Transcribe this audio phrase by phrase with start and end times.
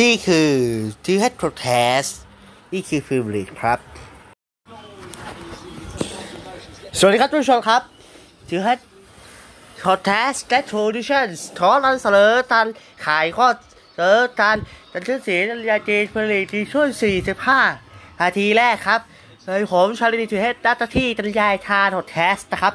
[0.00, 0.50] นี่คือ
[1.04, 1.68] ที่ให้โปรเท
[2.00, 2.02] ส
[2.72, 3.78] นี่คือฟิลลิกครับ
[6.98, 7.82] สวัสดีครับทุกชมครับ
[8.48, 8.74] ถือให้
[9.78, 11.26] โปรเทสและโทดิชั่น
[11.58, 12.66] ทอรันเสนอตัน
[13.04, 13.48] ขายข้อ
[13.94, 14.56] เสนอตัน
[14.92, 16.88] ตันชื่อเสียงยาเจนฟิลิกที่ช่วย
[17.54, 19.00] 45นาทีแรกครับ
[19.44, 22.74] เลยผมชาลีถือให้ดัตที่ตันยายทานโปรเทสนะครับ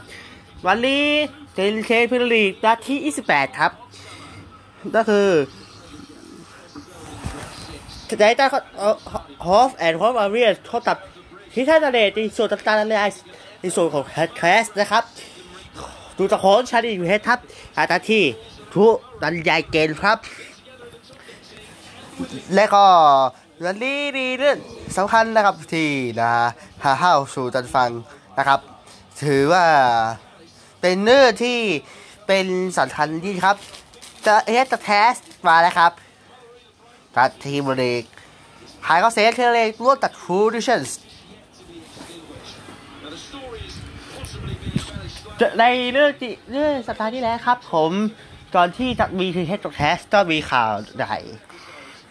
[0.67, 1.05] วันนี้
[1.53, 3.71] เจนเชนฟิลลิกดัตที่ 28 ครับ
[4.95, 5.29] ก็คือ
[8.09, 8.49] จะได้ตั้ง
[9.45, 10.97] ฮอฟแอนด์ฮอฟอารีเท่ากับ
[11.53, 12.95] ที่ท่านเดชในส่วนต่างๆใน
[13.61, 15.03] ในส่วนของแฮทแคสนะครับ
[16.17, 17.39] ดูตะโขนชาดีอยู่เฮดทับ
[17.77, 18.23] อาตาที่
[18.73, 18.85] ทุ
[19.21, 20.17] ดันใหญ่เกณฑ์ครับ
[22.55, 22.85] และก็
[23.63, 24.57] วันนี้มีเรื่อง
[24.97, 26.29] สำคัญนะครับที่นะ
[26.83, 27.89] หาห้าสู่ตันฟัง
[28.37, 28.59] นะครับ
[29.23, 29.65] ถือว่า
[30.81, 31.59] เป็นเนื้อที่
[32.27, 32.45] เป็น
[32.77, 33.55] สำคัญที่ครับ
[34.25, 35.13] จะเฮดแทส
[35.47, 35.91] มาแล้วครับ
[37.17, 38.03] ตัดทีมลีก
[38.87, 40.81] หายเขาเซตเทเลกร่วมตัดทรูดิชั่น
[45.59, 47.91] ในเรื่องที่เรื่องสัปดาห์ที่แล้วครับ ผม
[48.55, 51.17] ก่อนที่จะมีทีเฮดแคสก็มีข่าวใหญ่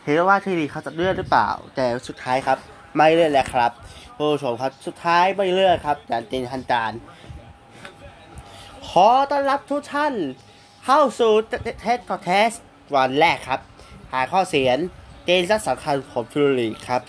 [0.03, 2.59] เห็นว่าทีลีเขาจะเลื่อนหรือเปล่า แต่สุดท้ายครับ
[2.97, 3.73] ไม่เลื่อนแล้วครับ
[4.17, 6.93] ผู้ชมครับสุดท้ายไม่เลื่อนครับอย่างเป็นทางการ
[8.89, 10.15] ขอต้อนรับทุกท่าน
[10.85, 11.33] เข้าสู่
[11.81, 12.51] เทสแคส
[12.95, 13.61] วันแรกครับ
[14.15, 14.79] หาข้อเสียน
[15.25, 17.03] เกณฑ์สำคัญของฟิลลีครับ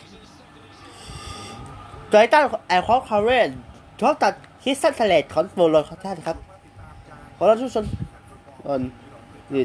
[2.10, 3.50] โดยตั้งแอลคอร์คอร์เรน
[4.00, 6.38] ชอบตัดคิสซันเทเลตของโบโลของท่านครับ
[7.38, 7.78] ขอรับทุกค
[8.80, 8.82] น
[9.54, 9.64] นี่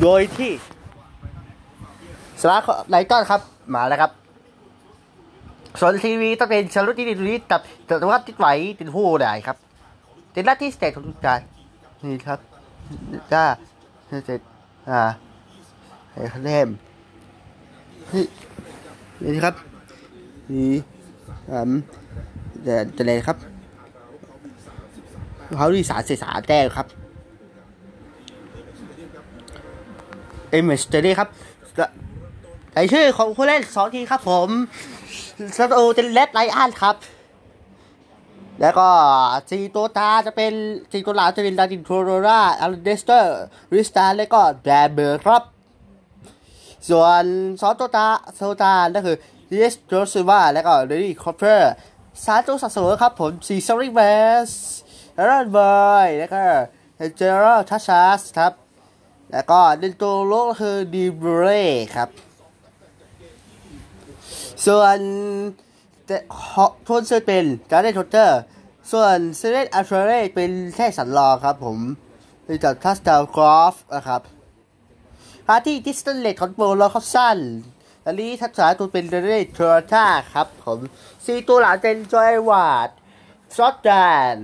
[0.00, 0.52] โดยที่
[2.40, 3.40] สลาระไลตันครับ
[3.74, 4.10] มาแล้วครับ
[5.80, 8.46] ส่วนทีวีต้องเป็นชารุตที่ดีนี้ตัดแต่ว่าติดไหว
[8.78, 9.56] ติดหูได้ครับ
[10.34, 11.40] ติดหน้าที่สเตทของทุกการ
[12.04, 12.38] นี่ครับ
[13.32, 13.44] จ้า
[14.26, 14.40] เสร็จ
[14.90, 15.00] อ่า
[16.12, 16.68] ไอ้คะแนน
[18.14, 18.24] นี่
[19.34, 19.54] นี่ครับ
[20.52, 20.72] นี่
[21.50, 21.72] อืม
[22.66, 23.36] จะจะเลยครับ
[25.56, 26.86] เขาดีสารเสียสาแต้ครับ
[30.50, 31.28] เอ็มเอสเตอรี่ครับ
[32.74, 34.48] ไอชื่อของผู้เล่นสองทีครับผม
[35.56, 36.96] สตูเจนเลสไลอันครับ
[38.60, 38.88] แล้วก็
[39.50, 40.52] สีตัวตาจะเป็น
[40.92, 43.36] สีตัวหลังจะเป็นดารินโทโรราอัลเดสเตอร์
[43.74, 45.42] ริสตาและก็แบเบอร์ครับ
[46.88, 47.24] ส่วน
[47.60, 48.06] ซอสโตตา
[48.36, 49.16] โซตาก็คือ
[49.50, 51.72] เยสโจซิวาและก็เดลี่คอปเปอร์
[52.24, 54.00] ซาตัวสัสครับผมซีซอริเว
[54.48, 54.50] ส
[55.14, 55.58] แอรอนเบ
[56.06, 56.42] ย์แล้วก็
[57.16, 58.52] เจอร์ทัชชัสครับ
[59.32, 61.44] แล้วก็เดนโตโลก็คือดีเบร
[61.96, 62.08] ครับ
[64.66, 64.98] ส่วน
[66.84, 68.40] โทนเซอร์เป็นการ์เดนโทเตอร์
[68.92, 71.78] ส่วนเซเลตอัลเทเรเป็นแค่สันรอครับผม
[72.44, 77.38] เป็นจากทัสตาลกรอฟนะครับาที่ดิสตันเลตของโบลเขาสั้น
[78.06, 80.78] อันนี้ทักษะตัวเป็นเรเดทรท่าครับผม
[81.24, 82.88] ซีตัวหลังเป็นจอยวาด
[83.56, 83.90] ซอดแด
[84.34, 84.36] น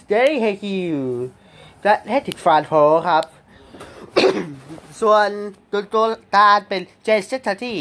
[0.00, 0.98] สเตอรี่เฮคิว
[1.82, 2.72] และเฮติกฟานโฟ
[3.08, 3.24] ครับ
[5.00, 5.28] ส่วน
[5.72, 6.04] ตัวตัว
[6.36, 7.80] การเป็นเจสเซตที่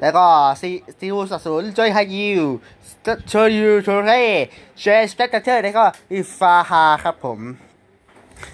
[0.00, 0.26] แล้วก็
[0.60, 2.42] ซีซีวูสัสนจอยฮายิว
[3.28, 4.10] เชอร์ยูโทเร
[4.80, 7.40] เชสเปกเตอร์แล้วก็อิฟาฮาครับผม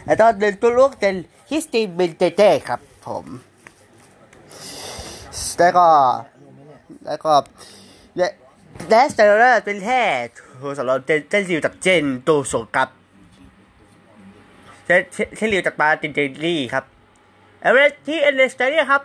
[0.06, 1.14] แล้วก็เดินตัวลูกเป็น
[1.50, 3.24] ฮิสตีนเบนเตเต้ครับ ผม
[5.58, 5.86] แล้วก็
[7.06, 7.32] แล้วก็
[8.88, 10.00] แดสเตอร์เป็นแค่
[10.58, 12.88] โทรศัพท์เจนเจนซิวจากเจนโตโซกับ
[14.86, 14.96] เช่
[15.36, 16.84] เช่นริวจากปาตินเจนลี่ครับ
[17.60, 19.02] เอเวอร์ที่เอเนสเตอร์ครับ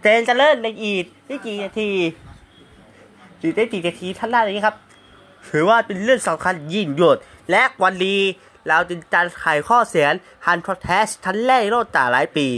[0.00, 1.90] เจนจะเลิ่นในอีกไม่กี่นาที
[3.40, 4.76] สี่ได้กี่นาทีท่านแรกนี้ครับ
[5.48, 7.16] ถือว่าเป็นเรื่องสำคัญยิ่งยวด
[7.50, 8.20] และวันนี้
[8.68, 10.14] เราจึงการไขข้อเสียน
[10.46, 12.48] ฮันพอแทสทันแรกในโลกต่าหลายปี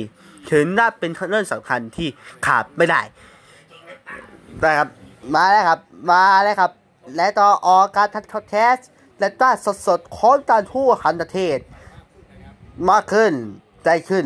[0.50, 2.08] ถึงน่าเป็นเรื่องสำคัญที่
[2.46, 3.00] ขาดไม่ได้
[4.60, 4.88] ได้ครับ
[5.34, 5.80] มาแล้วครับ
[6.10, 6.72] มาแล้วครับ
[7.16, 8.76] และต่อออการทันทอแทส
[9.18, 11.58] และต้าสดสดค้นการทั่วคันประเทศ
[12.90, 13.32] มากขึ้น
[13.84, 14.24] ใจขึ้น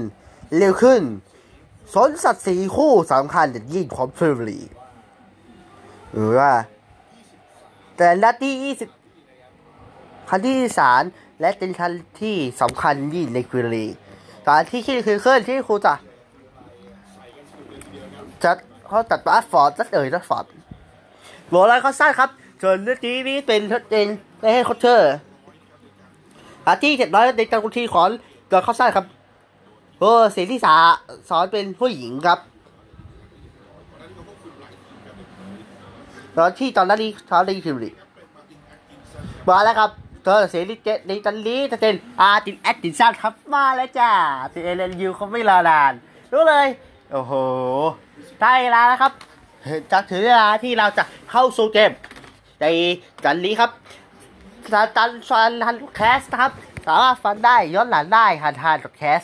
[0.57, 1.03] เร็วขึ้น
[1.95, 4.61] สนสัตว์สีคู่สำคัญจะยิ่งของฟิลลี
[6.13, 6.53] หรือว่า
[7.97, 8.89] แต่นัดที่ยี่สิบ
[10.31, 11.03] คันที่สาม
[11.41, 13.87] และเป็นคันที่สำคัญยิ่งในฟิลลี
[14.49, 15.95] การที่คิดคือเคลื่อนที่ครูจะ
[18.43, 18.53] จะ
[18.89, 20.45] เขาตัดบัสฟอร์ดจัดเอ่ยจัดฟอร์ด
[21.51, 22.31] โบราณเขาสร้างครับ
[22.63, 23.61] ส่วนเรื่องนี้นี่เป็น
[23.91, 24.07] เป็น
[24.41, 25.13] ในให้คอเตอร์
[26.67, 28.09] อานที่เจ็ดร้อยในการกุทีของ
[28.51, 29.07] ตัวเขาสร้างครับ
[29.99, 30.75] โอ้เสียงที่สา
[31.29, 32.39] สอนเป็นผู้หญิงครับ
[36.37, 37.91] ตอนที่ตอนนั้นนี้เขาได้คิวริ
[39.49, 39.91] มาแล้วครับ
[40.25, 44.11] เธอเสียงลิเจในตอนนี้จะเป็นอาตินแอดตินซันครับมาแล้วจ้า
[44.53, 45.93] ติเอเลนยูเขาไม่รอนาน
[46.33, 46.69] รู้เลย
[47.13, 47.33] โอ้โห
[48.41, 49.13] ได้เวลาแล้วครับ
[49.91, 51.93] จะถึงเวลาที่เราจะเข้าสู่เกม
[52.61, 52.65] ใน
[53.25, 53.71] กันนี้ครับ
[54.73, 56.53] สาตันฟันฮันแคสนะครับ
[56.87, 59.23] สามารถฟันได้ย้อนหลังได้ฮันฮันแคส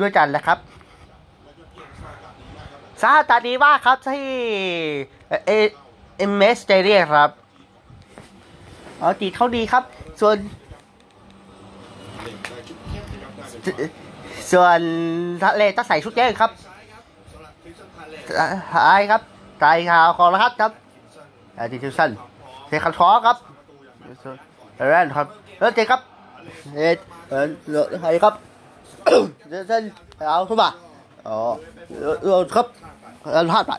[0.00, 0.58] ด้วยกันนะครับ
[3.02, 4.28] สาตาดีมาครับที่
[5.46, 5.50] เอ
[6.18, 7.30] เอเมสเตเรียครับ
[8.98, 9.84] เอาจีเขาดีครับ
[10.20, 10.36] ส่วน
[14.52, 14.80] ส่วน
[15.42, 16.50] ทะเลต้องใส่ชุดแจ้งครับ
[18.74, 19.22] หายครับ
[19.60, 20.72] ใจข่าวของรหัสครับ
[21.58, 22.10] อาทิตย์สั้น
[22.66, 23.36] เทคันคอครับ
[24.90, 25.26] แรนครับ
[25.58, 26.00] เออเจครับ
[26.76, 26.80] เอ
[27.28, 27.34] เอ
[27.70, 28.34] เออใครครับ
[29.68, 29.82] เส้น
[30.28, 30.68] เอาเข้ามา
[31.28, 31.38] อ๋อ
[32.22, 32.66] เออครับ
[33.36, 33.72] อันพลาดไป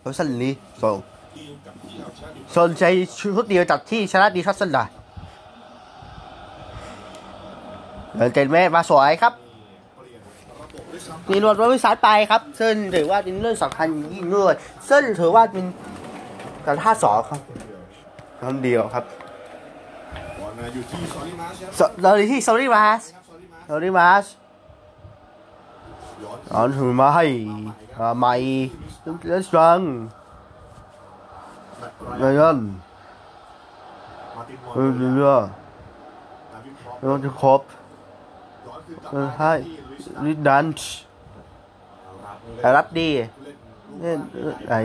[0.00, 0.52] เราสั้นนี้
[0.82, 0.96] ส่ง
[2.54, 2.84] ส่วนใจ
[3.18, 4.84] ชุดเดียวจากที่ชนะดีทัศน์ได้
[8.16, 9.32] เดินเจนเมมาสวยครับ
[11.30, 14.54] มีรวดรถวิสายไปครับ ซึ่งถือว่าเป็นเรื่องสำคัญยิ่งด้วย
[14.90, 15.64] ซึ่งถือว่าเป็น
[16.66, 17.40] การท่าสอครับ
[18.40, 19.04] คำเดียวครับ
[20.40, 24.24] อลมาอยู่ที่ซอลิมาสเราที่ซอรี่มาสซอลิมาสซอรี่มาส
[26.22, 27.24] ย้อนอ๋อถือมาให้
[27.98, 28.34] อ่าใหม่
[29.26, 29.80] เลสรัง
[31.78, 32.58] แบตเงิน
[34.36, 35.32] มาตินมอเออเรือ
[36.52, 37.60] นาวินฟรอปเราจะครบ
[39.18, 40.92] อนคืนกลับเออมาให้ที่ลุยส์ลิดันช์
[42.76, 43.08] รับดี
[43.98, 44.16] เนี่ย
[44.68, 44.78] ไอ้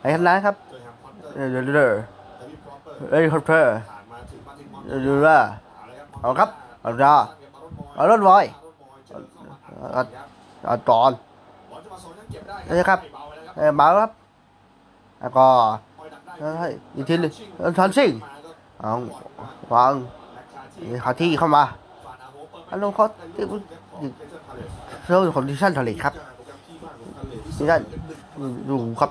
[0.00, 1.90] ไอ้ข้างหน้าครับเจอแฮมพอตเตอร์เออเรือ
[2.40, 5.30] นาวินฟรอปเปอร์เอ้ยคอปเตอร์ผ่านมาถึงมาตินมอเออเรือ
[6.20, 6.50] เอาครับ
[6.82, 7.14] เอาดา
[7.94, 8.44] เอารถบอย
[9.92, 10.02] เอา
[10.66, 11.10] เอาตอน
[11.70, 12.14] บอลจะมาสอด
[12.68, 14.10] เอ้ยครับเบาครับเออมาครับ
[15.20, 15.46] แล้วก็
[15.98, 18.10] คอยดักได้เอ้ยอีกทีนึงเออทันซิ่ง
[18.80, 18.90] เอา
[19.72, 19.92] วาง
[21.04, 21.64] หาที่เข้ามา
[22.72, 23.60] ฟานาโฮเปิดอันลเขาที่ของ
[24.24, 24.70] เซอร์พาเลส
[25.06, 26.14] เรื่องของดิชั่นทะเลครับ
[27.58, 27.80] ดิชั่น
[28.68, 29.10] ดูครับ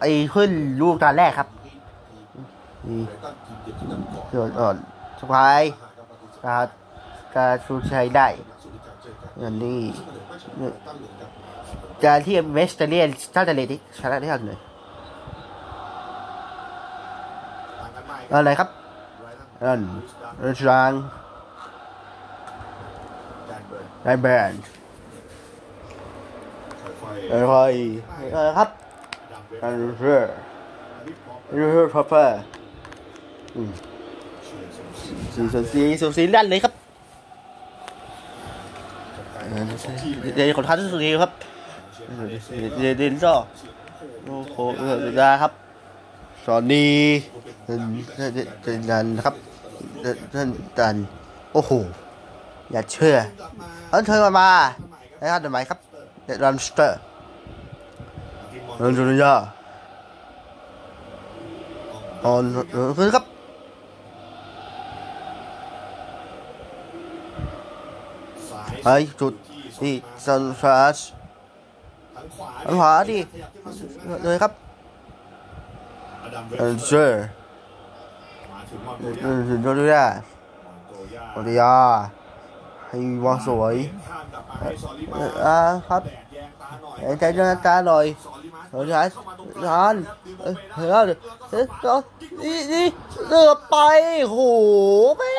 [0.00, 0.50] ไอ้ขึ้น
[0.80, 1.48] ลูกตาแรกครับ
[2.88, 3.02] นี่
[4.32, 4.76] ส่วนอ่อน
[5.20, 5.60] สบาย
[6.44, 6.66] การ
[7.34, 8.28] การชูชัยได้
[9.40, 9.80] อย่างนี้
[12.04, 14.58] การที่เวสเตเลียนท่าทะเลที่ชนะได้ทันเลย
[18.32, 18.68] อะไรครับ
[19.64, 19.80] อัน
[20.44, 20.92] รัชรัง
[24.04, 24.62] ไดแบนด์
[27.30, 27.54] อะไร
[28.34, 28.68] อะไรครับ
[29.62, 30.32] อันเรอร์
[31.54, 32.40] เรอร์พัฟเฟอร์
[35.34, 36.74] สีสูสีสูสีลั่นเลยครับ
[40.34, 41.32] เดี๋ยวขอท้าที่สุดทีครับ
[42.78, 43.34] เดี๋ยวเดี๋ยวก็
[44.24, 45.52] โอ้โหเออได้ครับ
[46.44, 46.86] สอนดี
[47.64, 49.34] เดินดันครับ
[50.00, 50.48] เดิน
[50.78, 50.96] ดัน
[51.52, 51.72] โอ้โห
[52.72, 53.16] อย่าเชื่อ
[53.94, 54.52] เอาเธอมามา
[55.18, 55.78] แล้วทำไมครับ
[56.24, 56.98] เดรันสเตอร์
[58.76, 59.32] เดินจุลยา
[62.24, 62.44] ออน
[62.98, 63.24] คือครับ
[68.84, 69.32] ไอ้จุด
[69.80, 69.94] ที่
[70.24, 70.98] ซันฟราส
[72.14, 73.18] ทางขวาทางขวาดิ
[74.24, 74.52] เลยครับ
[76.22, 77.22] อดัมเวเออเจอร์
[78.50, 80.04] มาถึงมอนโกเอย่าอจุดยา
[80.88, 81.74] โกย่าปริยา
[82.94, 83.76] ให้วาสวย
[85.44, 85.58] อ่า
[85.88, 89.94] ครับแดดแยงตาหน่อยไอ้ใจเดินตาหน่อยซอลิมาเออใช่เข้ามทลางาน
[90.42, 91.04] เออเฮ้ยเฮ้ย
[91.50, 92.00] เฮ้ย
[92.42, 92.86] นี่นี่
[93.28, 93.76] เลือไป
[94.30, 94.36] โห
[95.18, 95.32] แม่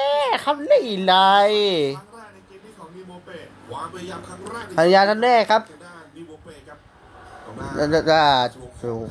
[0.44, 1.16] คำนี้เล
[1.50, 1.52] ย
[1.98, 3.40] ครั้งแรกในเกมนี้ของนิโมเปะ
[3.74, 6.78] วางพยายามครั้งแรกพยายามกันแน่ครับนนิโมเปะครับ
[7.46, 8.22] ตรงหน้าจะจะ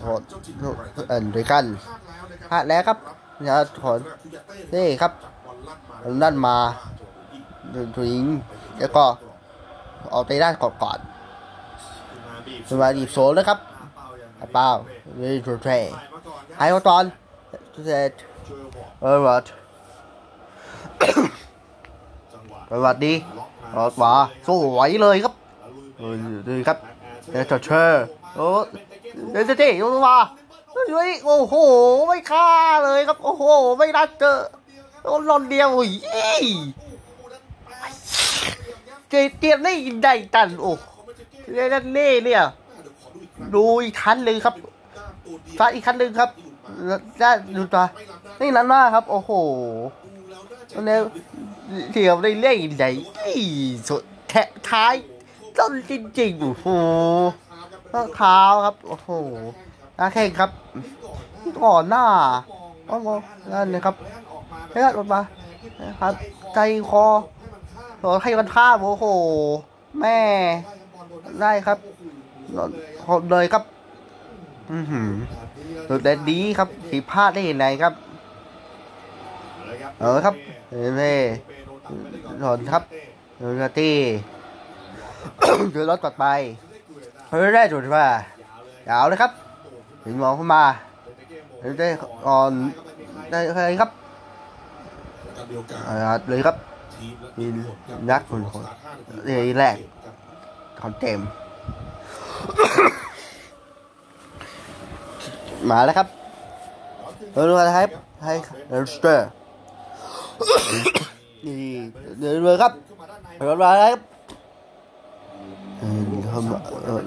[0.04, 0.22] ขด
[1.08, 1.64] เอ็นด้วยกัน
[2.50, 3.92] พลาดแล้วนะครับพลาดแล้วครับจะถอ
[4.74, 5.12] นี่ครับ
[6.22, 6.56] ลั่นมา
[7.76, 8.22] ลั่มาถึง
[8.78, 9.04] แล้วก็
[10.14, 10.98] ออกไปด้านก่อนก่อน
[12.68, 13.58] สมาดีโซนแล้วครับ
[14.54, 14.68] เปล่า
[15.16, 15.68] เลยโรเท
[16.58, 17.04] ไอ้ตอน
[17.86, 18.12] เสร็จ
[19.02, 19.44] เออวัด
[22.70, 23.14] สวัสดี
[23.76, 24.12] ออกมา
[24.46, 25.34] สวยเลยครับ
[25.98, 26.14] เออ
[26.48, 26.78] ดีครับ
[27.30, 28.04] เดชเชอร์
[28.36, 28.48] โอ้
[29.32, 30.18] เดชเจลงมา
[30.92, 31.54] เฮ้ยโอ้โห
[32.08, 32.48] ไม่ฆ่า
[32.84, 33.44] เลยครับ โอ้โห
[33.78, 34.38] ไม่รักเจอ
[35.02, 35.90] โดนหลอนเดียวอุ้ย
[39.14, 40.72] เจเตียนนี่ได้ตันโอ้
[41.52, 42.42] เล่นเล่เนี่ย
[43.54, 44.54] ดูอีกคันหนึ่งครับ
[45.58, 46.30] ฟาอีกคันหนึ่งครับ
[47.18, 47.84] ได้ดูตา
[48.40, 49.30] นี่นั้นมากครับ โอ้โห
[50.86, 51.00] เนี่ย
[51.90, 52.90] เทียบได้เล่นใหญ่
[53.88, 54.94] สุดแทะท้าย
[55.58, 56.66] ต้นจริงๆโอ้โห
[57.92, 59.10] ต้อเท้าครับ โอ้โห
[59.96, 60.50] หน้าแข้งครับ
[61.62, 62.04] ก่อนหน้า
[62.90, 63.08] อ้โห
[63.52, 63.94] นั่นนะครับ
[64.70, 65.20] เฮ้ยรถมา
[66.00, 66.14] ครับ
[66.54, 66.58] ใจ
[66.90, 67.04] คอ
[68.04, 69.04] โอ้ให้มันท่าบโอ้โห
[70.00, 70.18] แม่
[71.40, 71.78] ได้ครับ
[73.06, 73.62] หมดเลยครับ
[74.72, 75.10] อือหือ
[75.88, 77.92] สุดเด็ดดีครับผิดพลาดได้ยังไงครับ
[80.00, 80.34] เออครับ
[80.70, 81.14] เอเม่
[82.42, 82.82] ถอนครับ
[83.38, 83.94] เออตี้
[85.72, 86.26] เดือรถกดไป
[87.30, 88.06] เฮ้ยได้จุดว่า
[88.88, 89.32] ยาวเลยครับ
[90.04, 90.64] ถึงมองเข้ามา
[91.60, 91.88] เฮ้ยได้
[92.26, 92.52] อ่อน
[93.30, 93.90] ได้อะไรครับ
[96.28, 96.56] เลยครับ
[97.38, 97.46] มี
[98.10, 98.62] นักคนคน
[99.24, 99.76] เอ้ยแรก
[100.80, 101.20] คอนเต็ม
[105.70, 106.08] มาแล้วครับ
[107.34, 107.90] เอออะไรครับ
[108.22, 108.32] ให้
[108.68, 109.28] เอสเตอร์
[111.44, 111.56] นี่
[112.18, 112.72] เดินเลยครับ
[113.36, 114.00] เดินมาแล้วครับ
[115.78, 116.52] เออเข้าม
[116.84, 116.98] เออ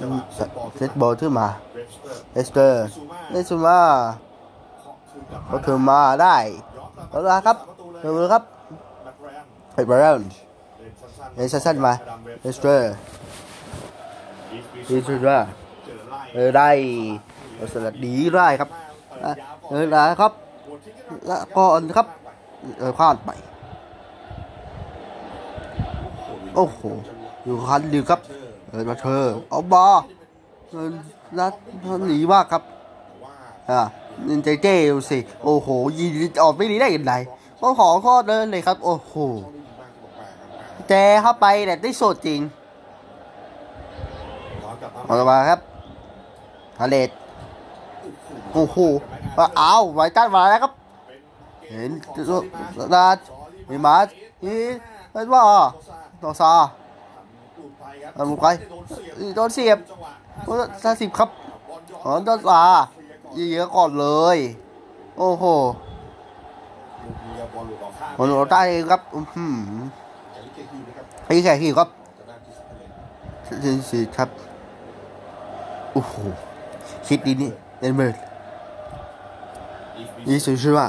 [0.75, 1.47] เซตบอลขึ้นมา
[2.33, 2.85] เอสเตอร์
[3.31, 3.79] เอสมา
[5.47, 6.35] เขาถึงมาได้
[7.09, 7.57] เอาละครับ
[8.01, 8.43] เดินเลยครับ
[9.77, 10.29] ไปบราวน์
[11.35, 11.93] เอสสั้นมา
[12.41, 12.93] เอสเตอร์
[14.89, 15.39] ดีสุดว่า
[16.33, 16.69] เออได้
[17.73, 18.69] สลัดดีได้ครับ
[19.69, 20.31] เออได้ครับ
[21.27, 21.65] แล้วก็
[21.97, 22.07] ครับ
[22.79, 23.29] เออพลาดไป
[26.55, 26.81] โอ้โห
[27.43, 28.19] อยู่คันดีครับ
[28.69, 29.93] เออมาเธอเอาบอล
[30.71, 30.87] เออ
[31.37, 31.53] นัด
[32.07, 32.63] หนีมากครับ
[33.69, 33.81] อ่า
[34.27, 35.67] นินเจเจดูสิ โอ้โห
[35.97, 36.11] ยิง
[36.43, 37.13] ออกไม่ดีได้ยังไง
[37.61, 39.15] ก็ขอข้อเดินเลยครับ โอ้โห
[40.89, 42.41] แจเข้าไปแต่ได้โสดจริง
[45.05, 45.59] เอาละมาครับ
[46.79, 47.09] ฮาเลต
[48.53, 48.77] โอ้โห
[49.57, 50.71] เอาไวตันมาแล้วครับ
[51.69, 51.91] เห็น
[52.95, 53.17] ดาด
[53.69, 54.11] มีมาร์
[54.45, 54.61] นี่
[55.11, 55.41] เห็นว่า
[56.23, 56.51] ต่อซา
[58.13, 58.47] เอาลงไป
[59.35, 59.77] โดนเสียบ
[60.45, 61.29] โดนซาสิบครับ
[62.01, 62.61] ขอโดนซา
[63.33, 64.37] เยอะก่อนเลย
[65.17, 65.43] โอ้โห
[68.17, 69.57] มันเราได้ครับ อืม
[71.27, 71.89] ไอ้แค่ขี้ครับ
[73.47, 74.29] สิสิครับ
[75.93, 76.13] โอ้โห
[77.07, 78.15] คิดดีนี่เอ็นเบิร์ด
[80.27, 80.87] นี่สุดชื่อว่า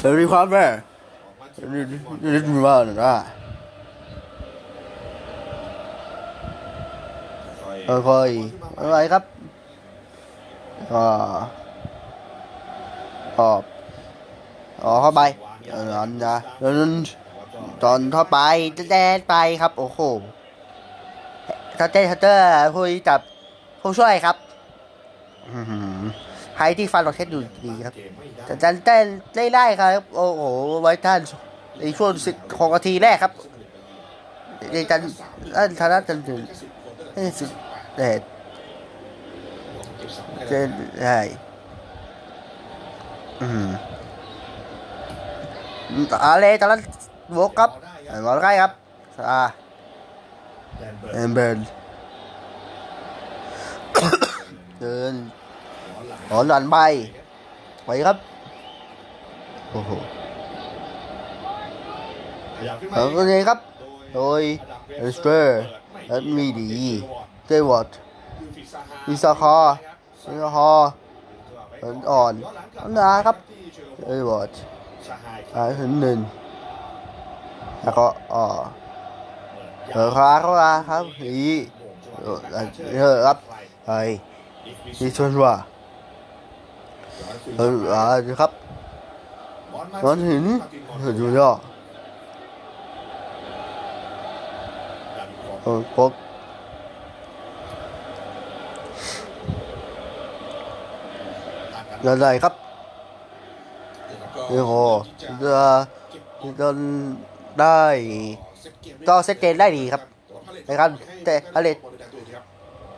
[0.00, 0.64] เดี๋ยวรีความแม่
[1.72, 3.12] นี่นี่มีว่าหน่อยนะ
[7.86, 8.30] เออคอย
[8.78, 9.22] อะไรครับ
[10.90, 11.04] ก็
[13.36, 13.62] ขอบ
[14.84, 15.22] อ๋อเข้าไป
[15.72, 16.92] เออนั่นนะแล้วนั่น
[17.82, 18.38] ตอนเข้าไป
[18.90, 20.00] แดนไปครับ โอ้โห
[21.78, 22.46] ทัตเต้ทัตเตอร์
[22.78, 23.20] คุยกับ
[23.80, 24.36] ผู้ช่วยครับ
[25.52, 26.00] อื้อหือ
[26.56, 27.94] ใครที่ฟันราเทสดูดีครับ
[28.44, 29.04] แต่จันเต้น
[29.36, 30.42] ได้ได้ครับ โอ้โห
[30.82, 31.20] ไว้ท่าน
[31.78, 33.32] ในช่วงสิบหกนาทีแรกครับ
[34.72, 35.00] ในจัน
[35.56, 36.40] อันธนาจันถึง
[37.12, 37.44] ให้สิ
[37.96, 38.20] เด็ด
[40.46, 40.68] เจน
[41.02, 41.20] ได้
[43.42, 43.68] อืม
[46.24, 46.82] อะไรตอนนั้น
[47.36, 47.70] วกครับ
[48.24, 48.72] หมอใกล้ครับ
[49.30, 49.42] อ่า
[51.12, 51.58] เอ็มเบิร์น
[54.80, 55.14] เดิน
[56.30, 56.76] หอนหลันใบ
[57.84, 58.16] ไปครับ
[59.70, 59.90] โอ้โห
[62.92, 63.58] แล้วก็เลยครับ
[64.14, 64.42] โดย
[64.98, 65.60] เอสเตอร์
[66.08, 66.68] และมีดี
[67.46, 67.88] เจวอต
[69.08, 69.56] อิซาคอ
[70.28, 70.70] อิซาคอ
[72.10, 72.34] อ่อน
[72.80, 73.36] อันนะครับ
[74.06, 74.50] เจวอต
[75.54, 76.18] อ่าถึงหนึ่ง
[77.82, 78.58] แล้วก็เออ
[79.92, 81.50] เออคาเข้ามาครับอี
[82.22, 82.26] เอ
[83.12, 83.38] อครับ
[83.86, 83.98] ไอ้
[84.96, 85.54] ที่ชวนว่า
[87.56, 88.02] เอออ่า
[88.40, 88.52] ครับ
[90.04, 90.44] มันห็น
[91.02, 91.50] เห็นอยู่ยอ
[95.76, 96.12] อพบ
[102.04, 102.54] อะไรครับ
[104.48, 104.72] โอ้โห
[105.20, 105.28] จะ
[106.60, 106.68] จะ
[107.60, 107.82] ได้
[109.08, 110.02] ก็เซตเจนได้ดีครับ
[110.68, 110.90] นะครับ
[111.24, 111.78] แต่ฮาเลต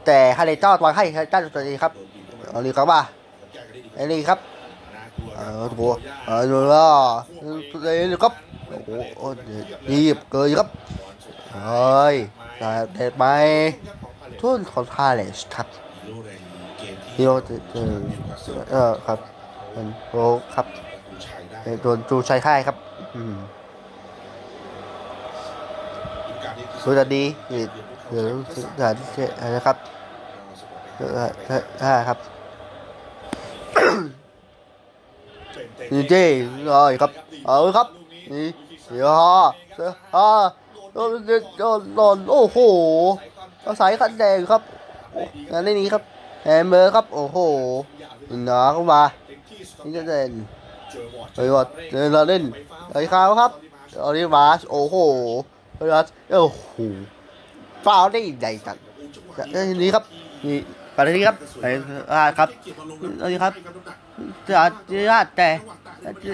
[0.07, 1.93] แต่ฮาเลตก็วางให้ด้านตัวเองครับ
[2.51, 3.01] เอาลีครับว่า
[3.95, 4.39] ไอ้นี่ครับ
[5.37, 5.93] เออตัว
[6.27, 6.87] เออดูล่ะ
[7.83, 7.87] เล
[8.17, 8.33] ยครับ
[8.69, 9.23] โอ้โห
[9.91, 10.69] รีบเกินครับ
[11.53, 12.17] เฮ้ย
[12.61, 13.25] ต่เด็ดไป
[14.41, 15.67] ทุนของฮาเลสครับ
[17.15, 17.35] ฮีโร่
[17.73, 17.97] เออ
[18.71, 19.19] เออครับ
[19.73, 20.19] เป็นโร
[20.55, 20.67] ครับ
[21.83, 22.77] โดนจูชัยค่ายครับ
[23.17, 23.37] อืม
[26.85, 27.25] รู้จักดี
[28.09, 28.25] เดี๋ยว
[28.81, 28.95] สาร
[29.57, 29.77] นะครับ
[31.81, 32.19] ใช่ครับ
[35.93, 36.25] นี่เจ้
[36.65, 37.11] เลยครับ
[37.47, 37.89] เอาครับ
[38.33, 38.47] นี่
[38.91, 39.45] เดี๋ยวฮะ
[40.17, 40.29] ฮะ
[40.93, 41.11] โดน
[41.59, 42.59] โดนโดนโอ้โห
[43.63, 44.63] เราใส่ขันแดงครับ
[45.51, 46.03] งานนี้ครับ
[46.45, 47.39] แฮมเบอร์ครับ โอ้โห
[48.45, 49.03] หนาเข้ามา
[49.83, 50.33] นี่จะเด่น
[51.35, 52.43] ไปวัดเดินเราเล่น
[52.93, 53.53] ไอ้ขาวครับ
[54.01, 54.97] เอาดิมาโอ้โห
[55.81, 56.79] ไปวัดโอ้โห
[57.87, 58.77] ฟาวได้ใหญ่จัด
[59.81, 60.05] นี่ครับ
[60.47, 60.59] นี่
[60.93, 62.49] ไปเลยนี่ครับไปาครับ
[63.33, 63.53] นี่ครับ
[64.47, 64.55] จะ
[64.91, 65.49] จะแต่
[66.23, 66.33] จะ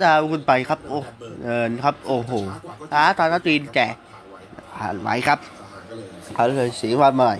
[0.00, 0.98] จะคุณไปครับ โอ้
[1.44, 2.32] เออครับ โอ้โห
[2.94, 3.86] อาตอนตีนแก่
[4.76, 5.38] ผ่านไหมครับ
[6.34, 7.32] ผ่านเลยสีวันใหม่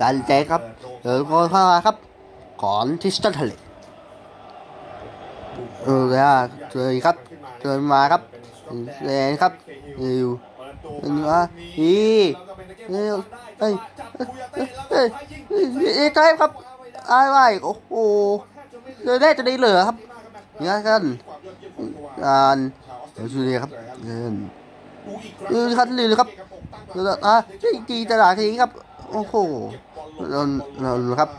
[0.00, 0.62] การแจครับ
[1.04, 1.96] เออก็เข้ามาครับ
[2.62, 3.52] ขอนทิสตันทะเล
[5.86, 6.30] เออแล้ว
[6.72, 7.16] เจอครับ
[7.60, 8.22] เจอมาครับ
[9.04, 9.52] แรงครับ
[9.98, 10.32] อยู่
[11.00, 11.40] เนว่า
[11.78, 11.94] อี
[12.88, 13.06] เอ้ย
[13.60, 13.74] เอ้ย
[14.54, 15.06] เอ้ยเอ้ย
[15.96, 16.50] เอ้ยใช่ครับ
[17.08, 17.92] ไอ้ไว้โอ้โห
[19.04, 19.96] เลยได้จะได้เหลือครับ
[20.60, 21.02] เนี่ยกัน
[22.24, 22.58] อ่าน
[23.12, 23.70] เดี๋ยวชูเรียครับ
[24.04, 24.34] เงิน
[25.48, 26.28] เออคันลือครับ
[27.26, 28.70] อะจริงจริงตลาดทีครับ
[29.10, 29.34] โอ้โห
[30.32, 30.34] น
[30.82, 31.30] นนครับ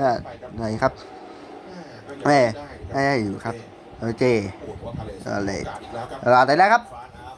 [0.00, 0.10] อ่า
[0.56, 0.92] ไหนครับ
[2.26, 2.38] แม่
[2.92, 3.56] แม่อยู่ครับ
[3.98, 4.24] เอเจ
[5.36, 5.52] อะไร
[6.32, 6.82] หลอดได้แล้วครับ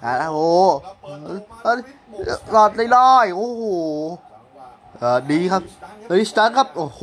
[0.05, 1.67] อ่าโอ้โห
[2.53, 3.65] หลอดเลยลอยโอ้โห
[5.03, 5.63] อ่าดีครับ
[6.09, 7.03] เฮ้ยสตาร์ครับโอ้โห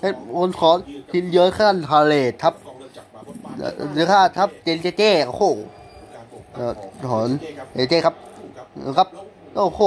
[0.00, 0.70] เฮ็ดบนคอ
[1.12, 2.54] ทินเยอะขั้นทะเลทับ
[3.94, 5.44] เยอะขั้นทับเจนเจเจโอ้โห
[7.06, 7.28] ถอน
[7.72, 8.14] เจเจครับ
[8.98, 9.08] ครับ
[9.56, 9.80] โอ้โห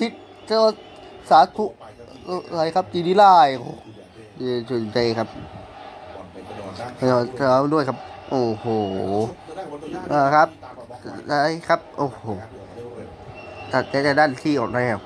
[0.00, 0.12] ทิศ
[0.46, 0.60] เจ้า
[1.30, 1.64] สาธุ
[2.50, 3.54] อะไรครับจีดีไลน์
[4.68, 5.28] จุนเจครับ
[7.50, 7.98] เราด้วยครับ
[8.34, 8.66] โอ้โห
[10.12, 10.48] นะครับ
[11.30, 12.22] อะไรครับ โอ้โห
[13.72, 14.98] ตัดจะด้านที่ออกแล้ว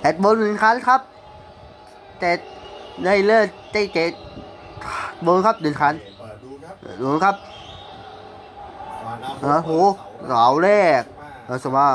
[0.00, 1.00] แฮดบอลหนึ่งครั้งครับ
[2.20, 2.30] แต่
[3.04, 4.12] ได้เลิศได้เจ็ด
[5.26, 5.94] บอลครับหนึ่งครั้ง
[7.00, 7.36] ดูครับ
[9.44, 9.70] นะโห
[10.26, 10.68] เหลาแร
[11.00, 11.02] ก
[11.46, 11.86] เราสมา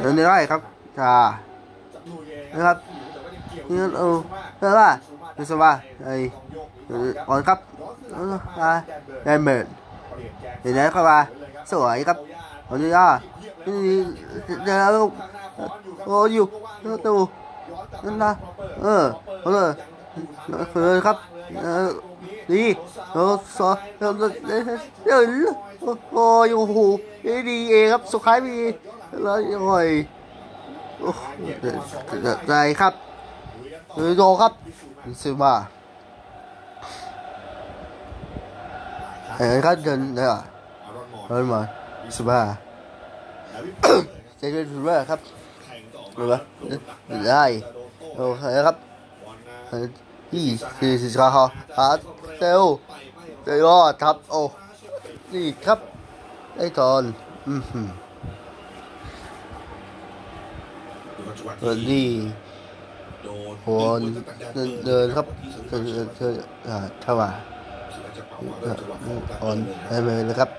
[0.00, 0.60] เดินได้ครับ
[0.98, 1.14] จ้า
[2.54, 2.78] นะครับ
[3.68, 4.16] นี่เออ
[4.58, 4.90] เออว่า
[5.36, 5.70] ดูสมา
[6.04, 6.14] ไอ้
[7.28, 7.58] บอลครับ
[8.60, 8.72] อา
[9.24, 9.64] ได้เมิด
[10.60, 11.18] เห็นไหมเข้ามา
[11.70, 12.18] สวยครับ
[12.68, 13.06] บอลนี่อะ
[13.66, 13.76] นี่
[14.64, 15.06] เดี๋ยว
[16.06, 16.44] โอ้อยู่
[17.06, 17.14] ตู
[18.04, 18.32] นั่นนะ
[18.82, 19.04] เออ
[19.44, 19.66] เออ
[20.72, 21.16] เออครับ
[21.62, 21.88] เออ
[22.50, 22.62] ดี
[23.12, 24.60] เออสอเออเออ
[25.06, 25.22] เออ
[26.14, 26.78] โอ้ยโอ้โห
[27.48, 28.56] ดีเองครับสุดท้ายมี
[29.22, 29.88] แล้วโอ้ย
[31.00, 31.10] โอ้
[32.48, 32.92] ใจครับ
[34.18, 34.52] โดครับ
[35.22, 35.54] ซื้อมา
[39.38, 40.40] เออครับเดินได้อะ
[41.28, 41.60] เดินมา
[42.16, 42.40] ซื้อมา
[44.38, 45.20] เจ๊ซื้อมาครับ
[46.16, 46.38] หรือว่า
[47.28, 47.44] ได้
[48.16, 48.76] โอเคครับ
[50.34, 50.46] ยี่
[50.80, 51.28] สี่สิบห้า
[51.78, 52.04] ฮาร์
[52.38, 52.62] เซล
[53.44, 54.40] เจอดครับโอ้
[55.32, 55.78] นี่ครับ
[56.56, 57.02] ได้ตอน
[57.48, 57.80] อืมฮึ
[61.90, 62.08] นี่
[63.64, 64.00] โอน
[64.86, 65.26] เดินครับ
[65.68, 65.82] เดิน
[66.16, 66.34] เดิน
[66.68, 70.50] อ่าเท่าไหร่โอ่อนได้เลยนะครับ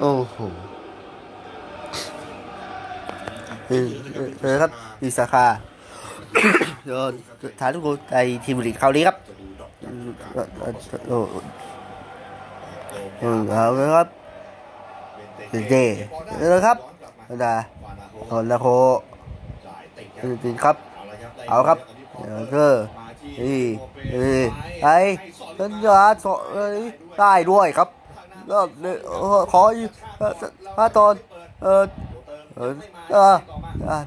[0.00, 0.38] โอ้โห
[4.42, 4.70] นะครับ
[5.02, 5.46] อีสาขา
[6.86, 7.12] โดน
[7.60, 9.16] ฐานทุกคนในทีมลีกคราวนี้ครับ
[11.08, 11.18] โอ้
[13.18, 14.08] เอาเลยครับ
[15.70, 15.74] เจ
[16.52, 16.78] นะครับ
[17.44, 17.54] ดา
[18.28, 18.66] โอนละโค
[20.42, 20.76] จริงครับ
[21.48, 21.78] เอาครับ
[22.52, 22.76] เออ
[23.42, 23.60] นี่
[24.82, 24.88] ไอ
[25.60, 26.34] สัญญาสอ
[27.18, 27.88] ได้ด้วยครับ
[28.50, 28.58] ก็
[29.52, 29.62] ขอ
[30.76, 31.14] มาตอน
[31.62, 31.84] เออ
[32.56, 32.72] เออ
[33.12, 34.02] เออ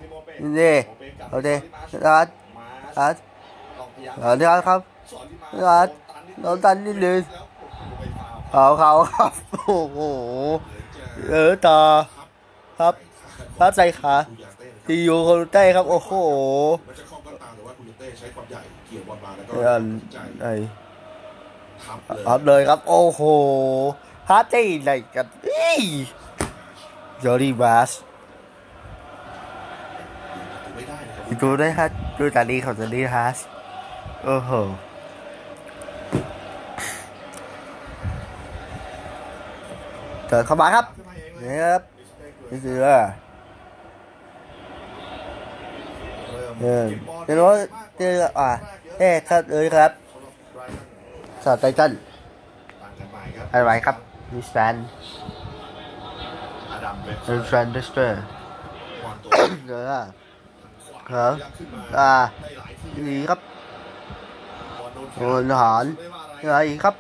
[0.56, 0.76] เนี่
[1.32, 1.48] โอเค
[2.08, 2.28] รัด
[3.00, 3.16] รัด
[4.20, 4.80] เออเดี๋ยครับ
[5.70, 5.90] รัด
[6.42, 7.20] เราตันนิดนึง
[8.52, 10.00] เขาเขาครับโอ้โห
[11.30, 11.80] เออต่อ
[12.80, 12.94] ครับ
[13.60, 14.16] ครับใจขา
[14.86, 16.12] ทีอยู่คนใต้ครับ โอ้โห
[16.88, 19.54] มันจะคล่อก็ตามแต่ว่าคุณเต้ใช้ความใหญ่เกี่ยวบอลมาแล้วก็
[20.42, 20.46] ใจ
[21.90, 23.22] อ้ทับครับเลยครับ โอ้โห
[24.30, 25.68] ฮาร์ตี้ไหนกันอี
[27.24, 27.92] จอร์ดี้บาส
[30.74, 31.86] ไม่ได้นะครับดูได้ฮะ
[32.18, 33.38] ดูตาดีของจอร์ดี้บาส
[34.24, 34.52] โอ้โห
[40.28, 40.86] เกิดเข้ามาครับ
[41.42, 41.82] นี่ครับ
[42.50, 42.98] นี่คือว่า
[46.62, 46.86] เออ
[47.26, 47.46] เดี๋ยวเรา
[47.98, 48.50] เจออ่า
[49.00, 49.92] เอ๊ะครับเอ้ยครับ
[51.44, 51.92] สอดไตเติ้ล
[52.82, 53.96] ต่างกันใหม่ครับอะไรครับ
[54.34, 54.76] มิสแตน
[56.72, 58.20] อดัมเบนเอลแฟนเดสเตอร์
[59.04, 59.32] บอลตัว
[59.68, 60.02] เดี๋ยวอะ
[60.88, 63.40] ขวาครับขึ้นมาอ่าได้หลายทีนี่ครับ
[64.80, 65.22] บอลโดนโอ
[65.52, 66.96] นหารไม่ว่าอะไรอะไรครับ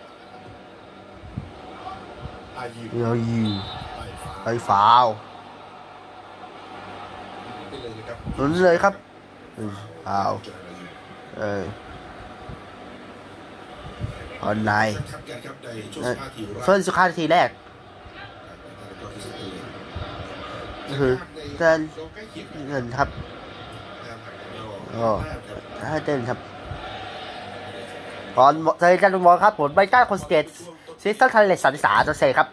[2.58, 3.50] อายิมเดี๋ยวยิง
[3.96, 5.06] ไปฝาไปฟาว
[7.68, 8.94] ไปเลยนะครับลุ้นเลยครับ
[10.06, 10.90] ฟาวเจออายิม
[11.38, 17.50] เออออนไลน์ครับแกครับในช่วงเอ่อ15ทีแรกเฟิร์นสุขานาทีแรก
[21.00, 21.14] คือ
[21.60, 21.80] เดิน
[22.14, 23.08] ใกล้เคียงกันเงินครับ
[24.96, 25.10] ก็
[25.92, 26.40] ให้เต้นครับ
[28.38, 30.46] ก่อนเซอร์จันทร์บอลครับผลไบต้าคอนสเตท
[31.02, 32.48] ซิสตันทันเลสสันสาตัวเซครับ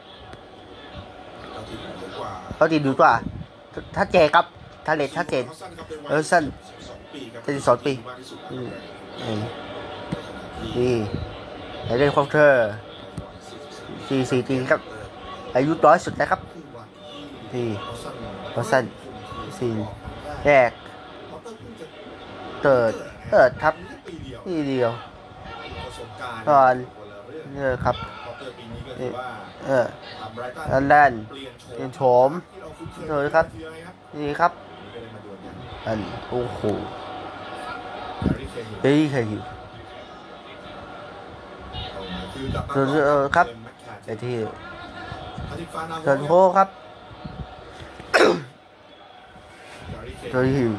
[2.57, 3.13] เขาดีดูกว่า
[3.97, 4.45] ถ้าเจครับ
[4.87, 5.45] ทันเลสถ้าเจน
[6.09, 6.45] เออสั้น
[7.45, 7.93] เป็นสองปี
[8.53, 8.69] อืม
[9.23, 9.41] อืม
[10.79, 10.95] นี่
[11.87, 12.53] ในเรื่องของเธอ
[14.09, 14.81] สี่สี่ปีครับ
[15.55, 16.41] อายุน้อยสุดนะครับ
[17.53, 17.67] ที่
[18.55, 18.85] วอสัน
[19.59, 19.73] สี่
[20.45, 20.71] แรก
[22.63, 22.93] เติด
[23.31, 23.75] เติดครับ
[24.47, 24.93] นี่เดียว
[26.49, 26.75] ก่อน
[27.57, 27.97] เออครับ
[29.67, 29.87] เออ
[30.73, 31.13] อันแรน
[31.75, 32.31] เปลี่ยนโฉม
[33.07, 33.47] เลยครับ
[34.17, 34.53] นี่ครับ
[35.87, 35.99] อัน
[36.31, 36.61] โอ้โห
[38.83, 39.43] เฮ้ยใครอยู่
[42.75, 43.47] เออครับ
[44.05, 44.37] ไอ้ที่
[46.03, 46.69] เทิร์นโคครับ
[50.31, 50.73] เทิร์นฮิว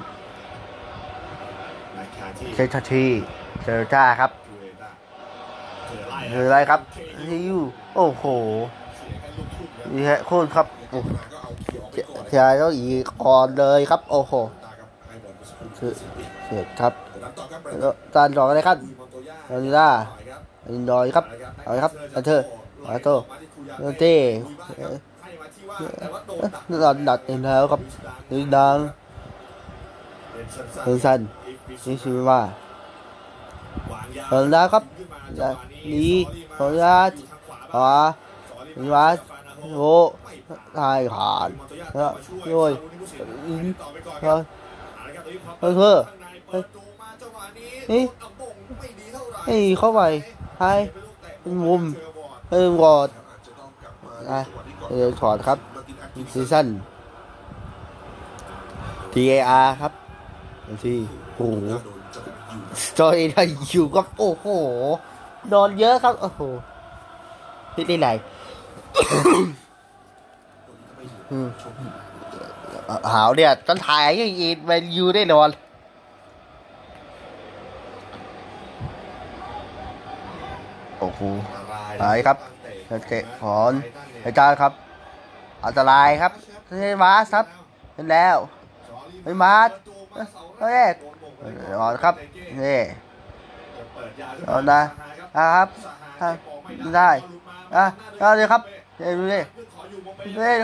[2.56, 3.06] เซทัที
[3.63, 4.32] เจอจ้าครับ
[6.30, 6.82] เจออะไรครับ
[7.28, 7.58] ฮิว
[7.96, 8.24] โอ้โห
[9.93, 11.00] นี่ฮะโค่นครับโอ้
[12.28, 14.34] เสียต้องอีกอ่อนเลยครับ โอ้โห
[15.78, 15.91] คือ
[16.46, 16.93] เสียครับ
[17.80, 18.78] แล้วจานดอกอะไรครับ
[19.50, 19.89] ลาลิล่า
[20.74, 21.26] ลินดอยครับ
[21.67, 22.41] เอาลยครับอันเธอ
[22.88, 23.10] อาโต
[23.80, 24.13] โนเต้
[26.82, 27.82] หลัดหลัดเองแล้วครับ
[28.30, 28.77] นี่ดัง
[30.84, 31.19] เซนซัน
[31.86, 32.41] นี่ชื่อว่า
[34.27, 34.84] เปิดแล้วครับ
[35.91, 36.13] นี่
[36.58, 37.12] ขออนุญาต
[37.71, 37.82] ขอ
[38.75, 39.06] อนุญา
[39.77, 39.93] โอ้
[40.77, 41.49] ทายผ่าน
[41.93, 42.12] แล้ว
[42.45, 42.71] ด้ย
[44.21, 44.41] เฮ้ย
[45.60, 45.93] เฮ้ยเฮ้ย
[46.49, 46.63] เฮ้ย
[47.91, 48.03] นี่
[49.47, 50.01] นี่เข้าไป
[50.60, 50.73] ให้
[51.65, 51.81] มุม
[52.49, 53.10] เฮ้ยกอด
[54.31, 54.41] อะ
[54.95, 55.57] เดี๋ยวถอดครับ
[56.33, 56.67] ซีซั่น
[59.13, 59.91] TAR ครับ
[60.83, 60.97] ที่
[61.36, 61.65] โอ้โห
[62.99, 64.45] จอยได้อยู่ครับโอ้โห
[65.49, 66.41] โดนเยอะครับ โอ้โห
[67.73, 68.07] ที่ได้ไหน
[73.13, 75.49] หาวเนี่ยต้นถ่ายยังอีนแมนยูได้นอน
[80.99, 81.21] โอ้โห
[82.01, 82.38] หายครับ
[83.07, 83.71] เตะถอน
[84.25, 84.71] อาจารย์ครับ
[85.65, 86.31] อันตรายครับ
[86.69, 87.45] เฮ้ยมาสครับ
[87.93, 88.38] เห็นแล้ว
[89.23, 89.69] เฮ้ยมาส
[90.60, 90.89] เฮ้ย
[91.79, 92.15] นอนครับ
[92.62, 92.79] นี่
[94.47, 94.81] นอนนะ
[95.36, 95.67] อะครับ
[96.21, 96.29] อะ
[96.97, 97.12] ได้
[97.75, 97.86] อะ
[98.17, 98.62] เอาเลยครับ
[98.97, 99.39] เดี๋ยวดูดิ
[100.36, 100.60] เล่น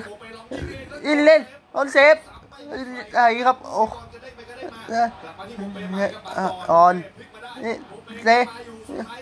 [1.05, 1.41] อินเล่น
[1.75, 2.15] ออนเซฟ
[3.15, 3.83] อะไรครับโอ้
[4.89, 5.05] เนี่ย
[6.37, 6.95] อะออน
[7.63, 7.73] นี่
[8.25, 8.37] เล่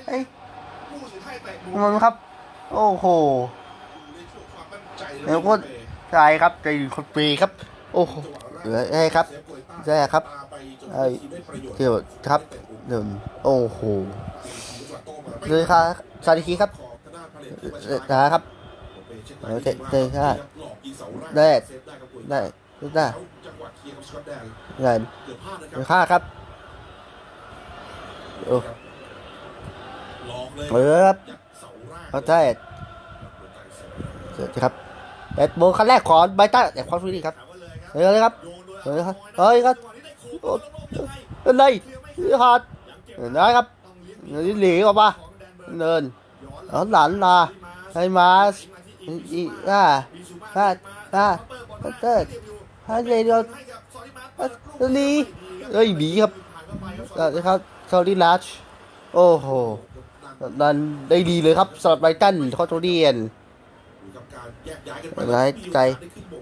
[0.07, 0.15] ไอ้
[1.81, 2.15] มันครับ
[2.73, 3.05] โอ้โห
[5.25, 5.53] เดี๋ยวก็
[6.11, 7.51] ใช่ครับใจคนปีครับ
[7.93, 8.13] โอ้โห
[8.59, 9.25] เหลือไอ้ครับ
[9.85, 10.23] ใช่ครับ
[10.93, 11.03] ไอ้
[11.75, 11.93] เกี่ยว
[12.29, 12.41] ครับ
[12.89, 13.05] หนึ่ง
[13.43, 13.79] โอ้โห
[15.47, 15.83] เลยครับ
[16.25, 16.71] สวัสดีครับ
[18.11, 18.43] นะครับ
[19.63, 20.35] เตะเตะค่ะ
[21.35, 21.49] ได้
[22.29, 22.39] ได้
[22.95, 23.05] ได้
[24.79, 26.21] เงินค่าครับ
[28.47, 28.57] โอ้
[30.71, 31.17] เออครับ
[32.09, 32.39] เขาใช่
[34.33, 34.73] เสร็จครับ
[35.35, 37.35] เอ็ดโบคันแรกของไบต้าแต่ความฟรีครับ
[37.91, 38.33] เฮ้ยเลยครับ
[38.83, 39.75] เฮ้ยครับเฮ้ยครับ
[41.41, 41.63] เป็นไร
[42.41, 42.61] ขาด
[43.35, 43.65] ได้ครับ
[44.31, 45.07] นี่หลีออกมา
[45.79, 46.03] เดิน
[46.69, 47.35] เอาหลานมา
[47.93, 48.27] ให้มา
[49.33, 49.83] อีอ่า
[50.55, 50.67] อ่า
[51.15, 51.27] อ่า
[52.01, 52.25] เติร์ด
[52.85, 53.41] ให้เดียว
[54.97, 55.09] ลี
[55.73, 56.31] เอ้ยบีครับ
[57.35, 57.57] นะครับ
[57.89, 58.43] ซอรี่ลัช
[59.15, 59.47] โอ้โห
[60.61, 60.75] ดัน
[61.09, 63.15] ได้ดีเลยครับสำหรับไบตันคอตเรียน
[65.33, 65.77] ร้ายใจ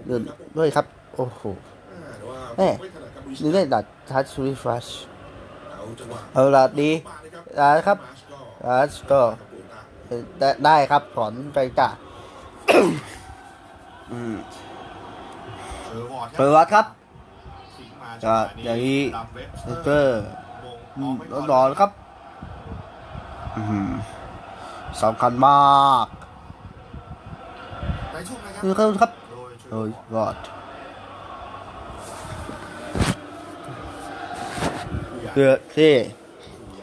[0.06, 0.22] เดิน
[0.58, 1.42] ด้วยครับ โอ้โห
[2.56, 2.68] แม่
[3.42, 4.86] นี่ได้ดัดทัชซูริฟัช
[6.32, 6.90] เอาละดี
[7.58, 7.98] นะครับ
[8.64, 8.74] อ่า
[9.12, 9.20] ก็
[10.40, 11.88] ได้ได้ครับถอนใจจ่า
[14.12, 14.34] อืม
[16.36, 16.86] เปิดวัดครับ
[18.24, 19.02] ก็อย่างนี้
[19.84, 20.06] เจอ
[20.96, 22.09] อืมแล้วนอนครับอืม
[25.02, 26.06] สำคัญมาก
[28.12, 29.10] ในช่วงนะคนี่รับครับ
[29.70, 30.36] โอ้ยรอด
[35.34, 35.92] เรือที่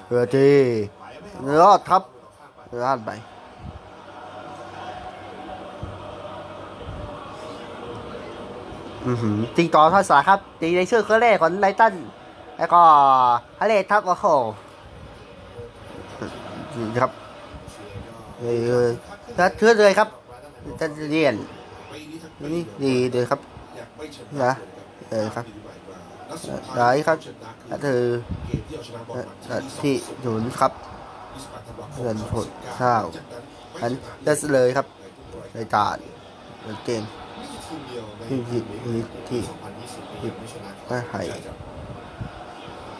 [0.08, 0.56] เรือที่
[1.62, 2.04] รอดครับ
[2.84, 3.12] รอดไป
[9.08, 11.94] อือหือตีต่อท่าสาครับตีในชื่อเครื่องเล่ของไลตัน
[12.58, 12.82] แล้วก็
[13.60, 14.26] ฮาเลทับโอ้โห
[16.78, 17.12] นี่ครับ
[18.42, 18.90] เลยเลย
[19.38, 20.10] ถ้าเชื่อเลยครับ
[20.80, 21.36] จะเรียน
[21.92, 23.40] ปีนี้ทั้งปีนี่ดีเลยครับ
[24.44, 24.52] นะ
[25.10, 25.46] เออครับ
[26.30, 27.18] นัดสุดได้ท้ายครับ
[27.70, 28.02] ถ้าเธอ
[28.46, 32.48] เกมที่เอาชนะบอลเอ่อมาที่ศูนย์ครับ28ธันวาคมเงินผล
[32.80, 33.06] ข้าว
[33.82, 33.92] อัน
[34.24, 35.98] ไม่ชนเลยครับในทุกรายในการ
[36.66, 37.04] จานเกม
[37.40, 39.42] นี่คือทีมเดียวในที่ที่ที่ที่
[40.20, 40.30] ที่
[40.88, 41.42] ไม่ห้ใช่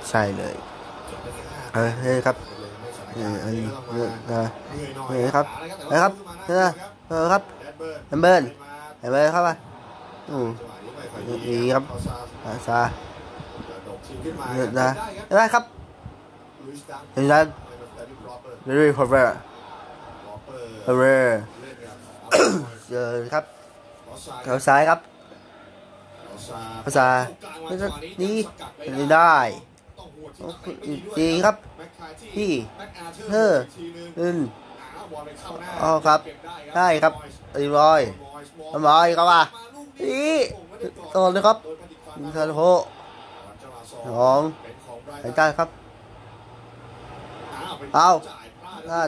[0.10, 0.56] ใช่เลย
[1.74, 2.38] เออเฮ้ยครับ
[3.22, 4.10] นะเออเออนี่ก็ต้องเนื่ย
[4.98, 5.46] น่อยเฮ้ยครับ
[5.88, 6.72] แต่เฮ้ยครับนมาเออนะ
[7.08, 8.44] เออครับแดนเบิร์นแอมเบิร์น
[9.00, 9.54] เห็นเข้ามา
[10.30, 12.80] อืมจังหวะนี้ไม่ค่อยดีครับเอาซาอาซา
[13.84, 15.64] โดดทีมขึ้นมาเนยได้ครับเห็นไหมครับ
[16.66, 17.34] ลุยส์ดังเห็นไหม
[17.66, 19.28] ไปมาแต่ที่รอเปอร์ very power
[20.28, 21.98] รอเปอร์เล่นกับ
[22.90, 23.46] เจอครับ
[24.08, 25.00] ออสซาเท้าซ้ายครับ
[26.30, 29.36] ออสซาภาษาเข้ากลางมาจังหวะนี่สกัดไม่ได้
[30.40, 32.52] ต้องหัวที่เตะไม่ดีด้วยจริงครับแม็กคาที่
[33.30, 33.52] เธอ
[34.20, 34.40] อืม
[35.82, 36.20] อ๋อครับ
[36.76, 37.14] ได้ครับ
[37.54, 38.02] เรียบร้อย
[38.74, 39.42] ทำไมครับอะ
[40.02, 40.36] นี่
[41.12, 41.58] โดเลยครับ
[42.20, 42.62] โดนคาโฮ
[44.08, 45.70] สองเป็นของไอ้ตันได้ครับ
[47.96, 48.10] เอา
[48.88, 49.02] เอา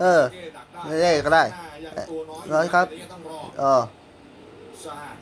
[0.00, 0.22] เอเออ
[1.02, 1.44] ได้ก็ได้
[2.52, 2.86] ร้อยครับ
[3.58, 3.82] เออ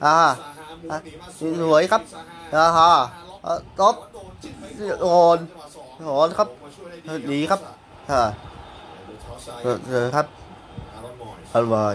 [0.05, 0.17] อ่า
[1.39, 1.41] ส
[1.73, 2.03] วยครับ
[2.55, 2.91] อ่าฮะ
[3.45, 3.95] เออตบ
[5.01, 5.07] โด
[5.37, 5.39] น
[6.01, 6.49] โดนครับ
[7.07, 7.61] เออดีครับ
[8.11, 8.23] อ่า
[9.63, 10.27] เออครับ
[11.55, 11.95] อร่อย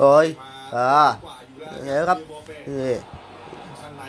[0.00, 0.26] โอ้ย
[0.74, 0.88] อ่า
[1.82, 2.18] เดี๋ยวครับ
[2.68, 2.94] นี่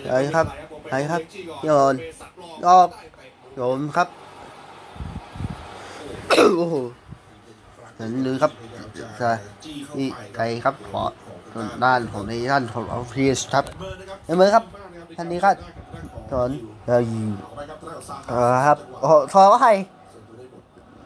[0.09, 0.47] เอ้ยครับ
[0.89, 1.21] ไอ้ครับ
[1.63, 1.95] โยน
[2.67, 2.89] ออก
[3.55, 4.07] โยนครับ
[6.57, 6.75] โอ้โห
[7.95, 8.51] เห็นหรือครับ
[9.19, 9.31] ใช่
[9.97, 11.03] นี่ไกลครับขอ
[11.51, 13.65] ส่วนด้านของในด้านของออฟฟิศครับ
[14.25, 14.63] เห็นไหมครับ
[15.17, 15.55] ท่านนี้ครับ
[16.31, 16.49] ถอน
[16.87, 17.01] เออ
[18.29, 19.71] เออครับโอ้ทอว่าใคร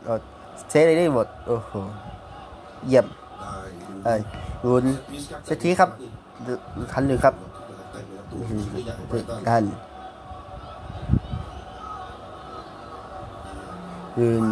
[0.05, 0.19] เออ
[0.69, 1.73] เซฟได้หมดโอ้โห
[2.88, 3.05] เยี่ยม
[4.03, 4.86] เอ้ยุน
[5.45, 5.89] เซทีครับ
[6.93, 7.36] คันหนึ่งครับ
[8.34, 8.58] อื้อหื
[9.19, 9.63] อด้าน
[14.19, 14.43] ยืน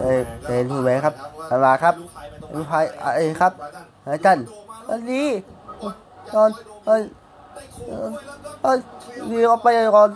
[0.00, 0.12] เอ้
[0.46, 1.14] เป็นผู้ไหมครับ
[1.64, 1.94] มาครับ
[2.48, 2.76] เป็นใคร
[3.16, 3.52] เอ้ครับ
[4.06, 4.44] อาจารย์
[4.90, 5.28] อันนี้
[6.34, 6.50] ตอน
[6.86, 7.02] เอ้ย
[8.62, 8.78] เอ้ย
[9.30, 10.10] มีออกไปก่อน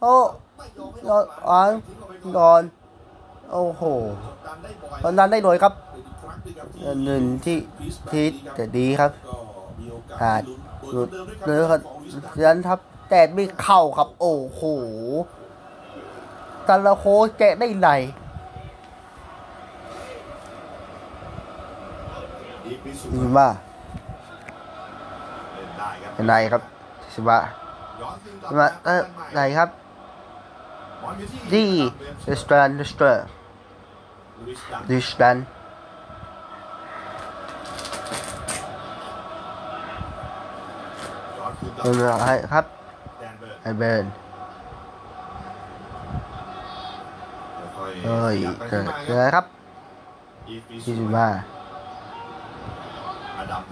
[0.00, 0.14] โอ้
[1.08, 1.70] นอนอ่าน
[2.36, 2.62] นอน
[3.52, 3.82] โอ้โห
[5.02, 5.72] ตอนนั้นได้หน่อยครับ
[7.04, 7.58] หนึ่งที่
[8.10, 9.12] ที่แต่ดีครับ
[10.20, 10.42] ขาด
[10.92, 11.08] หลุด
[11.44, 11.80] เลยครับ
[12.42, 12.78] ยันครับ
[13.10, 14.62] แต่ไม่เข้าครับ โอ้โห
[16.66, 17.04] แต่ละโค
[17.38, 17.90] แกะได้ไหน
[23.00, 23.48] สิว่า
[26.18, 26.62] เป็นไรครับ
[27.14, 27.38] สิว่า
[28.58, 29.02] มาเออ
[29.34, 29.68] ไหนครับ
[31.52, 31.64] ดี
[32.28, 33.18] ดิสแตนดิสแตน
[34.90, 35.36] ดิสแตน
[41.82, 42.64] เป็นอะไรครับ
[43.62, 44.04] ไอเบน
[48.04, 48.36] เอ้ย
[48.68, 49.44] เกิดอะไรครับ
[50.84, 51.28] ที่สิมา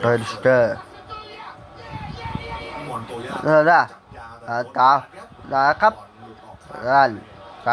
[0.02, 0.74] เบนสเตอร์
[3.44, 3.80] เออละ
[4.48, 4.90] อ่าตา
[5.52, 5.94] นะครับ
[6.90, 7.10] ด้าน
[7.64, 7.70] ไก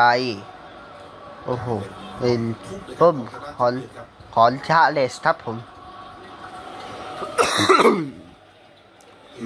[1.45, 1.67] โอ้โห
[2.19, 2.41] เป็น
[3.01, 3.15] ต้ม
[3.57, 3.73] ขอน
[4.33, 5.57] ขอนชาเลสครับผม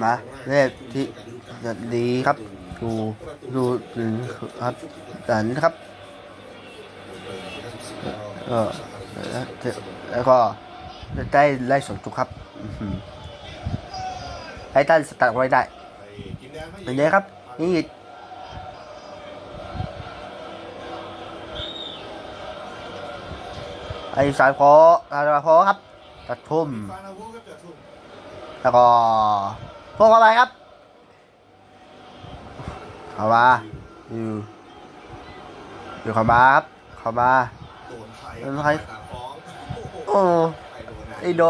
[0.02, 0.12] มา
[0.48, 1.04] เลขที่
[1.94, 2.38] ดีครับ
[2.80, 2.90] ดู
[3.54, 4.12] ดูถึง
[4.60, 4.74] ครับ
[5.28, 5.74] สันครับ
[8.48, 8.68] เออ
[10.12, 10.38] แล้วก็
[11.32, 12.28] ได้ไล่สองจุกครับ
[12.60, 12.88] อื้
[14.72, 15.62] ไอ้ตันสตาร์ทไว้ได้
[16.84, 17.24] เป็นไงครับ
[17.60, 17.74] นี่
[24.14, 24.70] ไอ้สายพอ
[25.12, 25.78] สายพอครับ
[26.28, 26.68] ตัดทุ่ม
[28.60, 28.84] แล้วก็
[29.96, 30.50] พวกเข้าไปครับ
[33.14, 33.44] เข้ามา
[34.10, 34.28] อยู่
[36.02, 36.64] อยู่เข้ามาครับ
[36.98, 37.30] เข้ามา
[40.08, 40.20] โอ้
[41.20, 41.42] ไอโด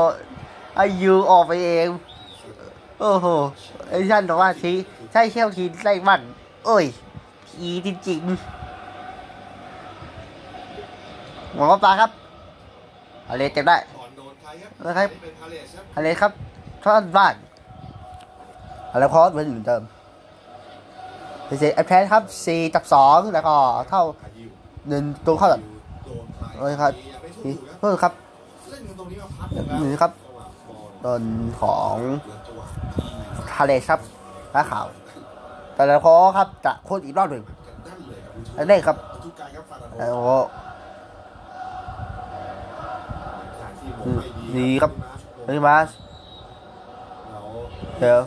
[0.76, 1.88] ไอยูออกไปเอง
[3.00, 3.26] โอ้โห
[3.88, 4.72] ไอท่านบอกว่าที
[5.12, 6.20] ใช่เชี่ยวทีไส้มัน
[6.66, 6.84] โอ้ย
[7.48, 8.28] ทีจริงๆ
[11.54, 12.10] หมอปลาครับ
[13.28, 13.76] อะไรเจ็บได้
[14.84, 15.08] นะครับ
[15.94, 16.32] อะไรครับ
[16.82, 17.34] ทอนบ้าน
[18.92, 19.82] อะไรคอสเหมือนเดิม
[21.46, 23.54] เป็นเซไอแพนครับสี่กับสองแล้วก็
[23.88, 24.02] เท่า
[24.88, 25.62] หนึ่งตัวเข้าแบบ
[26.58, 26.92] เลยครับ
[27.44, 28.12] นี่เพิ่มครับ
[29.82, 30.12] นี่ครับ
[31.04, 31.22] ตน
[31.60, 31.96] ของ
[33.52, 34.00] ทะเลครับ
[34.52, 34.86] ฟ้าขาว
[35.78, 37.44] แต่ละคอครับจะโคตรอีกรอบหนึ่ง
[38.56, 38.96] อันนี้ครับ
[39.98, 40.38] แล้วก็
[44.56, 44.92] ดีครับ
[45.44, 45.88] เฮ้ยมาส
[47.98, 48.20] เดี๋ยว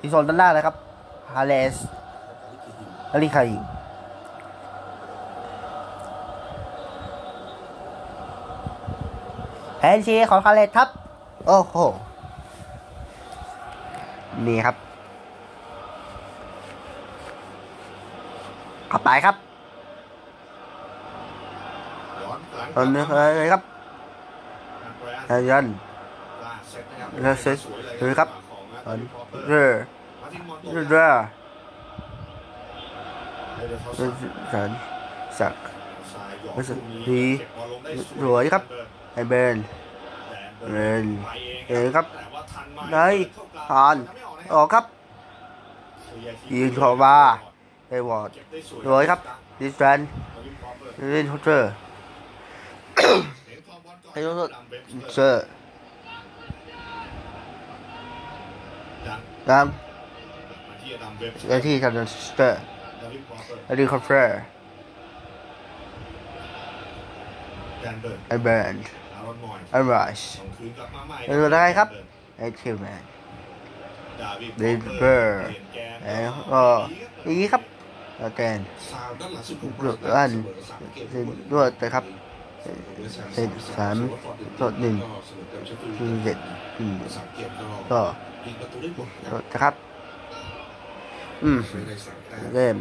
[0.00, 0.76] ที่โซนด้านหน้าเลยครับ
[1.32, 1.76] ฮาเลส
[3.12, 3.56] ฮาริคาอิ
[9.80, 10.88] แฮนด์เชียร์ของฮาเลสครับ
[11.46, 11.76] โอ้โห
[14.46, 14.76] นี่ครับ
[18.92, 19.36] ขับไปครับ
[22.74, 23.02] ตอนนี้
[23.36, 23.62] เลยครับ
[25.26, 25.66] แฮนยัน
[27.22, 27.60] เรเซส
[27.96, 28.28] เลยครับ
[28.84, 28.98] ตอน
[29.48, 29.72] เรอ
[30.72, 31.08] เรอเรอ
[34.52, 34.70] สัน
[35.38, 35.54] สัก
[37.08, 37.24] ดี
[38.20, 38.62] สวยครับ
[39.14, 39.56] ไอเบน
[40.70, 41.04] เบน
[41.68, 42.06] เองครับ
[42.92, 43.06] ได้
[43.68, 43.96] ผ่าน
[44.54, 44.84] ออกครับ
[46.52, 47.16] ยืนขอมา
[47.88, 48.30] ไอวอร์ด
[48.86, 49.20] สวยครับ
[49.60, 49.98] ดิสแตน
[51.12, 51.70] เล่นฮอตเตอร์
[54.12, 54.50] ไอ้รถ
[55.14, 55.44] เซอร์
[59.48, 59.66] ตาม
[61.48, 62.60] ไอ้ที่ทำสเตอร์
[63.64, 64.40] ไอ้ที่คอนเฟอร์
[68.28, 68.84] ไอ้แบรนด์
[69.70, 70.32] ไอ้ไรส์
[71.26, 71.88] ไอ้ตัวได้ครับ
[72.38, 73.02] ไอ้คิวแมน
[74.58, 75.46] เดนเบอร์
[76.04, 76.14] ไอ้
[76.52, 76.62] ก็
[77.24, 77.62] อย่างนี้ครับ
[78.18, 78.58] แล้วแกน
[78.92, 80.30] ซาวด้านหลังสุดหลุดอัน
[81.52, 82.04] ด้วยนะครับ
[83.34, 83.96] เป็นสาม
[84.60, 84.94] สดหนึ่ง
[85.98, 86.38] คือเจ็ด
[86.78, 88.00] อืมสามเกมก็ก็
[88.44, 89.08] ยิงประตูได้หมด
[89.52, 89.74] นะครับ
[91.44, 91.58] อืม
[92.54, 92.76] เล่ม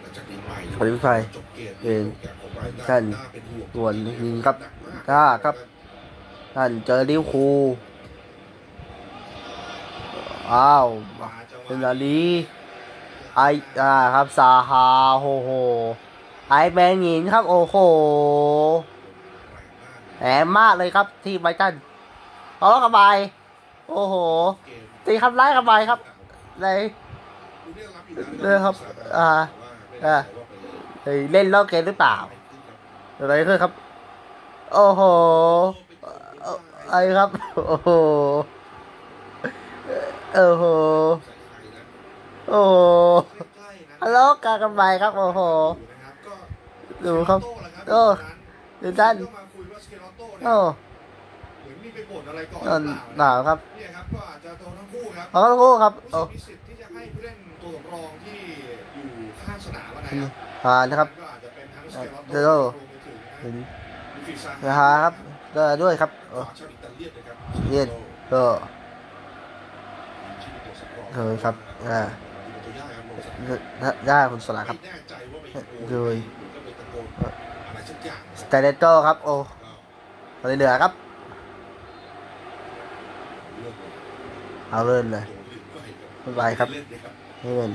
[0.00, 1.20] หลังจากไปขอลิฟาย
[1.56, 4.56] เกมเองแกของไบรตัท่านน่วงส่วนยิงครับ
[5.08, 5.56] ถ้าครับ
[6.54, 7.46] ท่านเจอลิวคู
[10.52, 10.86] อ้าว
[11.64, 12.26] เป็นอันนี้
[13.36, 13.40] ไอ
[13.80, 14.84] อ่าครับซาฮา
[15.20, 15.50] โฮโห
[16.50, 17.76] ไอแมงหญิงครับโอ้โห
[20.18, 21.74] แหมมากเลยครับที่ไบตัน
[22.58, 23.16] เอาล้วกระบาย
[23.88, 24.14] โอ้โห
[25.06, 25.98] ตีคำร้ายกระบายครับ
[26.60, 26.66] ใน
[27.62, 28.74] คุณได้รับอยู่ออครับ
[29.16, 29.28] อ่า
[30.04, 30.16] อ่า
[31.02, 32.16] เฮ้ยเล่นล่าเกมหรือเปล่า
[33.18, 33.72] อะไรขึ้นครับ
[34.72, 35.02] โอ้โห
[36.42, 36.58] เอ่อ
[36.90, 37.90] ไอครับ โอ้โห
[40.34, 40.64] โอ้โห
[42.50, 42.74] โอ้โห
[44.02, 45.40] ฮัลโหลกากระบายครับโอ้โห
[47.04, 47.40] ดูครับ
[47.90, 48.02] โอ้
[48.82, 49.14] ดูด้าน
[50.44, 50.54] โอ้
[51.62, 52.82] เหมือนมีไปบ่นอะไรก่อนนั่น
[53.18, 58.38] หนาวครับเนี่ยครับก็อาจจะโดนทั้งคู่ครับเอาทั้งคู่ครับผู้โอ้มีสิทธิ์ที่จะให้ผู้เล่นตัวสำรองที่
[58.94, 59.06] อยู่
[59.46, 60.30] ข้างสนามนะครับ
[60.62, 63.54] ผ่านนะครับก็อาจจะเป็นทั้งสเกลเดี๋ยวรวมไปถึงเห็น
[64.14, 65.14] ลูฟิซานะฮะครับ
[65.52, 67.36] เดินด้วยครับขโอ้อชาวอิตาเลียนนะครับ
[67.68, 67.88] เลียน
[68.32, 68.42] ก็
[70.42, 71.54] ชื่อตัวสำรองเคยครับ
[71.88, 72.00] อ่า
[74.06, 76.14] ได้คุณสลาครับไม่แน่ใจว่าไปโกนโดย
[76.54, 77.06] ก็ไปตะโกน
[77.66, 79.34] อะไรสักอย่างสเตเลโตครับ โอ้
[80.40, 80.92] อะไรเหลือครับ
[84.70, 85.24] เอาเล่นเลย
[86.20, 87.72] ไม่ไหวครับนี่เป็น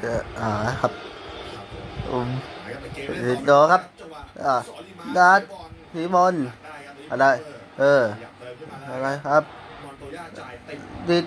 [0.00, 0.92] เอ่ออ่าครับ
[2.10, 2.28] อืม
[3.46, 3.82] โดครับ
[4.44, 4.54] อ่า
[5.16, 5.40] ดัด
[5.92, 6.34] สีบอล
[7.10, 7.26] อะไร
[7.78, 8.02] เออ
[8.90, 9.42] อะไรครับ
[11.08, 11.24] ดิด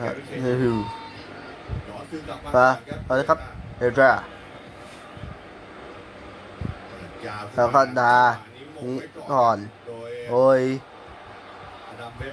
[0.00, 0.10] อะ
[0.42, 0.76] เฮฮิว
[2.54, 2.68] ปะ
[3.08, 3.38] อะไรครับ
[3.78, 4.12] เฮดรา
[7.54, 8.16] แล้วก็ดา
[8.84, 8.96] นี้
[9.32, 9.58] ก่อน
[10.30, 10.62] โอ้ย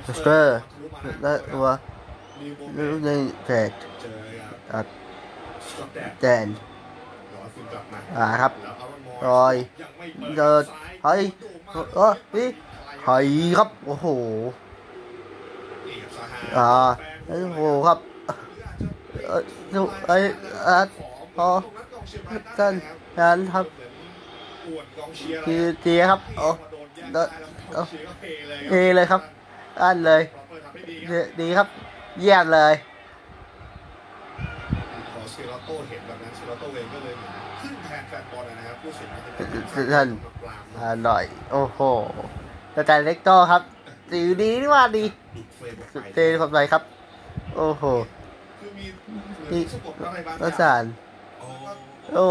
[0.07, 0.57] สเตอร์
[1.21, 1.67] และตัว
[2.77, 3.11] ลูกใน
[3.45, 3.71] แจก
[4.73, 4.87] อัด
[6.21, 6.47] แจน
[8.17, 8.51] อ่าครับ
[9.27, 9.55] รอย
[10.37, 10.63] เดิน
[11.03, 11.21] เฮ้ย
[11.71, 12.47] เออพี่
[13.05, 13.27] เฮ้ย
[13.57, 14.07] ครับ โอ้โห
[16.57, 16.69] อ่า
[17.27, 17.99] โอ้โหครับ
[19.27, 19.41] เออ
[19.73, 20.15] ดูไอ้
[20.67, 20.77] อะ
[21.35, 21.47] พอ
[22.57, 22.73] ท่าน
[23.19, 23.65] นั้นครับ
[25.45, 26.47] ทีเียครับโอ้
[27.13, 27.27] เดิน
[27.73, 27.81] โอ้
[28.69, 29.21] เอเลยครับ
[29.81, 30.21] อันเลย
[31.39, 31.67] ดีครับ
[32.19, 32.73] เยี่ยมเลย
[35.31, 37.15] เซโรโตเห็นแบบนั้นเซโรโตเองก็เลย
[37.61, 39.19] ขึ้นแทนแฟนบอลนะครับผู้เสียหาย
[39.93, 40.07] ท่าน
[40.81, 41.79] อร่อย โอ้โห
[42.73, 43.61] แต่ใจเล็กโตครับ
[44.11, 45.03] สีดีนี่ว่าดี
[45.35, 46.81] ดุดเฟรมออกสุดไปเตนขอบใจครับ
[47.55, 47.83] โอ้โห
[48.59, 50.83] คือมีเหมือนสะกดอะไรบางอรัย่างสาร
[51.41, 51.49] โอ้
[52.13, 52.25] โอ้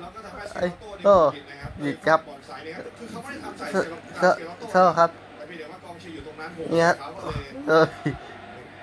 [0.00, 7.84] แล้วก็ทำให้เซไอ้โรโต้โอ้นี่ผิดนะครับผิดครับบอลสายเนี่ยคือเขาไม่ได้ทำใส่เซเซโรเซโต้เซอครับแต่เพียงแต่ว่ากองเชียร์อยู่ตรงนั้นโหเนี่ยเขาก็เลยเออ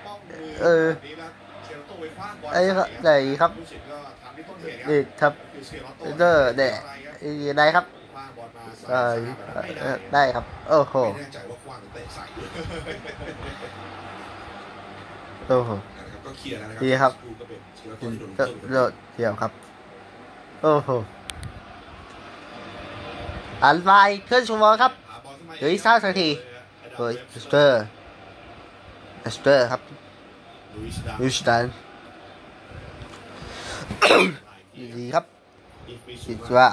[0.06, 1.30] ป้องมือเออแบบนี้แล้ว
[1.64, 6.68] เซโรโต้ไปคว้างบอลไอ้ใส่ไหนครับผู้สิทธิ์ก็ทำที่ต้นเหตุเด็กครับคือเซโรโต้เดอร์แด่
[7.58, 8.03] ได้ครับคว้างบอลมาใส่เออสนามแบบนั้นไม่
[8.90, 8.94] เอ
[9.54, 12.24] ได้อได้ครับ โอ้โหไม่แน่ใจว่าคว้างเตะใส่
[15.48, 15.70] โอ้โห
[16.24, 19.52] ก็เคลียร์นะครับดีครับก็เป็นเชื้อตัวที่โดนก็เพิ่มโดดเดี่ยวครับ
[20.62, 20.90] โอ้โห
[23.64, 23.88] อันไฟ
[24.28, 26.28] ขึ้นชูวอครับหาบอลขึ้นมาเดี๋ยวอีกสักนาที
[26.96, 27.82] โดยเอสเตอร์
[29.22, 29.80] เอสเตอร์ครับ
[30.74, 31.64] ลุยส์ดายูสตัน
[34.96, 35.24] ดีครับ
[36.24, 36.68] คิดว่า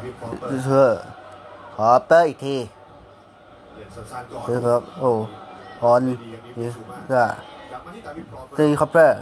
[0.00, 1.00] เปิดยูเซอร์
[1.74, 2.56] ขอเปอร์อีกที
[3.74, 5.10] เรียนสั้นๆก่อนคือครับโอ้
[5.80, 6.00] พอน
[6.58, 7.34] ยูเซอร์
[7.70, 9.18] กลับมาที่ดาวิดพร้อมตีคอปเปอร์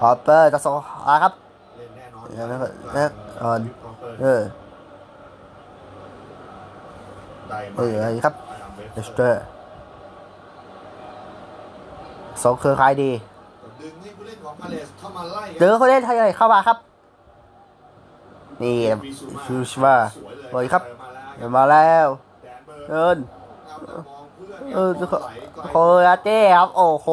[0.00, 0.72] คอปเปอร์จะส่ง
[1.08, 1.32] อาครับ
[1.76, 3.08] เล่นแน่นอนแล้วก็แล้ว
[3.42, 4.40] ออนดาวิดพร้อมเปิดเออ
[7.48, 9.42] ได้เอออะไรครับอดัมเอสเตอร์
[12.42, 13.10] สองเครือข่ายดี
[13.80, 16.78] ดึงให้ผู้เล่นของพาเลสเข้ามาไล่เจอคนเล่นไทยเข้ามาครับ
[18.62, 18.78] นี่
[19.44, 19.96] ฟิวชว่า
[20.50, 20.82] โอ้ยครับ
[21.56, 22.06] มาแล้ว
[22.86, 23.16] เบิร์เดิน
[24.74, 25.30] เออเออโคลไกล
[25.70, 25.74] โค
[26.06, 27.08] ราเต้ครับ โอ้โห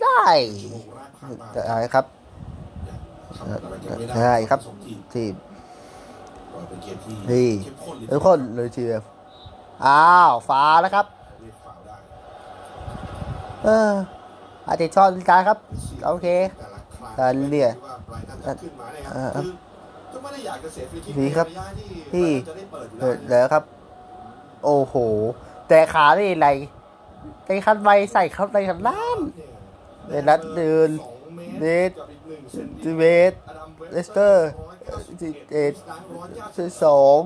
[0.00, 0.20] ได้
[0.60, 2.04] ชั่วโมงแรกผ่านมาจะอะไรครับ
[3.70, 5.24] ไรกันไม่ใช่ครับทีมที
[6.68, 9.02] เป็นเกมที่นี่เข้มข้นทุกคนเลยทีเดียว
[9.86, 11.06] อ้าวฟ้าแล้วครับ
[13.64, 13.92] เออ
[14.68, 15.58] อาติชอนการครับ
[16.06, 16.26] โอเค
[17.20, 19.52] การเรียกที่ว่าไบรตันจะขึ้นมาเนี่ยคเอรับอคือ
[20.12, 23.64] ก็ไม่ได้อยากจะเสียฟรีคิกดีครับในระยะที่ที่ไบรตันจะได้เปิดอยู่เปิดแล้วแล้วครับ
[24.64, 24.94] โอ้โห
[25.68, 26.48] แต่ขาได้ไร
[27.46, 29.18] ไอ้คันใบใส่เข้าในทางด้าน
[30.08, 34.48] เดนนัดเดินสองเมเนตรตกับอีกหนึ่งเซนติจิเมเวตรตอดัมวเลสเตอร์
[35.22, 35.72] สิบเอ็ด
[36.56, 37.16] สิบสอง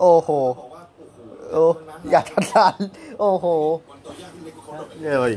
[0.00, 1.18] โอ้โหบอกว่าโอ้โห
[1.52, 1.64] โอ้
[2.10, 2.76] อย่าทันทัน
[3.20, 3.46] โอ้โห
[3.88, 5.32] บอลตัวยากที่เล็กกว่าเขาหน่อย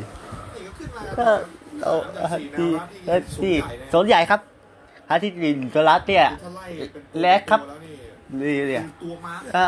[1.86, 3.53] เลยนี่ก็ขึ้นมาก็เอาที่ที่
[3.93, 4.41] สนใหญ่ครับ
[5.09, 7.79] ฮาที่ดินตัวรัสเนี่ยถ้าไล่เป็นตัวแลกครับตัวแล้ว
[8.43, 9.65] นี่นี่เนี่ยตัวมาร์คอะ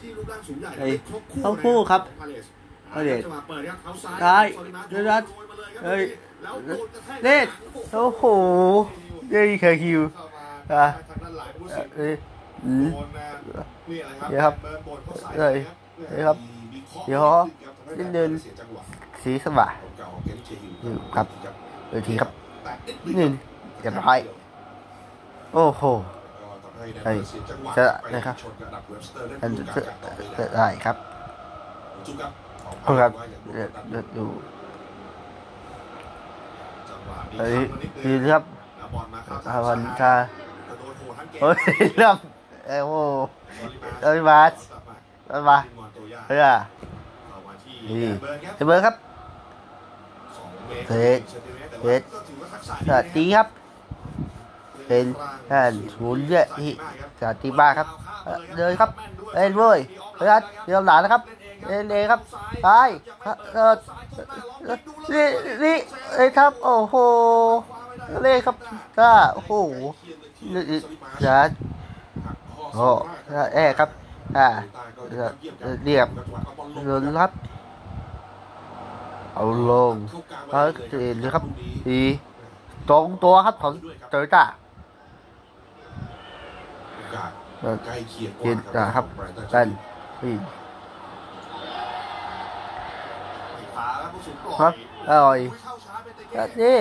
[0.00, 2.46] ที่รูปร่างสูงใหญ่เฮ้ยครบคู่ทั้งคู่ครับพาเลส
[2.92, 6.02] พาเลสจังหวะเปิดครับเท้าซ้ายซ้ายโซลิมาเดี๋ยวนัดโรมาเลยครับเฮ้ย
[6.42, 8.22] แล้วโดนกระแทกเล่นหลังโอ้โห
[9.32, 12.14] นี่เคยคิวเข้ามาอะทางด้านหลังผู้สิงเอ้ย
[12.64, 13.26] อืมโดนมา
[13.88, 15.56] นี่อะไรครับเดี๋ยวครับเบิร์นบนเข้าสายเฮ้ย
[16.18, 16.36] นะครับ
[17.06, 18.82] เดี๋ยวครับมีเคราะห์เดี๋ยวนินิดดนึนึงงเสียจังหวะ
[19.22, 21.26] สีสว่างเก่าๆของเกมเชฮิลอืมครับ
[21.90, 22.30] เวทีครับ
[22.64, 23.32] แต่นิดนี่นึง
[23.80, 24.18] เรียบร้อย
[25.52, 30.96] โอ้โหก็ทำให้แดนเฮ้ยเสียจังหวะจะไปนะครับชนกับดับเว็บสเตอร์เล่นอันดูจะการต่อไปจะได้ได้ครับ
[32.06, 32.32] จุ๊บครับ
[32.64, 34.26] ของเอาครับว่าอย่างเดี๋ยวตัดเดี๋ยวดู
[36.88, 38.42] จังหวะนี้เฮ้ยข้ามมานิดนึงคือครับ
[38.78, 40.12] แล้วบอลมาเข้าอาวันชา
[40.68, 41.58] กระโดดโหดทั้งเกมเฮ้ย
[41.98, 42.16] เริ่ม
[42.66, 42.94] เอ้ยโอ้โห
[44.02, 44.54] เอ้ยมาส
[45.28, 48.06] เอามาทีมมอนโตย่าเฮ้ยเอามาที่นี่
[48.56, 52.06] แดนเบิร์นครับเสมอครับสอง เพชร
[52.86, 53.46] สวัสดีครับ
[54.86, 55.04] เป็น
[55.46, 56.72] แท่นศูนย์เยอะที่
[57.18, 57.88] สวัสดีมากครับ
[58.24, 58.90] เอ่อเดินครับ
[59.34, 59.78] เล่นเว้ย
[60.16, 60.28] เฮ้ย
[60.64, 61.22] เดี๋ยวหลานนะครับ
[61.66, 62.20] เล่นเองครับ
[62.66, 62.88] ตาย
[63.52, 63.74] เออ
[65.12, 65.26] นี่
[65.64, 65.76] นี่
[66.14, 66.94] เอ้ยครับ โอ้โห
[68.22, 68.56] เล่ครับ
[68.98, 69.52] ก็โอ้โห
[70.52, 70.62] นี่
[71.24, 71.38] ย่า
[72.74, 72.88] โอ้
[73.54, 73.90] เอ้ครับ
[74.36, 74.46] อ่า
[75.84, 76.08] เรียบ
[76.84, 77.30] เดินรับ
[79.38, 79.94] เอาลง
[80.50, 80.60] เอา
[81.02, 81.44] เห็นเลยครับ
[81.88, 82.02] ดี
[82.90, 83.74] ตรงตัวครับของ
[84.10, 84.44] โตโยต้า
[87.60, 88.42] เออใกล้เคียงก
[88.76, 89.66] ว่าครับไบรตักัน
[90.22, 90.34] นี่
[94.58, 94.72] ครับ
[95.08, 95.40] อร่อย
[96.60, 96.78] นี่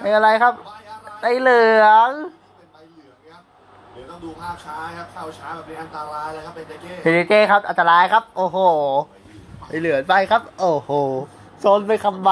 [0.00, 0.54] ไอ้อะไรครับ
[1.22, 2.10] ไอ้เหลือง
[4.10, 8.58] ต้องดูภาพช้าครับเข้าช้าแบบนี้อันตรายเลยครับเป็นตะเกียเฮเก้ครับอันตรายครับ โอ้โห
[9.68, 10.90] ไอ้เหลืองไปครับ โอ้โห
[11.60, 12.30] โซนไปคำใบ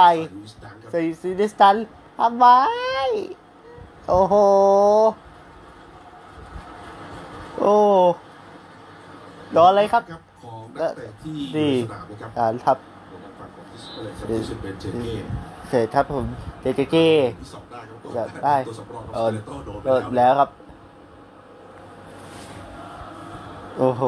[0.90, 1.76] ใส่ซีดิสตัน
[2.18, 2.46] ทำไม
[4.08, 4.34] โอ้โห
[7.60, 7.74] โอ้
[9.52, 10.02] โดนอะไรครับ
[10.42, 12.78] ของนักเตะที่ดีสนามนะครับอ่านครับ
[13.38, 15.16] ฝั่งของทิสเปอร์เลยครับที่สุดเป็นเจเก้
[15.68, 16.26] เสร็จครับผม
[16.60, 16.96] เจเจเจ
[17.40, 20.50] ที่สอบได้ครับแบบได้ตัวสำรองเอของอสเตโต้โดนไปโดนแล้วครับ
[23.78, 24.02] โอ้โห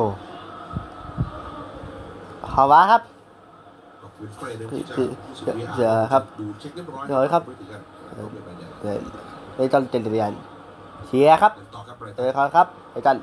[2.52, 3.02] ขอว่าครับ
[4.18, 5.08] คุณเฟรย์นะครับที่จะคือ
[5.76, 7.82] เดี๋ยวครับดูเช็ครียบเดี๋ยวครับไม่ถึงกัน
[8.14, 8.98] เอาไปไปเนี่ยเดี๋ยว
[9.56, 10.32] ไม่ต้องเจนเรียน
[11.06, 13.16] เชียครับต่อครับไบรเจตัอนกันครับไปกัน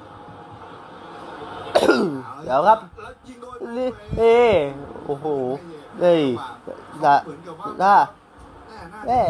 [2.43, 3.13] เดี๋ยวครับโดย
[3.77, 4.35] นี่เอ้
[5.05, 5.25] โอ้โห
[5.99, 6.21] เฮ้ย
[7.05, 7.95] น่ะเหมือนกับว่าน่า
[9.07, 9.21] แน่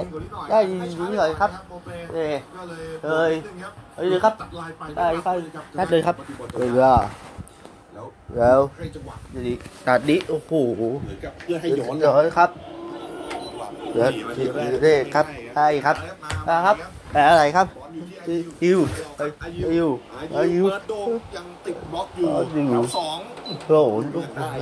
[0.50, 1.52] ได้ยิงยิงหน่อยครับ
[2.14, 2.34] เอ้ย
[3.06, 3.34] เอ้ย
[3.96, 4.34] เอ้ยครับ
[4.98, 5.36] ได้ครับ
[5.78, 6.16] นัดเลยครับ
[6.58, 6.90] เดี๋ย
[8.40, 9.16] แล้วแล้วให้จังหวะ
[9.48, 9.56] นี่
[9.88, 10.52] ตัดนี้โอ้โห
[11.02, 12.50] เหมือนกับเพื่อให้ย้อนเดี๋ยวครับ
[13.92, 15.26] เดี๋ยวเดี๋ยวครับ
[15.56, 15.96] ใช่ครับ
[16.48, 16.78] นะครับ
[17.16, 18.80] มอะไรครับบอลอยู่ที่อิว
[19.20, 19.26] อา
[19.56, 19.92] อิยุว
[20.36, 23.72] อาอิยุวเปิดโดมยังติดบล็อกอยู่อายุแถวสองโอ้โห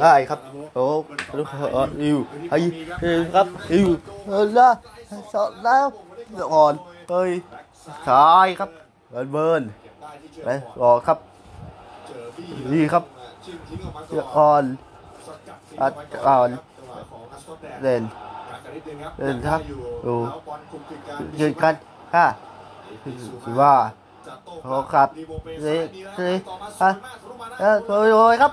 [0.02, 0.40] ได้ครับ
[0.76, 0.86] โอ้
[1.38, 2.18] ลูกเอออิว
[2.52, 2.70] อิว
[3.04, 3.88] อิวครับอิว
[4.28, 4.74] เออแล้ว
[5.34, 5.86] สอดแล้ว
[6.54, 6.74] อ่อน
[7.10, 7.32] เฮ้ย
[8.08, 8.70] ชายครับ
[9.10, 11.18] เบิร์นเบิร์นเก็บได้ที่เชือกไปก่อนรอครับ
[12.08, 13.04] เจอบี้นี่ครับ
[13.46, 14.02] ชิงทิ้งออกมา
[14.38, 14.64] ก่อน
[15.28, 18.04] สกัดทิ้งออกมาก่อนจังหวะของอัสโตแดนเล่น
[18.50, 21.74] กัดกันนิดนึงครับเล่นครับอยู่ดูแล้วบอลคุมกิจการยืนกัน
[22.14, 22.26] ค่ะ
[23.44, 23.74] ถือว่า
[24.64, 26.92] โอ้ครับรีโบเปเฮ้ยซ้ายมีแล้วเฮ้ยต่อมาสอะ
[27.60, 28.52] เออโอ้ยโอ้ยครับ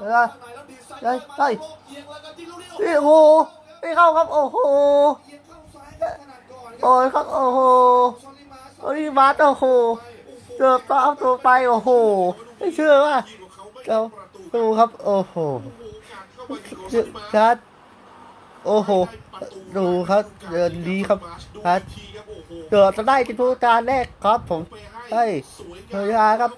[0.00, 3.10] เออข้างในแล้วดีไซน์เฮ้ยเฮ้ยโลกเอียงแล้วก็จิ้มลูกนี้นี่โอ้โห
[3.80, 4.56] ไม่เข้าครับ โอ้โห
[5.24, 5.62] เอียครับ
[6.82, 7.60] โอ้ยครับโอ้โห
[8.80, 9.64] ซอลลี่มาสโอ้ยมาโอ้โห
[10.56, 11.90] เกือบต้อตัวไปโอ้โห
[12.58, 13.16] ไม่เชื่อว่า
[13.88, 13.98] เรา
[14.54, 15.34] ดูครับ โอ้โห
[17.34, 17.56] ชัด
[18.66, 18.90] โอ้โห
[19.76, 21.18] ดูครับเดินดีครับ
[21.64, 21.80] ชัด
[22.68, 24.62] เกือบจะได้ที่ผู้การแรกครับ ผม
[25.10, 25.22] ใช่
[25.90, 26.52] เฮียครับ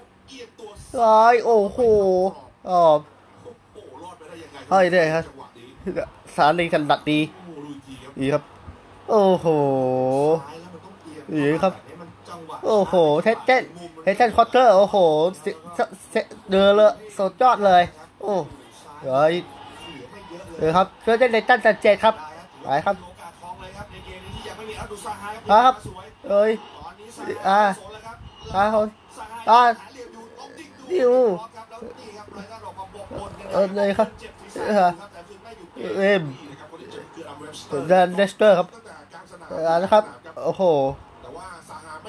[1.03, 1.79] ร้อยโอ้โห
[2.69, 2.81] อ๋อ
[4.69, 5.25] เฮ้ยเนี่ยครับ
[6.35, 7.19] สารลีกันดักดี
[8.19, 8.43] ดีครับ
[9.09, 9.47] โอ้โห
[11.31, 11.73] นี่ครับ
[12.65, 12.93] โอ้โห
[13.23, 13.63] เทสเต้น
[14.01, 14.97] เทสเต้นคอร์เตอร์ โอ้โห
[15.41, 15.45] เส
[16.11, 16.15] เส
[16.49, 17.83] เดือเลยสุดยอดเลย
[18.21, 18.33] โอ้
[19.03, 19.33] เฮ้ย
[20.57, 22.15] เออครับเพื่อเต้นในตั้นจันเจ็ดครับ
[22.63, 22.95] ไปครับ
[25.51, 25.73] ครับ
[26.29, 26.51] เอ้ย
[27.47, 27.61] อ่า
[28.55, 28.89] อ่าคน
[29.49, 29.59] อ่า
[30.89, 31.13] ดิว
[33.51, 34.09] เออเลยครับ
[34.67, 34.89] เออ
[35.97, 36.23] เอ็ม
[37.87, 38.67] เดนเดสเตอร์ครับ
[39.67, 40.03] อ่านะครับ
[40.45, 41.08] โอ้โหแต่ว่าซาฮา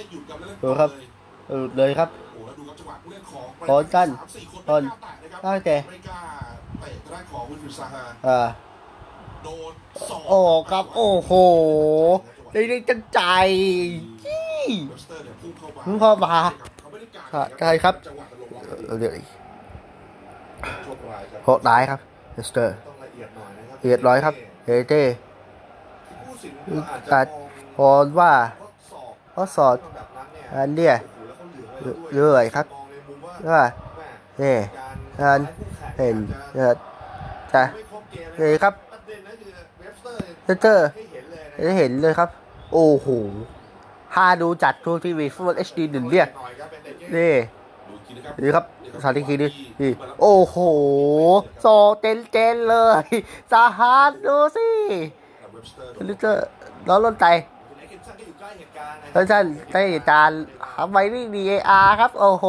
[0.01, 0.91] ไม่หยุดกับเล่นดูครับ
[1.49, 6.21] เออเลยครับโอ้แล้วดูครับจังหวะผู้เล่นของบอลสั้นสามสี่คนบอลไม่กล้าแตะนะครับตั้งแต่ไม่กล้า
[6.81, 8.41] เตะทางด้านของวินฟริดซาฮาอ่า
[9.45, 9.73] โดน
[10.11, 10.41] สองโอ้
[10.71, 11.33] ครับโอ้โห
[12.53, 13.21] ได้ได้จังใจ
[14.25, 14.47] จี้
[14.89, 16.37] เวสเตอร์เนี่ยพุ่งเข้ามาพุ่งเข้ามา
[16.81, 18.49] เขาไม่ได้กาครับใช่ครับจังหวะตลก
[18.87, 19.13] เออเดี๋ยว
[20.85, 22.01] โชคร้ายครับโหดร้ายครับ
[22.35, 24.35] เดสเตอร์ต้องละเอียดหน่อยนะครับละเอียดร้อยครับ
[24.67, 25.03] เอเต้
[26.27, 27.45] ผู้สินก็อาจจะตัดมอง
[27.77, 27.91] พอ
[28.21, 28.33] ว่า
[29.41, 30.09] ว่าสอบข้อสอบแบบ
[30.55, 30.99] นั้นเนี่ยเนี่ย
[31.77, 33.65] โอ้โหแล้วเลยครับในมุมว่าว่า
[34.39, 35.41] แม่นี่การงาน
[35.97, 36.17] เห็น
[36.55, 36.75] เออ
[37.53, 37.63] จะ
[38.37, 39.95] เลยครับประเด็นคือเวบ
[40.45, 42.31] เตอร์เตอร์ให้เห็นเลยนะได้เห็นเลยครับ
[42.73, 43.09] โอ้โห
[44.15, 46.29] ถ้าดูจัดทูทีวีฟุตบอลเอชดีหนึ่งเนี่ยด
[47.17, 47.35] นี่
[48.43, 48.65] นี่ครับ
[49.03, 50.57] สาธิตทีนี้นี่โอ้โห
[51.61, 51.67] โซ
[52.01, 53.05] เจนเจนเลย
[53.53, 54.69] สาฮานดูสิ
[55.53, 56.47] เวบสเตอร์ลิเตอร์
[56.89, 57.27] ล้อล้นใจ
[58.41, 60.31] คุณเอ็กซ์สันก็อยู่ใกล้เหตุการณ์นะท่านท่านได้จาน
[60.77, 62.47] ทำไมนี่ดีอาร์ครับ โอ้โห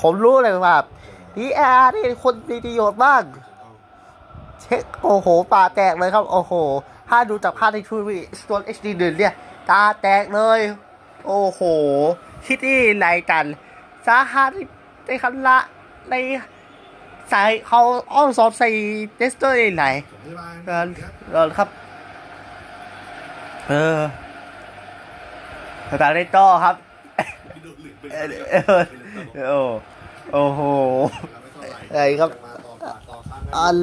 [0.00, 0.76] ผมรู้เลยว่า
[1.36, 3.22] ดีอาร์นี่คนมีประโยชน์มาก
[4.60, 6.52] เช็คโอ้โหตาแตกเลยครับ โอ้โห
[7.08, 9.34] ถ้าดูจากภาพในทูวีสโตนเอชดีหนึ่งเนี่ย
[9.70, 10.60] ตาแตกเลย
[11.26, 11.60] โอ้โห
[12.46, 13.46] คิดนี่ไรกัน
[14.06, 14.50] สาหัส
[15.06, 15.58] ในคันละ
[16.10, 16.14] ใน
[17.32, 17.80] สายเขา
[18.14, 18.68] อ้อมสอบใส่
[19.16, 19.84] เทสเตอร์ได้ไหน
[20.66, 20.86] เออ
[21.32, 21.68] เออครับ
[23.70, 24.00] เออ
[25.90, 26.76] สตาร์เรตโต้ครับ
[29.48, 29.60] โอ้
[30.32, 30.60] โอ้โห
[31.90, 32.30] อะไรครับ
[33.56, 33.76] อัน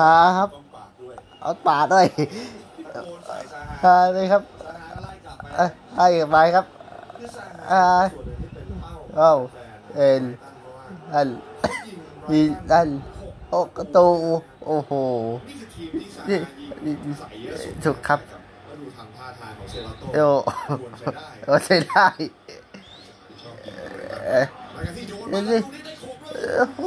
[0.00, 0.50] หาครับ
[1.40, 2.06] เอาปาดด้วย
[3.84, 4.42] อ่าเลยครับ
[5.96, 6.66] ไอ้ไปครับ
[7.70, 7.82] อ่า
[9.16, 9.32] เอ้า
[9.94, 10.22] เอ็น
[11.12, 11.28] อัน
[12.30, 12.40] มี
[12.72, 12.88] อัน
[13.48, 14.06] โอ้กระตู
[14.66, 14.92] โอ้โห
[16.28, 16.38] นี่
[17.84, 18.20] ถูกครับ
[19.76, 20.26] โต้โอ้
[20.76, 22.06] ควรใช้ได้โอ้ใช่ได้
[24.26, 26.82] เออมากันที่โยนนี่มานี่ลูกนี้ได้โขกเลยโอ้โห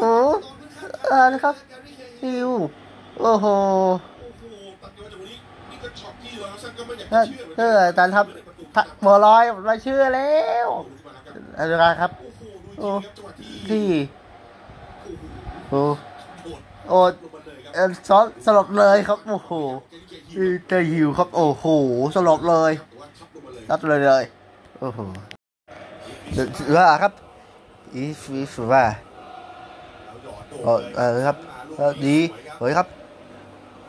[1.11, 1.55] อ่านะครับ
[2.21, 2.49] ฮิว
[3.19, 3.45] โอ้โห
[4.39, 5.37] โอ้โหตัดยอดจากวันนี้
[5.69, 8.25] นี่ก็ช็อตที่เราสั้นก็ไม่อยากถ้าจะเชื่อถ้าอาจารย์ครับ
[8.75, 10.35] ถ้าบัวลอยมาเชื่อแล้
[10.65, 10.67] ว
[11.57, 12.11] อาจารย์ครับ
[12.77, 13.87] โอ้โหดูจริงครับจังหวะที่ที่
[15.69, 16.33] โอ้โหด
[16.89, 17.28] โอ้ลงมา
[17.73, 19.51] เออซอนสลบเลยครับโอ้โห
[20.67, 21.65] เจหิวครับโอ้โห
[22.15, 24.23] สลบเลยแต่ว่าทับลงมาเลยรับเลยเลย
[24.79, 24.99] โอ้โห
[26.75, 27.13] ว่าครับ
[27.93, 28.85] อีฟีฟว่า
[30.63, 31.37] เออเออครับ
[32.05, 32.17] ดี
[32.59, 32.87] เฮ้ยครับ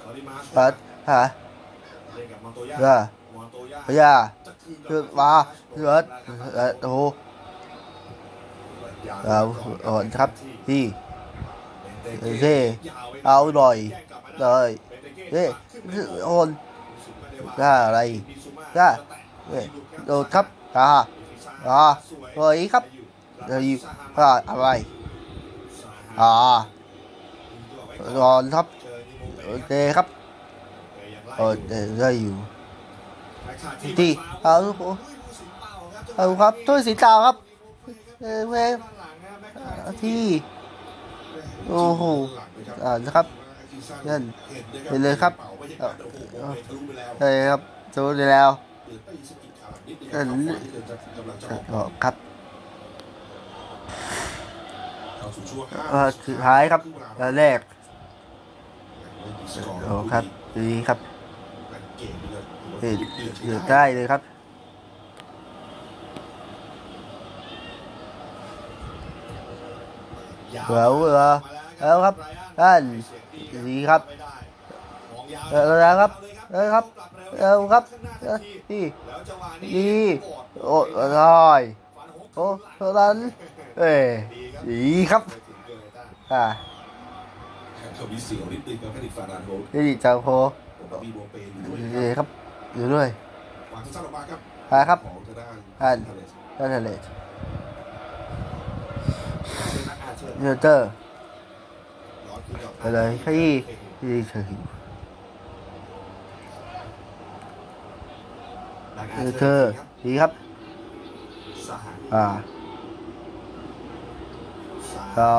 [0.03, 0.73] ซาลิมาสปัด
[1.11, 1.23] ฮะ
[2.15, 2.97] เอนโตย่าว่า
[3.35, 3.43] มอ
[3.87, 4.13] พยา
[4.47, 4.53] จะ
[4.89, 5.33] คือว่า
[5.73, 5.95] เลือ
[6.55, 6.99] เออโอ้โห
[9.25, 9.39] เอา
[9.87, 10.29] อ่อนครับ
[10.69, 10.83] ที่
[12.41, 12.57] เท่
[13.27, 13.79] เอาหน่อย
[14.41, 14.71] เลย
[15.31, 15.45] เท่
[16.27, 16.49] โอน
[17.59, 18.01] กล้าอะไร
[18.77, 18.89] กล้า
[19.49, 19.65] เว้ย
[20.07, 20.47] โดครับ
[20.77, 20.89] อ่า
[21.69, 21.83] อ่า
[22.37, 22.85] เฮ้ยครับ
[23.47, 23.77] เดียวอยู่
[24.19, 24.69] อ่าอะไร
[26.21, 26.31] อ่า
[28.19, 28.67] นอนครับ
[29.47, 30.07] โอเคครับ
[31.37, 32.35] โอเคได้อยู่
[33.99, 34.11] ที่
[34.43, 34.91] เอาโอ้
[36.17, 37.37] เอาครับถ้วยสีเทาครับ
[38.21, 38.71] เอ้ย
[40.03, 40.21] ที่
[41.69, 42.03] โอ้โห
[42.85, 43.27] อ่านะครับ
[44.09, 44.23] นั่น
[44.89, 45.89] เห็นเลยครับเอา
[46.39, 46.51] เอา
[47.19, 47.61] เลยครับ
[47.95, 48.51] ดูได้แล้ว
[50.15, 50.29] นั่น
[51.73, 52.15] อ๋อครับ
[55.91, 56.83] เออสุดท้ายครับ
[57.39, 57.61] แรก
[59.85, 60.25] โอ้ครับ
[60.57, 60.99] ดีครับ
[62.81, 62.99] เห็น
[63.45, 64.21] เห็นได้เลยครับ
[70.53, 71.31] แล้วเหรอ
[71.81, 72.15] แล้วครับ
[72.59, 72.83] ท่าน
[73.69, 74.03] ดีครับ
[75.51, 76.13] เออแล้วครับ
[76.51, 76.85] แล้วครับ
[77.39, 77.85] แล้วครับ
[78.23, 78.37] เออ
[78.71, 78.81] ดี
[79.75, 79.89] ดี
[80.65, 80.77] โอ้
[81.19, 81.63] ร้อย
[82.35, 82.45] โอ้
[82.77, 83.17] เท่านั้น
[83.79, 84.03] เอ้ย
[84.69, 85.23] ดีครับ
[86.33, 86.45] อ่า
[87.95, 89.51] เขามีเสียวนิดนึงครับแพนิฟาดานโฮ
[89.87, 90.29] ดีจังโค
[90.91, 92.27] ผมมีโบเปนอยู่ด้วยดีครับ
[92.75, 93.09] อยู่ด้วย
[93.73, 93.79] ออ
[94.11, 94.41] กมาครับ
[94.71, 96.97] อ่าครับของทางด้านท่านทะเลส นั่นแหละ
[99.89, 100.89] นักอา เชิญเนเตอร์
[102.33, 103.51] อนขึ้นกับอะไรที่
[103.99, 104.45] ที่เฉย
[109.41, 109.61] เนอ
[110.05, 110.31] ดีครับ
[112.15, 112.25] อ่า
[115.19, 115.33] ต่อ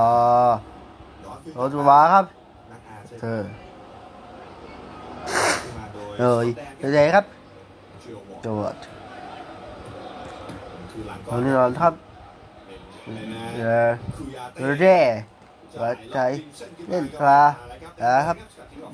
[1.56, 2.26] ย้อนขึ้นรถม้าครับ
[3.20, 3.42] เธอ
[6.20, 6.48] เอ้ย
[6.94, 7.26] เจ๊ครับ
[8.02, 8.76] เชียววอร์จวด
[10.92, 12.11] คือหลังตอนนี้เราครับ
[13.04, 14.98] เป็นนะเออคือยาเรเร่
[15.74, 16.20] หัวใจ
[16.90, 17.40] เล่นปลา
[18.02, 18.38] นะครับ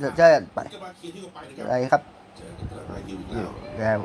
[0.02, 2.02] จะจะไปจะมาเคลียร์ที่เข้าไปนะคอะไรรับครับ
[2.38, 3.50] เจอกับอายุอีกอแล้วยู่
[3.80, 4.00] แล้ว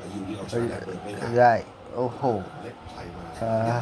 [0.00, 1.52] อายุที่เอาชเอ้ยนะเปิดไม่ได้ได้
[1.94, 2.22] โอ้โห
[2.62, 3.78] เล็บไทยมาอ่า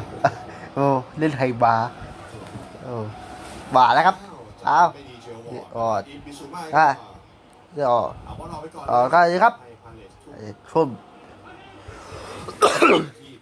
[0.75, 0.85] โอ้
[1.19, 1.89] เล่นไฮบาร์
[2.83, 2.95] โอ้
[3.75, 4.15] บาร์แล้วครับ
[4.69, 6.87] อ้าวไม่ดีเชียววออดอินบิสุมาอะ
[7.75, 7.95] เดี๋ยว
[8.25, 10.89] เอาบอลออกไปก่อนอ๋อก็ดีครับให้พาเลสทุกไอ้ชุ่ม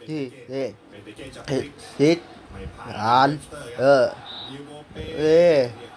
[0.07, 1.65] ที่ที่เป็นนี่เปเป้จาก ฮิตฟิก
[2.01, 2.19] ฮิต
[2.51, 3.29] ไม่ผ่านอ่าน
[3.79, 4.03] เออ
[5.17, 5.91] เอ้ยรียก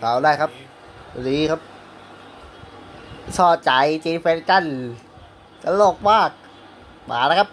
[0.00, 0.50] ฟาวได้ครับ
[1.28, 1.60] ดีครับ
[3.36, 3.70] ชอใจ
[4.04, 4.64] จีเฟนจัน
[5.62, 6.30] ตลกมาก
[7.10, 7.48] มาแล้วครับ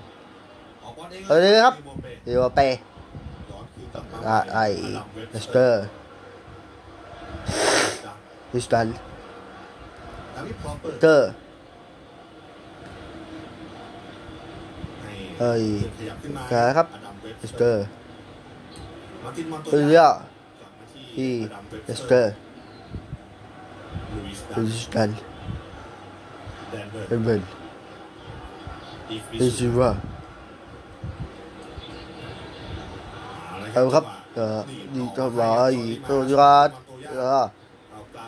[1.30, 1.76] เออครับ
[2.28, 2.68] ยูโมเป้
[4.26, 5.84] เดี๋ยวไอาอ่าไอ้ดัมเว็บเลสเตอร์
[8.52, 8.88] ดิสตัน
[11.02, 11.30] เตอร์
[15.02, 15.64] ให้ เอ้ย
[15.98, 16.30] ขยับขึ้
[16.78, 16.88] ครับ
[17.22, 17.86] เว็บเลสเตอร์
[19.24, 20.14] มาร์ตินมอนโตเอย่าอ
[20.60, 22.32] กลับมาที่อดัมว็บเลสเตอร์
[24.14, 25.10] ลุยส์ดันดิสตัน
[26.70, 27.42] เบิร์เอ็น
[29.38, 29.92] เอซิว่า
[33.74, 34.60] เอาครับเออ
[34.96, 36.70] ดีต่อมาอีกตัวยอด
[37.10, 37.44] เออ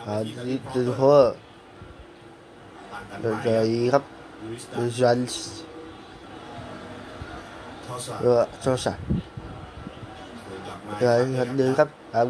[0.06, 0.14] อ่า
[0.46, 1.22] ดีตัวเพื่อ
[3.20, 3.48] เดินใจ
[3.92, 4.04] ครับ
[4.76, 5.18] ดิฉัน
[8.24, 8.94] ออโซซ่า
[10.98, 12.22] เดินครับเดินครับอ่า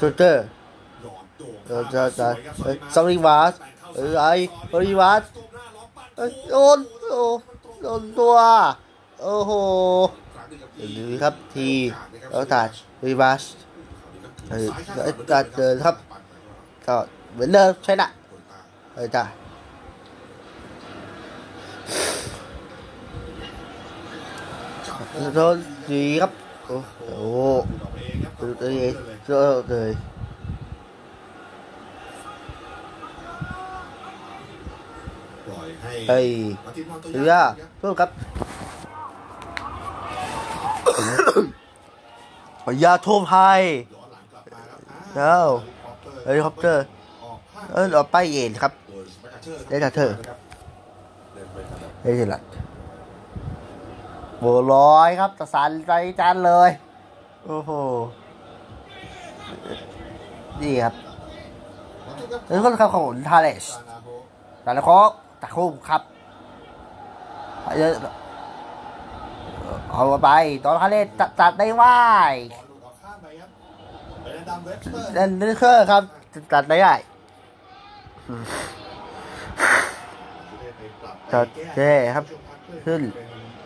[0.00, 0.44] ตัวเตอร์
[1.66, 2.28] เออจะจะ
[2.62, 3.52] เออสริวัต
[3.94, 4.16] เออ
[24.98, 26.32] โดนโอ้โดนตัว
[26.64, 27.00] โอ้โหดูครับทีแล้วตัวัสเออตัดเดินครับก็เหมือนเดิมใช่ละเออจ้ะโดนดีครับ โอ้โห
[28.38, 28.92] ตัวเอง
[29.24, 29.90] เจอเลย
[35.44, 36.18] ปล่อยให้ไอ้
[36.64, 37.42] มาร์ตินมอนโตเสืย่า
[37.78, 38.10] โทษครับ
[42.82, 43.60] ยาทั่วไทย
[43.92, 44.80] ย้อนหลังกลับมาครับ
[45.16, 45.40] เอ้า
[46.24, 46.84] เฮลิคอปเตอร์
[47.22, 50.38] ออกข้างเออเอาไปเย็นครับโดยสเปกเชอร์ได้จากเธอนะครับ
[51.34, 52.42] เดินไปทางเฮ้ยหลัด
[54.40, 56.70] โบร้อยครับตะสันใจจานเลย
[57.46, 57.70] โอ้โห
[60.60, 60.94] นี่ครับ
[62.48, 64.08] นี่ก็คือของทาเลสซานาโฮ
[64.62, 65.10] แต่ละโคก
[65.42, 66.02] ตะคุ่มครับ
[67.78, 67.94] เยอะ
[69.90, 70.30] เอาไป
[70.64, 71.84] ตอนทาเลสตัดตัดได้ไหว
[72.52, 73.50] บอลหลุดออกข้างไปครับ
[74.22, 76.02] เป็นดัมเว็บสเตอร์เล่นนึกเคอร์ครับ
[76.52, 76.94] ตัดได้ได้
[81.32, 82.24] จัดเท่ครับ
[82.86, 83.02] ขึ้น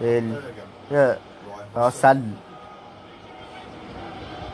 [0.05, 0.25] เป็น
[0.91, 1.07] เยอ
[1.77, 2.19] รอสั้น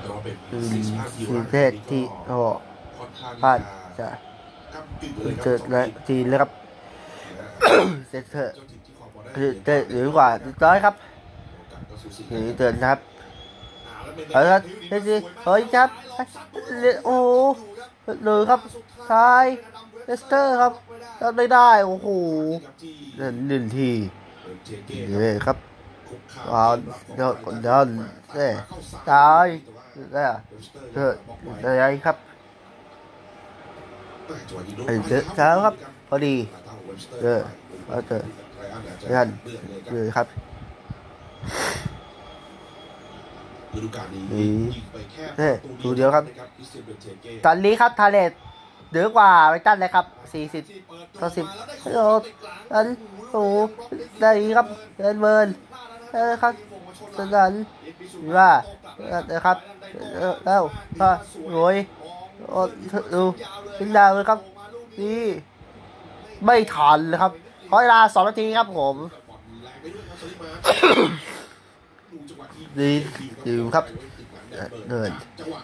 [0.05, 2.37] เราเป็นคือสี่สิบห้าทีทีเทศที่โอ้
[2.99, 3.59] ค่อนข้าพลาด
[3.99, 4.09] จะ
[4.73, 6.51] จะกำกึ่งเลยครับเจอและทีแล้วครับ
[8.09, 10.29] เซตเตอร์เจ้าถิ่นที่ครองบอลได้คือเตะหรือกว่า
[10.65, 10.95] ร้อยครับ
[12.31, 12.99] หรือเตือนครับ
[14.35, 15.01] อ่าแล้วเป็น
[15.45, 17.17] เฮ้ยครับเฮ้ยครับเฮ้ยโอ้
[18.25, 18.61] เลยครับ
[19.11, 19.47] ซ้าย
[20.07, 20.73] เลสเตอร์ครับ
[21.37, 22.09] ไม่ได้ โอ้โห
[23.49, 23.91] หนึ่งที
[24.69, 25.57] นี่ครับ
[26.09, 26.73] คุกคามว้าว
[27.15, 27.31] เดี๋ยว
[27.63, 27.81] เดี๋ยว
[28.35, 28.53] เอ้ย
[29.11, 29.47] ตาย
[30.13, 30.31] เนี่ย
[30.95, 31.13] เออ
[31.63, 32.17] อะไรครับ
[34.87, 35.75] ไอ้เจ้าเช้าครับ
[36.09, 36.35] พอดี
[37.23, 37.41] เออ
[37.89, 38.23] เอาเถอะ
[39.13, 39.29] นั่น
[39.91, 40.27] เลยครับ
[43.77, 46.47] ฤดูกาลนี้ยิงไปแค่เฮ้ยประดูเดียวครับตอน
[47.01, 48.33] เทเก้ตอนนี้ครับทาเลต
[48.91, 50.07] เหนือกว่าไวตันเลยครับ
[50.63, 52.01] 40ต่อ10ฮัลโหล
[52.75, 52.87] อัน
[53.33, 53.43] โอ้
[54.21, 54.67] ได้ครับ
[54.99, 55.49] เดินเบิร์น
[56.13, 56.55] เออครับ
[57.17, 57.53] สนัน
[58.39, 58.51] ว่า
[59.31, 59.57] นะครับ
[60.15, 60.63] เออแล้ว
[61.01, 61.09] ก็
[61.51, 61.77] โวย
[62.51, 62.61] โอ้
[63.15, 63.23] ดู
[63.79, 64.41] พินดาวเลยครับ
[65.01, 65.23] นี่
[66.45, 67.33] ไม่ทันเลยครับ
[67.69, 68.97] ขอเวลาสองนาทีครับผม
[72.79, 72.91] ดี
[73.45, 73.85] ดีครับ
[74.89, 75.11] เดิน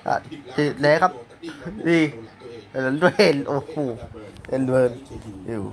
[0.06, 0.14] อะ
[0.56, 1.12] ติดเลยครับ
[1.88, 1.98] ดี
[2.74, 3.74] เดินด้วยเห็นโอ้โห
[4.48, 4.90] เดินเดิน
[5.48, 5.64] อยู่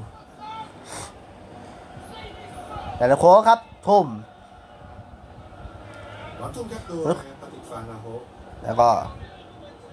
[2.97, 4.07] แต่ละโค้ครับ ทุ่ม
[6.55, 8.05] ทุ่มครับดยปฏิฟานาโฮ
[8.63, 8.89] แล้วก็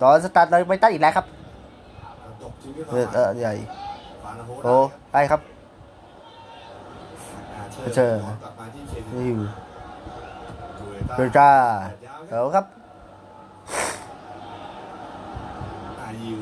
[0.01, 1.27] ตอนสตาร์ทเลยไปตั้งอีกแล้วครับ
[2.91, 3.55] เออเออใหญ่
[4.65, 4.75] โอ้
[5.13, 5.41] ไปครับ
[7.97, 8.13] เจอ
[8.91, 9.41] เคนนี่อยู่
[11.15, 11.51] เบอร์จ้า
[12.29, 12.67] แล้วครับ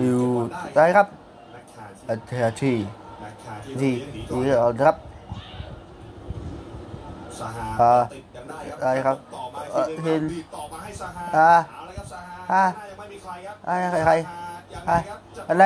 [0.01, 0.21] อยู่
[0.75, 1.07] ได้ครับ
[1.55, 2.77] นักข่าวอันเทอที่
[3.25, 3.93] นักข่าวที่ที่
[4.45, 4.97] ที่เอาครับ
[7.39, 14.13] ซาฮาอ่าติดยังได้ได้ครับต่อมาเอ่อทีเห็นดีต่อมาให้ซาฮาอ่าเอาละครับซาฮาอ่าหน้ายังไม่มีใครครับอ่าใครใคร
[14.73, 15.65] ซาฮายังไงครับจอะไร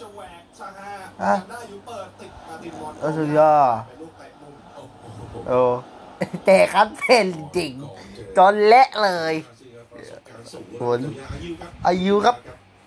[0.00, 0.90] จะแหวกซาฮา
[1.22, 4.82] อ่ายังได้อยู่เปิดติดมาติดบอลเออสุดยอดเป็นลูกเตะมุมโอ้
[5.14, 5.60] โหโอ้
[6.46, 7.26] แต่ครับเป็น
[7.56, 7.72] จริง
[8.36, 9.34] จนเละเลย
[10.80, 11.00] ผล
[11.86, 12.36] อายุครับ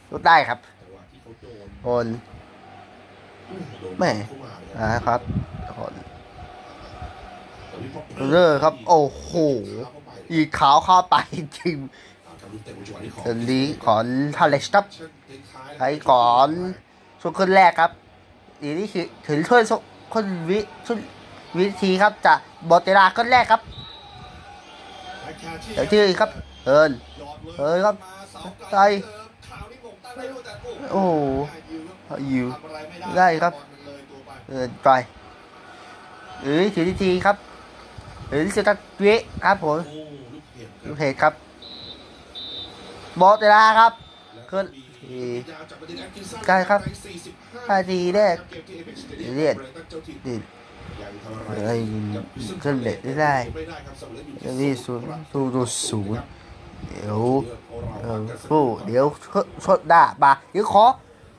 [0.10, 0.60] รู้ได้ครับ
[1.84, 2.08] โอน
[4.00, 4.12] แม่
[4.78, 5.20] นะครับ
[5.76, 5.94] คน
[8.30, 9.32] เลอครับ โอ้โห
[10.32, 11.78] อีกขาวเข้าไปจริง
[13.26, 14.06] ตอนนี้ของ
[14.38, 14.86] ทาเลสครับ
[15.80, 16.50] ไอ้ก่อน
[17.22, 17.92] ช่วงขึ้นแรกครับ
[18.62, 19.62] อีนี่คือถึงช่วย
[20.14, 20.98] คนวิช่วย
[21.58, 22.34] วิธีครับจะ
[22.70, 23.62] บอเตราขึ้นแรกครับ
[25.76, 26.30] เดี๋ยวที่ครับ
[26.66, 26.92] เอิน
[27.58, 27.96] เอ้ยครับ
[28.72, 28.78] ใจ
[30.92, 32.48] โอ้โหอยิว
[33.18, 33.54] ได้ครับ
[34.48, 34.90] เอินไป
[36.44, 37.38] เอ้ยถือทีครับ
[38.30, 39.08] หรือสุดท้ายเว
[39.46, 39.80] ครับผม
[40.86, 41.34] ลูกเพจครับ
[43.20, 43.94] บอตเตราครับ
[44.52, 44.66] ขึ้น
[46.48, 46.82] ใกล้ครับ
[47.68, 48.38] ห้าทีแรก
[49.36, 49.56] เรียน
[50.28, 50.36] ดิ
[51.48, 51.72] อะไร
[52.64, 53.36] ขึ้นเบ็ดไม่ได้
[54.62, 56.26] นี่ศูนย์ศูนย์ศูนย์
[56.90, 57.22] เดี๋ยว
[58.02, 59.06] เออผู้ เดี๋ยว
[59.66, 60.86] ชดด่าบาเดี๋ยวขอ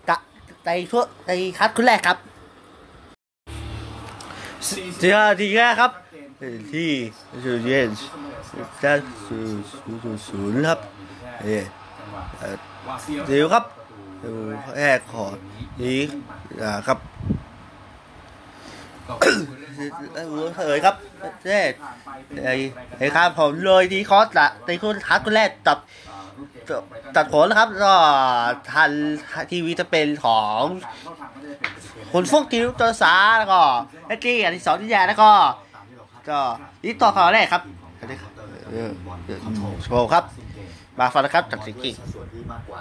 [0.09, 0.17] กะ
[0.65, 2.19] ในช่วในคัดคุณแรกครับ
[4.99, 5.93] เจ้าทีแรกครับ
[6.73, 6.91] ที่
[7.45, 7.89] ศูนย์เย็น
[8.83, 8.93] จะ
[9.27, 10.81] ศูนย์ศูนย์ศูนย์ครับ
[11.43, 11.65] เอ่อ
[13.27, 13.65] เดี๋ยวครับ
[14.77, 15.25] แรกขอ
[15.81, 15.99] นี้
[16.87, 16.99] ครับ
[20.57, 20.95] เฮ้ยครับ
[21.43, 21.59] เจ๊
[22.45, 22.55] ไอ้
[22.99, 25.79] ไอ้ครับผมเลยที่คอสละในคุณคัดคุณแรกตัด
[27.17, 27.95] ตัดผลนะครับ ก็
[28.73, 28.91] ทัน
[29.51, 30.61] ทีวีจะเป็นของ
[32.13, 33.61] คุณฟุกทิวตัวสาแล้วก็
[34.07, 35.31] แม็กกี้อันที่สองที่ยาแล้วก็
[36.29, 36.39] ก็
[36.85, 37.63] นี่ต่อข่าวแรกครับ
[39.85, 40.25] โชว์ครับ
[40.99, 42.81] มาฟังนะครับจากสิงกิ้งสัดส่วนที่มากกว่า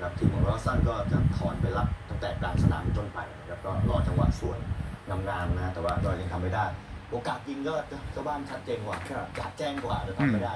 [0.00, 4.58] ครับทีมของรอสันก็จะถอนไปรับตั้งแต่กลางสนามเป็นต้นไปแล้วก็รอจังหวะสวน
[5.10, 6.66] งามๆนะ แต่ว่าก็ยังทำไม่ได้
[7.12, 7.74] โอกาสยิงก็
[8.12, 8.96] เจ้าบ้านชัดเจนกว่า
[9.38, 10.54] จัดแจ้งกว่าแต่ทำไม่ได้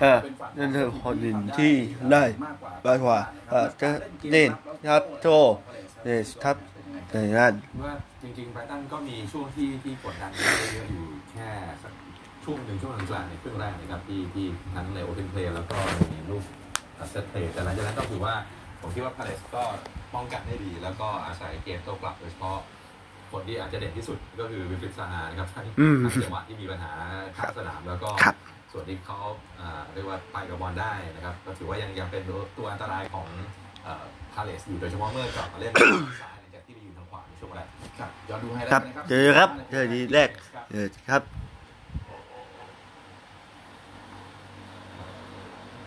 [0.00, 0.18] เออ
[0.58, 1.72] นั่นคือคนหนึ่งที่
[2.12, 2.64] ได้มากก
[3.08, 3.20] ว่า
[3.50, 3.88] เออจะ
[4.32, 4.50] เล่น
[4.90, 5.56] ครับโชว์
[6.04, 6.56] เนี่ยครับ
[7.12, 10.42] ในนั้นว่าจริงๆไบรตันก็มีช่วงที่ที่กดดันเย
[10.80, 11.48] อะๆอยู่แค่
[11.82, 11.92] สัก
[12.44, 15.76] ช่วงหนึ่งช่วงกลางๆในครึ่งแรกนะครับที่ที่ทั้งใน open play แล้วก็
[16.10, 16.44] ในลูก
[17.10, 18.34] set play แต่หลังจากนั้นก็คือว่า
[18.80, 19.62] ผมคิดว่าพาเลสก็
[20.14, 22.58] ป้องกันได้ดี แล้วก็อาศัยเกมโต้กลับโดยเฉพาะ
[23.32, 26.92] คนที่อาจจะเด่นที่สุดก็คือวิลฟรีดซาฮานะครับทั้งอืมทั้งจังหวะที่มีปัญหา
[27.36, 28.34] ข้างสนามแล้วก็ครับ
[28.72, 29.18] ส่วนที่เขา
[29.60, 32.22] อ่าเรียกว่าไปกับบอลได้นะครับก็ถือว่ายังยังเป็น
[32.58, 33.26] ตัวอันตรายของ
[34.32, 35.72] พาเลสอยู่โดยเฉพาะเมื่อกลับมาเล่น
[36.22, 37.68] ซ้ายหลังจากที่ไปอยู่ทางขวาในช่วงแรก
[37.98, 40.30] ครับย้อนดูให้ครับเจอครับเจอทีแรก
[40.70, 41.22] เจอครับ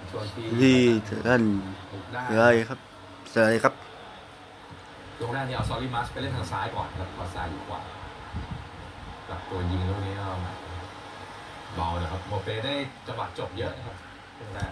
[0.10, 0.78] ช่วงที่ที่
[1.28, 1.44] ท่าน
[1.92, 2.80] บุกได้เลยครับ
[3.34, 3.74] เจอครับ
[5.22, 7.80] ช่วงแรกนี่เอาซอรี่มัสไปเล่นทางซ้ายก่อนครับพอซ้ายอยู่ขวา
[9.30, 10.28] กับตัวยิงลูกนี้ก็
[11.76, 12.74] เบานะครับโมเปได้
[13.08, 13.96] จังหวะจบเยอะนะครับ
[14.38, 14.72] ช่วงแรก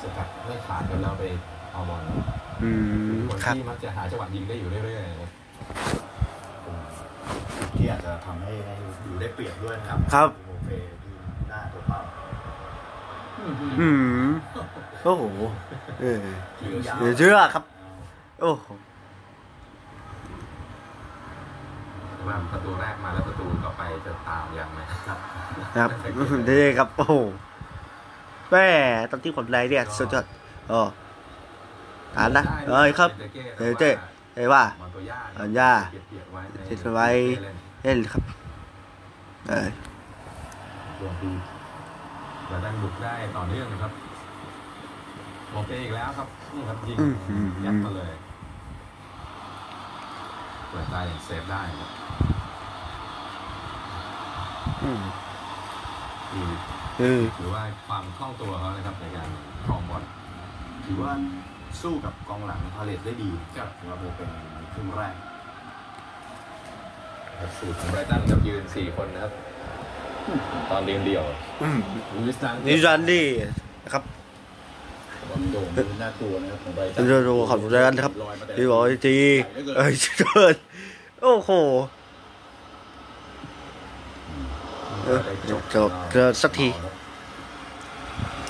[0.00, 0.02] ส
[0.46, 1.24] ไม่ขาดกันแล้วไป
[1.72, 2.02] เอาบอล
[2.62, 2.70] อื
[3.16, 5.30] มคนครับที่มักจะหาจังหวะยิงได้อยู่เรื่อยๆนะครับ
[7.76, 8.74] ที่อาจจะทำให้ให้
[9.04, 10.70] ดูได้เปรียบด้วยนะครับครับโอเค
[11.02, 11.12] ที่
[11.48, 12.00] หน้าตัวเป้า
[13.80, 13.88] อื
[14.24, 14.28] ม
[15.02, 15.24] โอ้โห
[16.00, 16.16] เออ
[16.58, 17.64] เหลือเหลือเชื่อครับ
[18.40, 18.68] โอ้โห
[22.28, 25.18] ว่าประตูแรกมาแล้วประตูต่อไปจะตามยังไหมครับ
[25.76, 25.90] ครับ
[26.48, 27.14] นี่ครับโอ้โห
[28.50, 28.66] แม่
[29.10, 30.24] ตอนที่ผมไลน์เนี่ยสุดยอด
[30.70, 30.80] อ๋อ
[32.16, 33.10] อ่านนะเอ้ยครับ
[33.58, 33.90] เฮ้ยเจ๊
[34.34, 37.08] เฮ้ยว่าบอลตัวย่าบอลย่าเปียกๆไว้ในเก็บไว้
[37.82, 38.22] เล่นครับ
[39.48, 39.52] เอ
[42.54, 43.92] อตัวทีเราได้บุกได้ต่อเนื่องนะครับ
[45.52, 48.12] โอเคอีกแล้วครับนี่ครับยิงอื้อหือยัดมาเลย
[50.68, 51.90] เปิดได้เซฟได้ครับ
[54.82, 55.02] อืม
[56.34, 56.44] นี่
[56.98, 59.28] เออถือว่าความคล่องตัวเขานะครับในการ
[59.64, 60.02] ครองบอล
[60.84, 61.12] ถือว่า
[61.80, 64.30] สู้กับกองหลังพาเลตได้ดีครับถือว่าโบเป็น
[64.74, 65.14] ครึ่งแรก
[67.58, 69.32] สูตรของไบรตันกับยืน 4 คนนะครับ
[70.70, 71.24] ตอนเดียวเดียว
[71.62, 71.78] อืม
[72.14, 73.24] ลูอิสตันนี่รันดี้
[73.84, 74.02] นะครับ
[75.28, 78.12] บอลโด่งดูน่ากลัวนะครับของไบรตัเป็นเรื่องของแรนครับ
[78.56, 79.16] ที่บอกว่าจี
[79.76, 80.54] เอ้ยเชิญ
[81.22, 81.50] โอ้โห
[85.04, 85.20] เออ
[85.50, 86.68] จบจบเกินสักที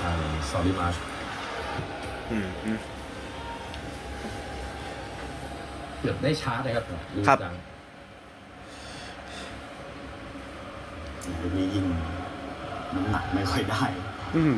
[0.01, 0.18] ทาง
[0.51, 0.97] ซอลิมาช
[2.31, 2.79] อืมอืม
[6.01, 7.39] เกือบได้ชาร์จเลยครับลูอิสครับ
[11.25, 11.87] ตันลูกนี้ยิง
[12.95, 13.83] น้ำหนักไม่ค่อยได้
[14.37, 14.57] อืม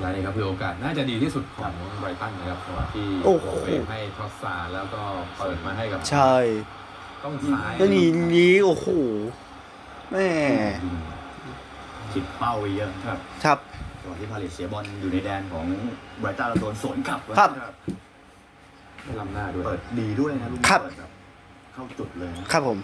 [0.00, 5.02] และนี่ครับคือโอกาสน่าจะดีที่สุดของไบรตันนะครับจังหวะที่โอ้โหเฟให้ทรอสซาร์แล้วก็
[5.38, 6.34] เปิดมาให้กับใช่
[7.24, 8.88] ต้องซ้ายแล้วนี่นี้โอ้โห
[10.10, 10.28] แม่
[10.84, 10.96] ยิง
[12.12, 13.58] ผิดเป้าไปเยอะครับครับ
[14.00, 15.66] จังหวะที่พาเลตเสียบอลอยู่ในแดนของ
[16.20, 17.50] ไบรตันเราโดนสวนกลับครับ
[19.04, 21.10] ไม่ล้ำหน้าด้วย เปิดดีด้วยนะลูกนี้ครับ เปิดแบบ
[21.74, 22.78] เข้าจุดเลยนะครับผม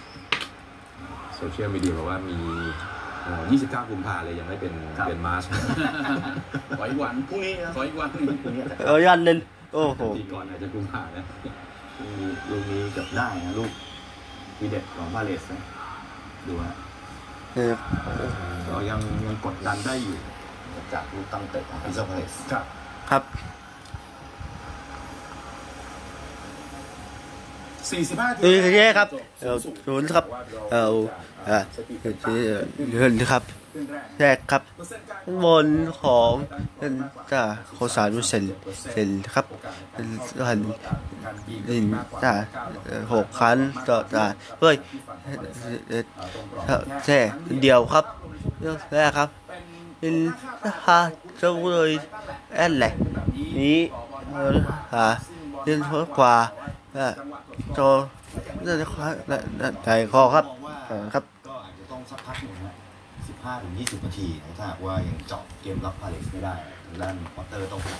[1.43, 2.37] โซเชียลมีเดียบอกว่ามี
[3.25, 4.73] เอ่อ29กุมภาเลยยังไม่เป็น
[5.07, 5.45] เป็นมาร์ช
[6.79, 9.39] ขออีกวันพรุ่งนี้นะขออีกวันพรุ่งนี้อาจจะเออยันเล่น
[9.73, 13.71] โอ้โหทีก่อนอาจจะกุมภานะลูกนี้ลูกนี้เกือบได้นะลูก
[14.61, 15.61] วีเด็ดของพาเลสนะ
[16.49, 16.75] ดูฮะ
[17.55, 17.75] เออ
[18.69, 20.17] เรายังยังกดดันได้อยู่
[20.93, 22.65] จากลูกตั้งเตะของพิซซ่าพาเลสครับ
[23.11, 23.23] ครับ
[27.93, 29.09] 45เออแย่ครับ
[29.43, 30.25] เออศูนย์ครับ
[30.73, 30.97] เออ
[31.47, 31.63] เออ
[32.93, 33.43] เงินครับ
[34.19, 34.63] แรกครับ
[35.45, 35.69] บน
[36.01, 36.33] ของ
[37.33, 37.43] จ้า
[37.75, 38.45] โคสารเซน
[38.91, 39.47] เซนครับ
[39.93, 40.09] เป็น
[40.49, 40.61] หัน
[41.69, 41.87] ดิน
[42.23, 42.33] จ้า
[43.13, 44.25] หกคันต่อจ้า
[44.61, 44.77] เฮ้ย
[47.05, 47.19] แค่
[47.63, 48.05] เดียวครับ
[48.93, 49.29] แรกครับ
[49.99, 50.15] เป็น
[50.85, 50.99] ฮา
[51.39, 51.93] เจ้าเลย
[52.57, 52.91] แอนแหละ
[53.59, 53.81] นี้
[54.33, 54.57] เออ
[54.93, 55.07] หา
[55.63, 55.81] เล่น
[56.17, 56.35] ขวา
[56.97, 57.07] อ่า
[57.75, 62.75] โจาจะใจคอครับมองว่าเออครับก็อาจจะต้องสักพักหนึ่งนะ
[63.19, 66.55] 15ถึง20นาทีนะถ้าหากว่ายังเจาะเกมรับพาเลสไม่ได้
[66.85, 67.97] ทางด้านพอตเตอร์ต้องหา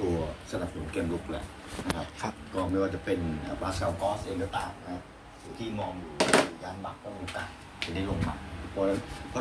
[0.00, 0.14] ตัว
[0.50, 1.44] สนับสนุนเกมลุกแหละ
[1.86, 3.18] นะครับครับก็ไม่ว่าจะเป็น
[3.60, 5.02] บราสกาลกอสเองก็ตามนะ
[5.58, 6.12] ที่มองอยู่
[6.62, 7.48] ยานบักก็มีโอกาส
[7.84, 8.34] จะได้ลงมา
[8.70, 9.00] เพราะฉะนั้น
[9.32, 9.38] ก็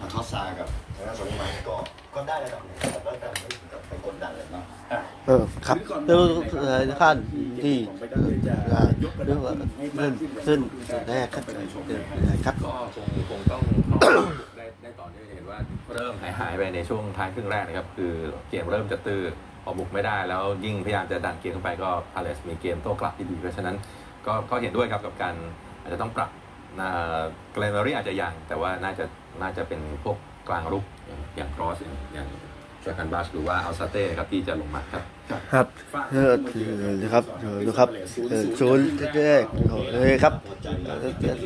[0.00, 1.76] ดูจากทอสซากับทางด้านสมิมาก็
[2.14, 4.64] ก็ได้ระดับหนึ่งแต่ก็แต่ไม่ถึงกับไปกดดันเลยเนาะ
[5.26, 5.76] เออครับ
[6.06, 7.16] เรื่องขั้น
[7.64, 7.76] ที่
[9.26, 9.40] เรื่อง
[9.96, 10.12] ขึ้น
[10.46, 10.60] ขึ้น
[11.08, 11.44] แรกครับ
[12.46, 13.60] ครับ ก็คงคงต้อง
[14.56, 15.58] ได้ได้ต่อเนื่องเห็นว่า
[15.94, 18.12] เริ่มหายหายไปในช่วงท้ายครึ่งแรกนะครับ คือ
[18.50, 19.22] เกมเริ่มจะตื้อ
[19.64, 23.76] พอบุกไม่ได้แล้วยิ่งพยายามจะดันเกมเข้าไปก็พาเลสมีเกมโต้กลับที่ดีเพราะฉะนั้น
[24.26, 25.34] ก็ก็เห็นด้วยครับกับการ
[25.82, 26.30] อาจจะต้องปรับ
[27.52, 29.04] เกรนเนอรี่อาจจะยัง แต่ว่าน่าจะ
[29.42, 30.16] น่าจะเป็นพวก
[30.48, 32.28] กลางรุกอย่างอย่างกรอสอย่างอย่าง
[32.84, 35.02] จอกันบัสหรือว่าอัลซาเต้ครับที่จะลงมาครับ
[35.52, 35.66] ครับ
[36.12, 36.32] เออ
[37.02, 37.24] นะครับ
[37.66, 37.88] ดูครับ
[38.30, 39.30] เออศูนย์เจ๊
[39.92, 40.32] เลยครับ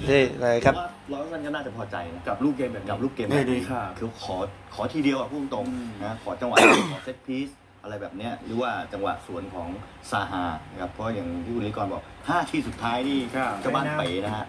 [0.07, 0.74] เจ๊อะไรครับ
[1.12, 3.57] ร้อยมันก็น่าจะพอใจนะกับลูกเกมแบบกับลูกเกมไม่ดี
[3.99, 4.37] คือขอ
[4.74, 5.66] ขอทีเดียวอะพูดตรง
[6.03, 6.57] นะขอจังหวะ
[6.93, 7.49] ขอเซตพีซ
[7.83, 9.68] อะไรแบบเนี้ยหรือว่าจังหวะสวนของ
[10.11, 13.18] ซาฮานะครับเพราะอย่างที่คุณลิกรบอกห้าทีสุดท้ายนี่
[13.64, 14.47] จ้าบ้านเป๋นะฮะ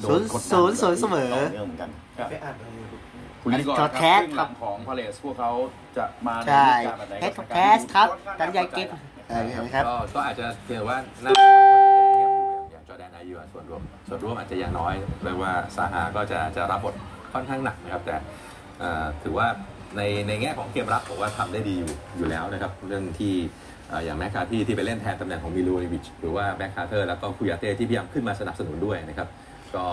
[0.00, 1.90] โดนกดดัศูนย์ศูนย์เสมอ ต่เนื่องเหมือนกัน
[3.42, 5.50] คุณลิก่อนจอแคสคครัรับบของพาเลสพวกเขา
[5.96, 8.08] จะมาในใช่รูปแบบไหนแคกัสบแคสครับ
[8.40, 8.92] กันยายกิฟต์
[9.74, 16.94] ครับก็ก็อาจจะเพียงว่าหน้าบางคนอาจจะเงียบอยู่อย่างจอร์แดนอายิวส่วนรวมส่วนร่วมอาจจะยังน้อยเรียกว่าซาฮาก็จะจะรับบท
[17.32, 18.16] ค่อนข้างหนักนะครับแต่
[18.80, 19.46] เอ่อถือว่า
[19.96, 23.34] ในในแง่ของเกมรับผมว่าทำได้ดีอยู่อยู่แล้วนะครับ เรื่องที่
[23.88, 29.28] เอ่ออย่างแมคคาที่ที่ไปเล่นแทนตำแหน่งของมิลิโวเยวิชหรือว่าแบ็คคาร์เตอร์แล้วก็คูยาเต้ที่พยายามขึ้นมาสนับสนุนด้วยนะครับ
[29.76, 29.86] ก็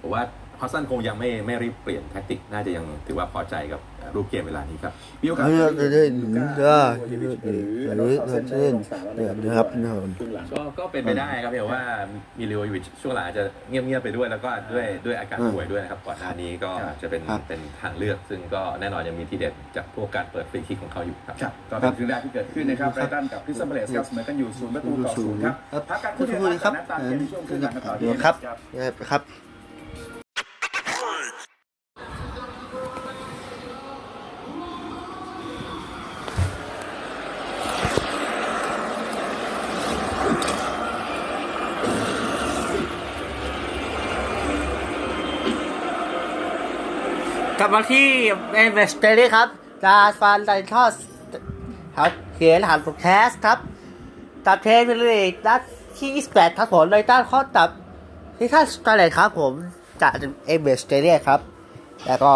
[0.00, 0.22] ผมว่า
[0.60, 3.80] ฮอดจ์สันคงยังไม่ไม่รีบเปลี่ยนแท็กติก น่าจะยังถือว่าพอใจกับ
[4.14, 4.92] รูปเกมเวลานี้ครับ
[5.22, 6.12] มีโอกาสเลือกเล่น
[6.58, 6.78] ได้
[7.20, 8.74] เลือกหรือเล่นเล่น
[9.16, 11.82] เล่นนะครับนอนครึ่งหลังก็ก็เป็นไปได้ครับเพียงว่า
[12.38, 16.70] มิลิโอวิชช่วงหลังอาจจะเงียบๆไปด้วยแล้วก็ด้วยด้วยอาการป่วยด้วยนะครับก่อนหน้านี้ก็
[17.02, 25.54] จะเป็นครับเป็นทางเลือก ซึ่งก็แน่นอนยังมีทีเด็ดจากพวกการเปิดฟรีคิกของเขาอยู่ครับครับก็เป็นครึ่งแรกที่เกิดขึ้นนะครับไบรตันกับคริสตัลพาเลสครับเสมอกันอยู่ศูนย์ประตูต่อศูนย์ครับ
[25.90, 28.34] พักกันคุคู่ณเดียวคุยครับนะตามเกมในช่วงครึ่งหลังกันต่อเดี๋ยวครับ
[29.10, 29.22] ครับ
[47.66, 48.08] ลับมาที่
[48.54, 49.48] เอเวสเตอรี่ครับ
[49.84, 50.94] จาฟันไดทอส
[51.96, 53.58] ครับเขียนหันโปรแคสครับ
[54.46, 55.60] ตัดเทนไปเลยนัด
[55.98, 57.70] ที่ 28ครับผมในต้านข้อตับ
[58.38, 59.52] ที่ท่านสกาเลตครับผม
[60.02, 60.12] จาก
[60.46, 61.40] เอเวสเตอรี่ครับ
[62.06, 62.32] แล้วก็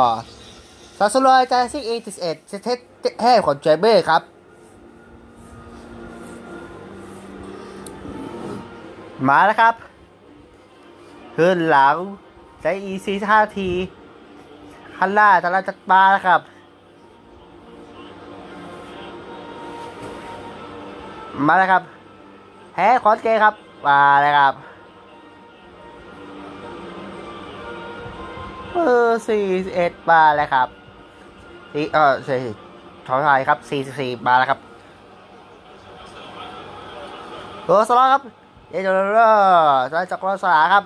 [0.99, 2.78] ซาสโลยจาซิกเอติสเอ็ดเซต
[3.22, 4.22] แห่ของเจเบ้ครับ
[9.28, 9.74] มาแล้วครับ
[11.37, 11.97] ขึ้นหลัง
[12.61, 13.70] ใช้อีซีท่าที
[15.03, 16.41] คันล่าตะลาจักปาแล้วครับ
[21.47, 21.83] มาแล้วครับ
[22.73, 23.55] แพ้คอนเกครับ
[23.87, 24.55] มาเลยครับ
[28.75, 29.45] เออสี่
[29.75, 30.69] เอ็ดมาแล้วครับ
[31.73, 32.41] สี่เออสี่
[33.07, 34.61] ถอยไปครับสี่สิบสี่มาแล้วครับ
[37.65, 38.23] โรสลอครับ
[38.71, 40.85] เอเจอร์เรอร์ได้จากโรสลาครับ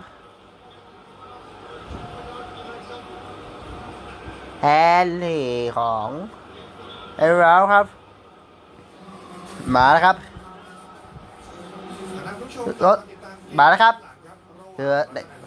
[4.67, 4.71] แฮ
[5.07, 5.47] นนี่
[5.79, 6.09] ของ
[7.17, 7.87] เอเรลครับ
[9.75, 10.17] มาแล้วครับ
[12.85, 12.99] รถ
[13.59, 13.95] มาแล้วครับ
[14.75, 14.95] เดือ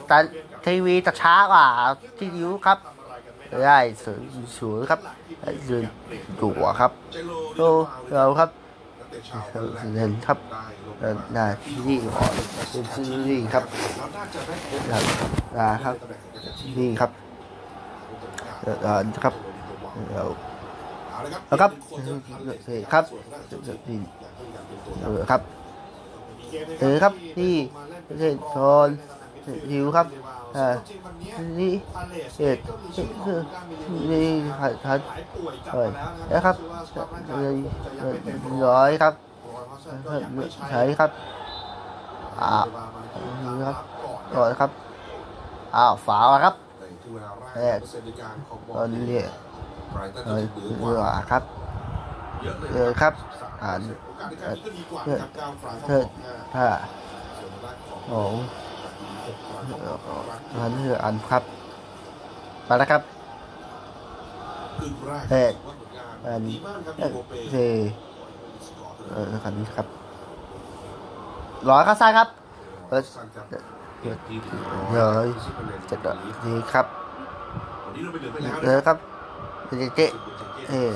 [0.07, 0.17] แต่
[0.65, 1.65] ทีวีจะช้ากว่า
[2.17, 2.77] ที่ยูครับ
[3.65, 4.21] ได้สูง
[4.57, 4.99] สูครับ
[5.69, 5.83] ยืน
[6.41, 7.69] ตัวครับโลโอ้
[8.13, 8.49] เราครับ
[9.09, 10.37] เตะชาวฮอลแลนด์เห็นครับ
[11.33, 12.31] หน้าที่ของ
[13.27, 13.63] นี่ครับ
[14.09, 15.03] น่าจะได้พบครับ
[15.57, 17.11] อ่ครับ
[18.67, 19.33] น่งของการชี้นี่ครับ
[19.93, 20.23] เออเออครับเรา
[21.09, 25.41] เอาละครับแล้วครับเป็นนสำคัญเลยเออครับส่วนทางด้านเจ้าถิ่นอย่างที่อยากเป็นตัวเออครับ
[26.79, 27.53] เออครับที่
[28.07, 28.57] ประเทศโซ
[28.87, 28.89] น
[29.71, 30.07] หิวครับ
[30.57, 30.67] อ่า
[31.59, 31.73] นี่
[32.39, 32.57] เอ็ด
[33.25, 33.39] คือ
[34.11, 34.27] นี่
[34.59, 34.99] ผัดผัด
[35.73, 35.89] เออ
[36.31, 36.55] นะครับ
[37.27, 37.55] เลย
[38.67, 39.13] ร้อยครับ
[40.69, 41.11] ใช้ครับ
[42.41, 42.65] อ้าว
[43.43, 43.77] นี่ครับ
[44.37, 44.71] ร้อยครับ
[45.75, 49.13] อ้าวฝาวครับในที่เวลา แรกแรกเปอเซ็นต์ในการขอนนี้เอ
[50.15, 51.01] ก็อะเหนือกเรือ
[51.31, 51.43] ครับ
[52.43, 53.13] เยอะเลยเอครับ
[53.61, 53.79] ผ่าน
[55.05, 56.65] เทิดห้าถ้า
[57.39, 57.71] ส่วนทางด้
[58.09, 58.21] โอ้
[59.25, 61.43] หกฟรานเข้ามาอันนี้คืออันครับ
[62.67, 63.01] มาแล้วครับ
[65.07, 67.57] แรกเอ็ดว่าผลงานอันดีมากครับเอ็ดโบเป้เจ
[69.11, 69.87] เออคันนี้ครับ
[71.69, 72.27] ร้อยข้าซ้ายครับ
[72.89, 73.01] เออ
[73.99, 74.19] เดี๋ยวเอ็ด
[74.89, 75.29] เฮ้ย
[75.87, 75.99] เจ็ด
[76.45, 76.87] ดีครับ
[78.03, 78.97] เราไปเหลือไปแล้วเออครับ
[79.67, 80.01] เจเจ
[80.69, 80.91] เออ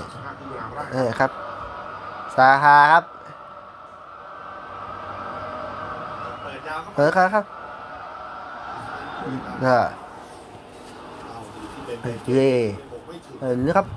[0.93, 1.31] เออครับ
[2.35, 3.03] สาฮาครับ
[6.41, 7.45] เปิดยาวเออครับครับ
[9.61, 9.85] เออ
[12.25, 12.29] เจ
[13.39, 13.87] เออนี่ครับ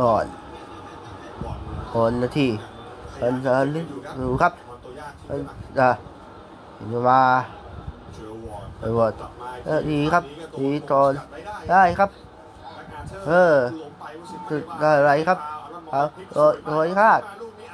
[0.00, 0.26] อ่อน
[1.94, 2.48] อ่อนนาที
[3.22, 3.82] อันอันนี้
[4.18, 4.52] ดูครับ
[5.28, 5.38] อัน
[5.80, 5.90] อะ
[6.88, 7.20] เดี๋ยวมา
[8.80, 9.12] เออวอด
[9.64, 10.24] เออดีครับ
[10.58, 11.12] ดีตอน
[11.70, 12.10] ได้ครับ
[13.26, 13.54] เออ
[14.48, 15.38] คือได้อะไรครับ
[15.90, 16.02] เอา
[16.34, 17.20] โดยโดยคาด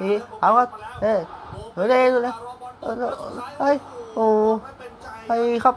[0.01, 0.69] นี่เอาครับ
[1.01, 1.19] เอ้ย
[1.73, 2.33] เฮ้ยเลย
[2.81, 2.93] เออ
[3.59, 3.75] เฮ้ย
[4.15, 4.25] โอ้
[5.27, 5.75] ไอ้ครับ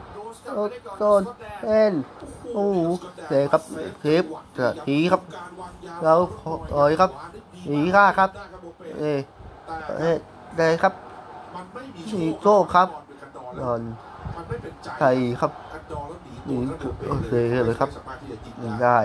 [0.97, 1.21] โดน
[1.65, 1.93] เอ็น
[2.53, 2.65] โอ้
[3.27, 3.61] เด็กครับ
[4.03, 4.25] คลิป
[4.87, 5.21] ดีครับ
[6.03, 6.13] เรา
[6.73, 7.11] เอ้ยครับ
[7.71, 8.29] ดีค่าครับ
[8.99, 9.11] เอ้
[9.97, 10.09] เอ้
[10.57, 10.93] ได้ครับ
[12.11, 12.89] ดีโก้ครับ
[13.61, 13.81] นอน
[14.99, 15.51] ไทยครับ
[16.47, 16.59] นี่
[17.09, 17.31] โอเค
[17.65, 17.89] เลยครับ
[18.83, 18.99] ได้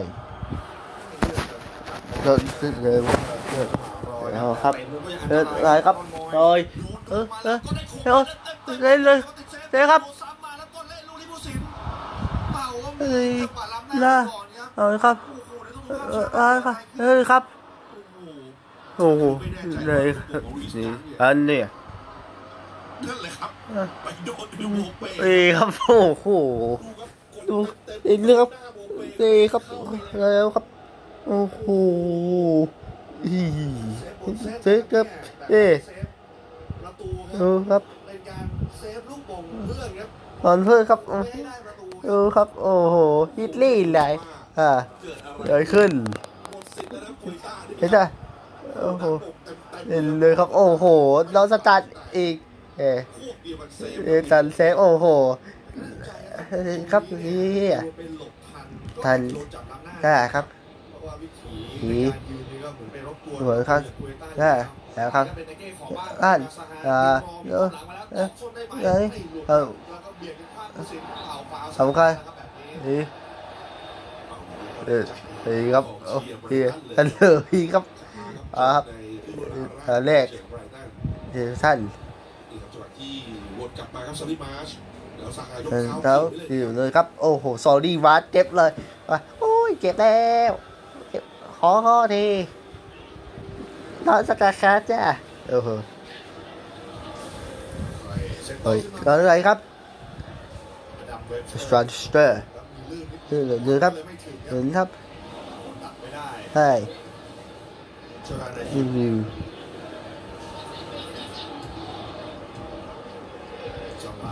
[2.22, 2.40] เดิน
[2.82, 3.02] เร็ว
[4.34, 4.74] เอาครับ
[5.28, 5.96] เดินอะไรครับ
[6.32, 6.58] โดย
[7.08, 7.56] เออเออ
[8.02, 8.18] เร็ว
[8.82, 9.18] เล่นเลย
[9.70, 10.02] เล่นครับ
[12.98, 13.30] เฮ้ย
[14.04, 14.14] น่า
[14.74, 15.16] เอาเลยครับ
[16.10, 17.42] เออเออครับเฮ้ยครับ
[18.98, 19.22] โอ้โห
[19.86, 20.06] เลย
[20.76, 20.86] นี่
[21.20, 21.60] อันนี้
[23.08, 23.50] นั่นแหละครับ
[24.02, 26.26] ไปโดนดูโบเป้เอ้ยครับโอ้โห
[27.48, 27.56] ดู
[28.08, 28.50] อีกเรื่องครับ
[29.18, 29.62] เอ้ยครับ
[30.20, 30.64] แล้วครับ
[31.26, 31.64] โอ้โห
[33.24, 33.38] อี
[34.62, 35.06] เซ็ครับ
[35.50, 35.72] เอ้ย
[36.84, 38.44] ประตูเออครับเป็นการ
[38.78, 40.08] เซฟลูกโป่งเพื่อนครับ
[40.44, 42.96] ตอนเพื่อนครับไม่ให้ได้ประตูดูครับ โอ้โห
[43.36, 44.12] ฮิตลี่เลย
[44.58, 44.70] อ่า
[45.46, 45.90] เดินขึ้น
[46.50, 47.98] หมดสิทธิ์แล้วนะโคลิต้านี่เห็นไหม
[48.80, 49.04] โอ้โห
[49.88, 50.84] เห็นเลยครับ โอ้โห
[51.32, 51.82] เราสตาร์ท
[52.16, 52.34] อีก
[52.78, 55.06] เอ๊ะพวกเดียวมันเซฟเอ๊ะตันเซโอ้โห
[56.92, 57.66] ครับนี่
[57.96, 58.66] เป็นหลบทัน
[59.04, 61.54] ทันโดนจับล้างหน้าได้ครับเพราะว่าวิถี
[61.88, 64.52] หนีการยืนนี่ก็เหมือนไปรบกวนเหมือนครับโคลิต้าได้
[64.94, 66.98] แล้วครับเป็นไอ้เก้ของบ้านบ้านซฮอ่า
[67.42, 73.00] ที่รอหลังมาแล้วเอ้ยตบส้นได้ไหมเอ้ยไม่หลุดเอ้าแล้วก็เบียดกันพลาดผู้สินเป่าฟาวล์สำคัญนะครับแบบนี้นี่
[74.86, 75.04] เออ
[75.42, 76.16] เฮ้ยครับโอ้
[76.58, 76.62] ย
[76.96, 77.22] ทันเล
[77.56, 77.84] ยครับ
[78.56, 78.84] อ่าครับ
[79.86, 80.26] ตอนแรก
[81.62, 81.78] สั้น
[82.60, 83.14] ครับจังหวะที่
[83.64, 84.68] วนกลับมาครับซาลิมาช
[85.18, 88.70] แล้วซาฮายกเออเท้าแล้วขึ้นไปเลยอยู่เลยครับ โอ้โหซอรี่วัดเจ็บเลย
[89.10, 90.18] อะโอ้ยเจ็บแล้
[90.50, 90.52] ว
[91.10, 91.22] เจ็บ
[91.58, 92.26] ขอขอที
[94.06, 95.02] นอนสักการะจ้า
[95.50, 95.68] โอ้โห
[98.44, 99.58] เซ็นเตอเฮ้ยร์ขึ้นก็มาอะไรครับ
[101.10, 104.88] ดับเว็บสตรันสเตอร์แล้วมีลื่นนิดนี่เลยครับเลยไม่ถึงคเห็รับนครับ
[105.82, 106.70] ตัดไม่ได้ใช่
[108.26, 109.53] ชน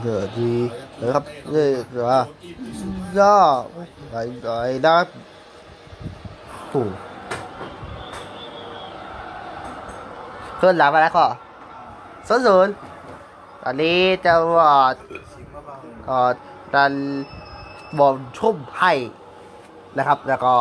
[0.03, 0.55] เดือดดี
[1.01, 1.25] นะครับ
[1.55, 1.69] นี่
[2.09, 2.21] ว่า
[3.19, 3.37] ย่อ
[4.11, 4.49] ไปไป
[4.87, 4.97] นะ
[6.71, 6.83] โอ้
[10.57, 11.27] เคลื่อนหลังมาแล้วก็
[12.29, 12.73] ศูนย์ศูนย์
[13.63, 14.95] ตอนนี้จะวอด
[16.07, 16.19] ก็
[16.75, 16.93] ดัน
[17.99, 18.93] บอลชุ่มให้
[19.99, 20.55] นะครับ แล้วก็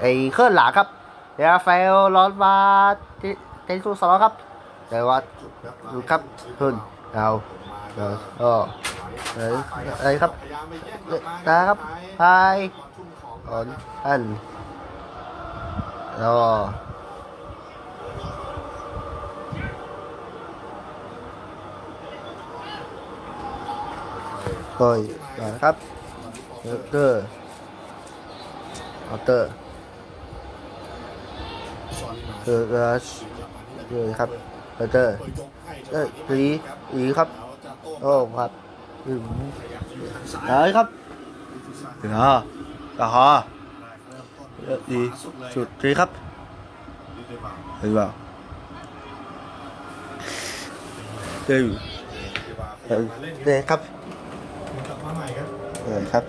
[0.00, 0.88] ไอ้เคลื่อนหลังครับ
[1.34, 2.54] เดราเฟลร้อนมา
[3.20, 3.32] ที่
[3.64, 4.34] เทนซูสองครับ
[4.88, 5.16] แต่ว่า
[5.92, 6.20] ดูครับ
[6.58, 6.74] ขึ้น
[7.14, 7.28] เอา
[7.96, 8.08] เอา
[8.40, 8.52] ก็
[9.36, 9.40] เอ
[9.98, 10.32] อะไรครับ
[11.46, 11.78] พยาครับ
[12.20, 13.66] พายอลทุ่มของอ่อน
[14.04, 14.22] ท่าน
[16.18, 16.50] แล้วก็
[24.80, 24.88] ก็
[25.40, 25.74] นะครับ
[26.90, 27.22] เตอร์
[29.06, 29.48] เอาเตอร์
[32.42, 32.94] เออเออ
[33.88, 34.30] เออครับ
[34.76, 36.40] เออเตอร์เปิดยกให้เออสี
[36.92, 37.28] สีครับ
[38.02, 38.50] โต้โอ้ครับ
[39.06, 39.20] อืม
[39.56, 40.86] พยายามจะอยู่ทางซ้ยครับ
[41.98, 42.12] เดี๋ยว
[42.98, 43.06] ต่อ
[44.64, 45.00] เอะดี
[45.54, 46.10] สุดดีครับ
[47.78, 48.06] เห็นเปล่า
[51.46, 51.62] เดี๋ยว
[52.86, 53.00] เดี๋ยว
[53.44, 53.80] เดี๋ยวครับ
[54.88, 55.48] กลับมาใหม่ครับ
[55.84, 56.24] เออครับ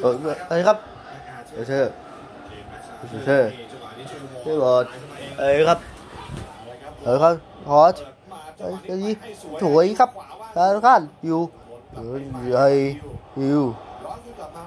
[0.00, 0.14] เออ
[0.48, 0.78] เอ้ครับ
[1.52, 1.84] เดี๋ยวเธอ
[3.26, 3.42] เธอ
[4.48, 4.86] เธอบอด
[5.38, 5.78] เอ้ยครับ
[7.02, 7.34] เออครับ
[7.66, 7.94] พอส
[8.58, 9.12] เอ้ยเดี๋ยวนี้
[9.62, 10.10] สวยครับ
[10.56, 11.40] กานอยู่
[11.92, 12.16] เออ
[12.50, 12.66] ใหญ่
[13.38, 13.64] อยู่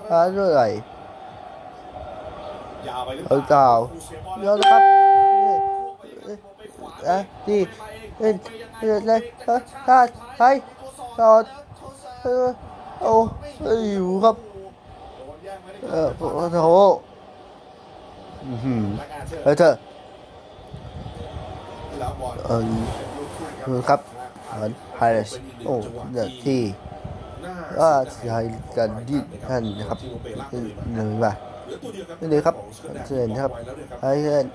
[0.10, 0.72] อ่าเรื่อย
[3.06, 3.68] ไปหรือเออเก่า
[4.42, 4.82] เยอะครับ
[7.06, 7.62] เอ๊ะนี่
[8.20, 8.36] เอ็น
[8.80, 9.98] เอ็นเลยเฮ้ยท่า
[10.38, 10.46] ใคร
[11.20, 11.44] จอด
[12.22, 12.46] เออ
[13.02, 13.14] โอ้
[13.64, 14.36] เอ้ยอยู่ครับ
[15.90, 16.08] เออ
[16.66, 16.86] โอ้
[18.46, 18.84] โหอื้อหือ
[19.44, 19.74] เฮ้ยเธอ
[22.00, 22.64] แล้วบอลเออ
[23.64, 24.00] เออครับ
[24.56, 25.32] เหมือนไฮเรส
[25.66, 25.76] โอ้
[26.12, 26.60] เนี่ยที่
[27.80, 27.92] ว่า
[28.30, 28.44] ชาย
[28.78, 29.18] กันดี
[29.48, 30.00] ท่านนะครับ
[30.96, 31.32] หนึ่งป่ะ
[32.20, 32.56] นี่เลยครับ
[33.08, 33.52] เชิญครับ
[34.02, 34.46] ไอ้เชิญ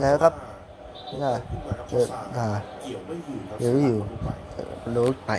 [0.00, 0.34] แล้วครับ
[1.22, 1.32] น่า
[1.88, 2.46] เดินอ่า
[3.58, 3.98] เดี๋ยวอยู่
[4.96, 5.32] รู้ไป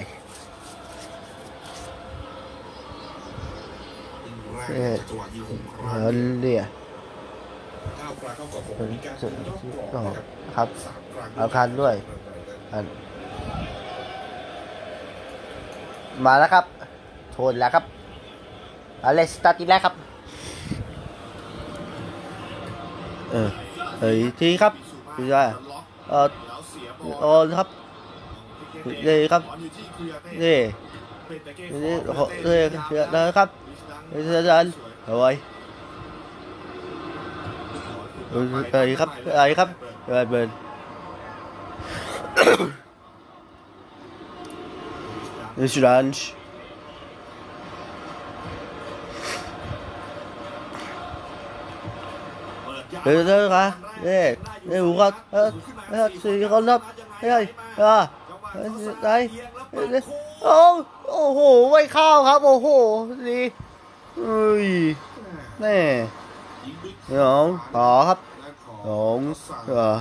[4.75, 4.95] เออ
[5.87, 6.61] เฮินเรีย
[9.93, 9.99] ก็
[10.55, 10.67] ครับ
[11.35, 11.95] เอาคันด้วย
[16.25, 16.65] มาแล้วครับ
[17.35, 17.83] ชนแล้วครับ
[19.05, 19.93] อะไรสตาร์ทอีกแล้วครับ
[23.31, 23.49] เออ
[23.99, 24.73] เฮ้ยทีครับ
[25.17, 25.43] ดูได้
[26.09, 26.27] เออ
[27.21, 27.67] โอ้ครับ
[29.07, 29.41] นี่ครับ
[30.43, 30.57] นี่
[31.83, 32.57] นี่โอ้โหนี่
[33.13, 33.49] นะครับ
[34.11, 34.71] นี่อาจารย์
[35.05, 35.29] เอาไว้
[38.31, 38.37] อะ
[38.71, 39.69] ไรครับอะไรครับ
[40.07, 40.49] อะไรเบิร์น
[45.57, 46.23] นี่สุดานช์
[53.03, 53.69] เดี๋ยวเดี๋ยวครับ
[54.05, 54.21] นี่
[54.69, 55.49] นี่หูครับเออ
[55.89, 56.81] เออสี่คนครับ
[57.19, 57.45] เฮ้ย
[57.81, 57.95] อ่า
[59.01, 59.07] ไหน
[60.43, 60.55] โอ้
[61.11, 61.39] โอ้โห
[61.71, 62.67] ไม่เข้าครับ โอ้โห
[63.29, 63.41] ดี
[64.17, 64.67] เอ้ย
[65.61, 65.77] แน่
[67.19, 68.19] น้องต่อครับ
[68.87, 69.19] น้อง
[69.67, 69.97] เออ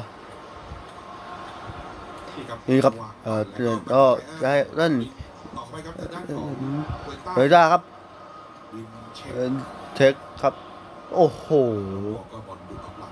[2.69, 4.03] นี่ครับเออเตือนก็
[4.43, 4.95] ได้เล่น
[7.35, 7.83] เฮ้ยได้ครับ
[9.95, 10.55] เทคครับ
[11.15, 11.49] โอ้โห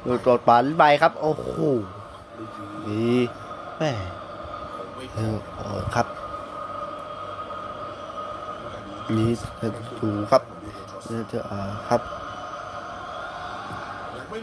[0.04, 1.46] ดูตัวปันไปครับ โอ้โห
[2.86, 3.08] ดี
[3.78, 3.90] แม่
[5.14, 5.18] เอ
[5.78, 6.06] อครับ
[9.16, 9.30] นี่
[9.98, 10.42] ถูกครับ
[11.28, 12.02] เจออ่าครับ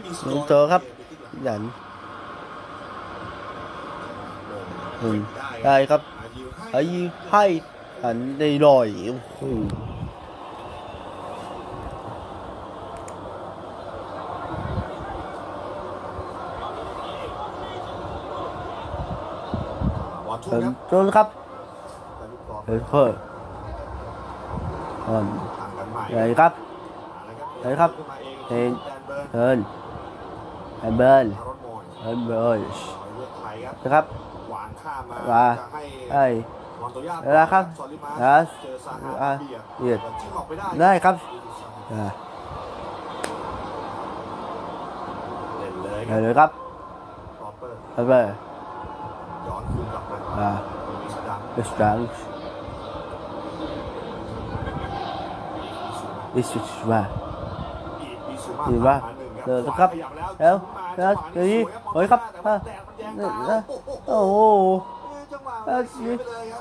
[0.06, 0.82] ยังไม่มีสกนี่อร์เจครับ
[1.44, 1.62] หยัน
[5.02, 5.18] อืม
[5.64, 6.82] ได้ครับอายิวให้ไอ้
[7.30, 7.44] ให้
[8.02, 9.42] หันได้หน่อยโอ้โห
[20.50, 21.26] เห็งนครับจนครับ
[22.66, 23.12] เห็นเพิ่ม
[25.06, 25.24] อ่อน
[25.58, 26.52] ห่างกันใหญ่ครับ
[27.60, 27.90] ใหญ่ครับ
[28.48, 29.58] เห็นแดนเบิร์น
[30.80, 31.28] เฮิร์นเฮิร์น
[32.00, 34.04] เฮิร์นเบิร์นอารอนมอยเบิร์นเลือกไทยครับนะครับ
[34.50, 35.82] หวานข้ามมาว่าจะให้
[36.12, 36.24] ไอ้
[36.80, 41.14] มอนโตย่าเวลาครับซอลิมานะเจอซาฮาอะเบียร์เบียดจิ้งออกไปได้ได้ครับ
[41.92, 42.06] อ่า
[45.58, 46.50] เล่นเลยคได้รับเลยครับ
[47.42, 48.30] รอเปอร์เฮิร์นเบิร์น
[49.48, 50.50] ย้อนคืนกลับมาอ่า
[51.02, 51.98] มิสดังเอสตัง
[56.34, 57.02] อิสุชว่า
[58.02, 59.90] อีกมีซูดีมาว่าหนึ่งเดินครับ
[60.38, 62.20] ขยัแล้วแล้วมาแล้วเดี๋ยวนี้สโอ้ยครับ
[64.08, 64.34] โอ้โห
[65.66, 66.14] เอ้ยครับ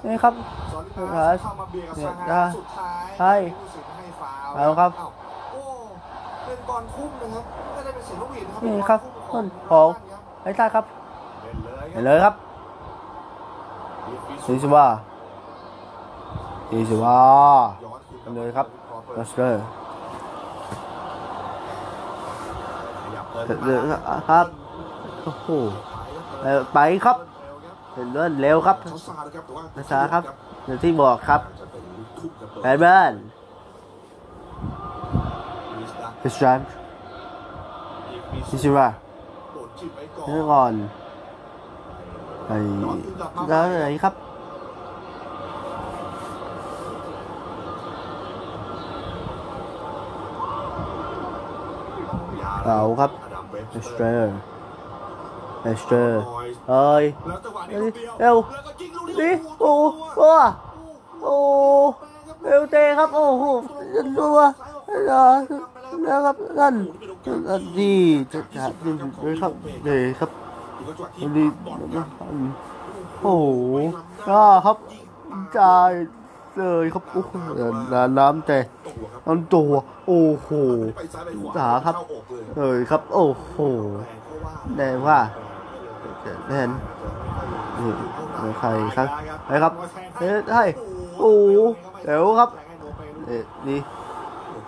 [0.06, 0.34] นี่ครับ
[0.72, 4.92] ซอลิครัมาบเข้ามาเบียดกับเนี่ยซาฮาได้สุดท้ายใช่ผู้สินให้ฟาวเอาครับ
[5.52, 5.62] โอ้
[6.46, 9.00] เป็นบอลทุ่มนะครับไม่ได้เป็นเสียงลูกหวีดนะครับนี่ครับ
[9.32, 9.82] บอลต้นทุ่มขอ
[10.44, 10.86] ไอ้ท่าครับ
[11.92, 12.36] เห็นเลยครับ
[14.48, 14.86] อิสุว่า
[16.72, 17.18] อิสุว่า
[17.84, 19.64] ย้อนเลยครับมามาสเตอร์
[23.44, 23.82] เปิดเดิน
[24.30, 24.48] ครับ
[25.24, 25.48] โอ้โห
[26.74, 27.18] ไปครับ
[27.94, 30.24] เดินเลื่อนเร็วครับเขาซานะครับแต่ว่าภาษาครับ
[30.66, 33.14] อย่างที่บอกครับจะเป็นลูกทุ่มจะแบเปิดนเบิร์น
[35.80, 36.60] มิสดังอิสตัน
[38.52, 38.88] อิสุว่า
[39.54, 40.74] โดดจิ้มไว้ก่อนนี่ก่อน
[42.48, 42.58] ไอ้
[43.48, 44.14] แล้วไหนครับ
[52.66, 53.12] เอาครับ
[53.72, 54.36] เอสเตอร์
[55.64, 56.22] เอสเตอร์
[56.70, 57.04] เอ้ย
[57.70, 57.90] เอ้ย
[58.20, 60.22] เดียวเร็วแล้วก็ยิงลูกนี่นี้โอ้โห
[61.22, 61.36] โอ้
[62.42, 63.44] เร็วเตครับโอ้โห
[64.18, 64.48] ดูว่า
[65.06, 66.76] แล้วครับนั่น
[67.48, 67.94] นั่นดี
[68.32, 68.92] จะจะดี
[69.42, 69.52] ครับ
[69.84, 70.32] เลยครับ
[70.78, 71.46] ดูจังหวะที่ดี
[73.22, 73.76] โอ้โห
[74.28, 74.78] ก็ครับ
[75.58, 75.92] จ่าย
[76.60, 77.34] เลยครับโอ้โห
[78.20, 79.72] น้ำแต่ตัวครับน้ำตัว
[80.08, 80.50] โอ้โห
[80.96, 83.58] ไปซ้ายไปขาครับเข้าอยครับ โอ้โห
[84.78, 85.20] แรงว่า
[86.24, 86.70] แดงว่าแน่น
[88.60, 89.08] ใครครับ
[89.46, 89.74] ไปครับ
[90.20, 90.64] เฮ้ยให้
[91.20, 91.32] โอ้
[92.04, 92.50] เดี๋ยวครับ
[93.28, 93.80] เอ๊ะนี่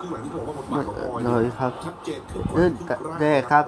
[0.00, 1.72] ครึ่งหลังที่ผมว่าบทบาทขอยเลยครับ
[2.04, 2.20] เจน
[2.54, 3.64] ขึ้นเออแน่ครับ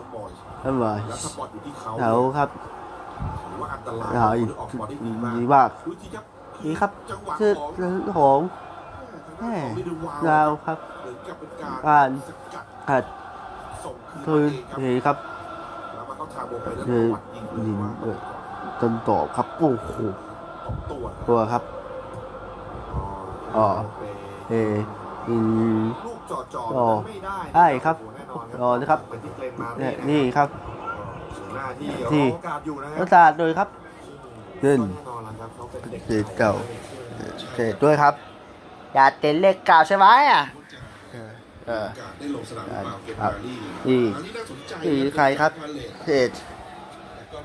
[0.65, 2.49] ทำไมแล้วสปอร์ตอยู่าเขาครับ
[3.47, 4.45] ถือว่าอี
[4.97, 5.71] กดีมาก
[6.65, 8.39] ดีมากวิธีครับนี่ครับจังหวะคือของของ
[9.39, 13.05] แม่ของลิดวาดาวครับเหมือนกับเป็นการอ่านสกัดอัด
[13.85, 13.97] ส่ง
[14.27, 15.17] คืคือนมาเองครับนี่ครับ
[15.95, 18.17] แล้วมันเข้าทางวงไปแล้วคือจังหวะยิงยิงว่าเออ
[18.81, 19.91] จนตอบครับโอ้โห
[20.65, 21.63] ของตัวตัวครับ
[23.57, 23.69] อ๋อ
[24.51, 24.55] เอ
[25.29, 25.45] อิน
[26.07, 30.49] ลูกจ่อจ่ออ๋อไม่ได้ได้ครับโอ้โหแน่นอนอ๋อนะครับเหมือนที่เกรนมาเนี่ยะนี่ครับ
[31.37, 33.69] ศูนย์หน้าที่ที่รอโอกาสอยู่นะครัรักษาโดยครับ
[34.63, 36.53] เดินแน่นอนแล้วครับเขเกเด็กเก่า
[37.55, 38.15] เสร็จด้วยครับ
[38.95, 40.43] อย่าเต้นเล็กเก่าใช่ไหมอะ
[41.67, 43.57] เออโอกาสได้ลงสนามหรือเปล่าเกมครับมาลี่
[43.89, 44.05] นี่
[44.85, 46.31] นี่ใครครับเลตเอ็ด
[47.17, 47.39] แล้วก็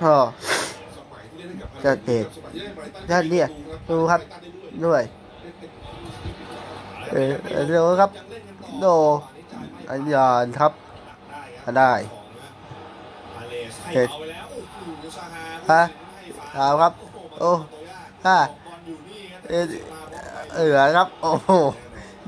[0.00, 0.14] พ่อ
[1.84, 3.46] จะเอ็ดสมัยที่เล่นไบรตันด้านเนี่ย
[3.88, 4.20] ดูครับ
[4.84, 5.02] ด้วย
[7.10, 7.32] เออ
[7.68, 8.10] เดี๋ยวครับ
[8.80, 8.86] โด
[9.90, 10.72] อันยานครับ
[11.78, 11.92] ได้
[13.92, 14.08] เอ็ด
[15.72, 15.82] ฮะ
[16.54, 16.92] เอาครับ
[17.38, 17.50] โอ้
[18.26, 18.36] ห้า
[19.48, 19.64] เออ
[20.54, 21.50] เออครับ โอ้โห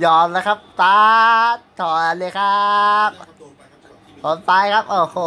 [0.05, 0.99] ยอมแล้วครับ ตา
[1.81, 3.11] ถอนเลยครับ
[4.23, 5.19] ถอนไปครับ โอ้โห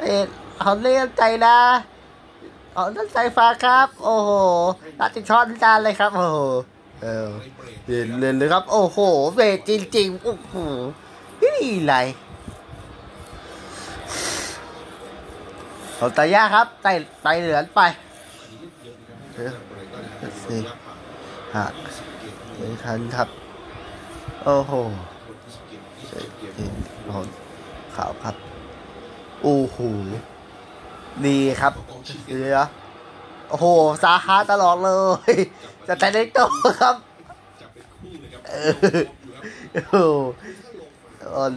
[0.00, 0.26] เอ็ด
[0.60, 1.58] เขาเล่นใจนะ
[2.72, 4.30] เขาเล่นใจฟ้าครับ โอ้โห
[5.00, 6.38] รัดติดช้อนจานเลยครับ โอ้โห
[7.02, 7.28] เออ
[7.86, 8.98] เล่นเล่นเลยครับ โอ้โห
[9.34, 10.54] เวทจริงๆ โอ้โห
[11.42, 11.94] นี่ไร
[15.98, 16.92] เอาตายาครับไต่
[17.22, 17.80] ไต่เหลือนไป
[19.34, 19.50] เออ
[20.44, 20.60] สี่
[21.54, 21.72] หัก
[22.56, 23.28] ไม่ทันครับ
[24.44, 24.72] โอ้โห
[26.54, 26.74] เอ็น
[27.14, 27.28] หอน
[27.96, 28.34] ขาวครับ
[29.42, 29.78] โอ้โห
[31.26, 31.72] ดีครับ
[32.26, 32.58] เสือ
[33.48, 33.66] โอ้โห
[34.04, 34.90] สาขาตลอดเล
[35.30, 35.32] ย
[35.86, 36.48] จะแต่ในโตะ
[36.80, 36.96] ครับ
[38.48, 39.00] เออ
[39.74, 39.96] โอ้โห
[41.36, 41.52] อ่อน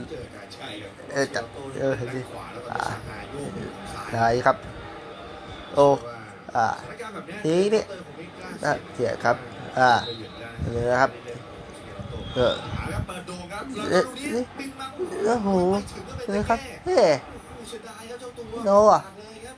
[1.11, 1.45] เออจับ
[1.79, 1.93] เออ
[4.11, 4.57] ดีอ่าได้ครับ
[5.75, 5.85] โอ้
[6.55, 6.65] อ่า
[7.43, 9.35] ทีนี้น่ะเสียครับ
[9.79, 9.89] อ่า
[10.69, 11.11] เหรียญได้เลยนะครับ
[12.35, 14.85] เออเอาครับเปิดโด่งครับแล้วลูกนี้ปิงมา
[15.25, 15.47] โอ้โห
[16.23, 16.97] เป็นเลยครับเฮ้
[17.67, 19.01] เสียดายครับเจ้าตัวโน่อะ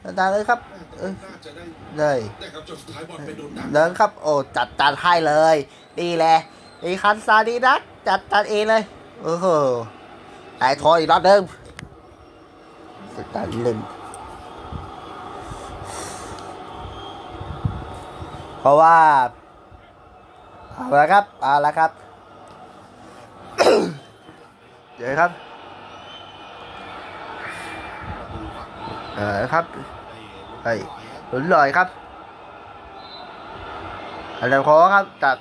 [0.02, 0.60] เลยครับตาเลยครับ
[1.00, 1.64] เออน่าจะได้
[1.98, 5.56] เลยแต่ครับจนสุดท้ายบอลไปโดนดักเดินครับ โอ้ จัดจานให้เลย
[6.00, 6.36] ดีแหละ
[6.84, 8.84] อีคันซาดีนักจัดจานเองเลย
[9.24, 9.48] โอ้โห
[10.60, 11.42] ไอ้ทอยอีกรอบหนึง
[13.16, 13.78] จัดจานหนึ่ง
[18.64, 18.98] เพราะว่า
[20.74, 21.92] เอาละครับเอาละครับ
[24.96, 25.32] เดี๋ยวครับ
[29.16, 29.66] เออครับ
[30.64, 30.74] ไอ้
[31.30, 31.88] หลุนลอยครับ
[34.40, 35.38] อันดับขอครับตัด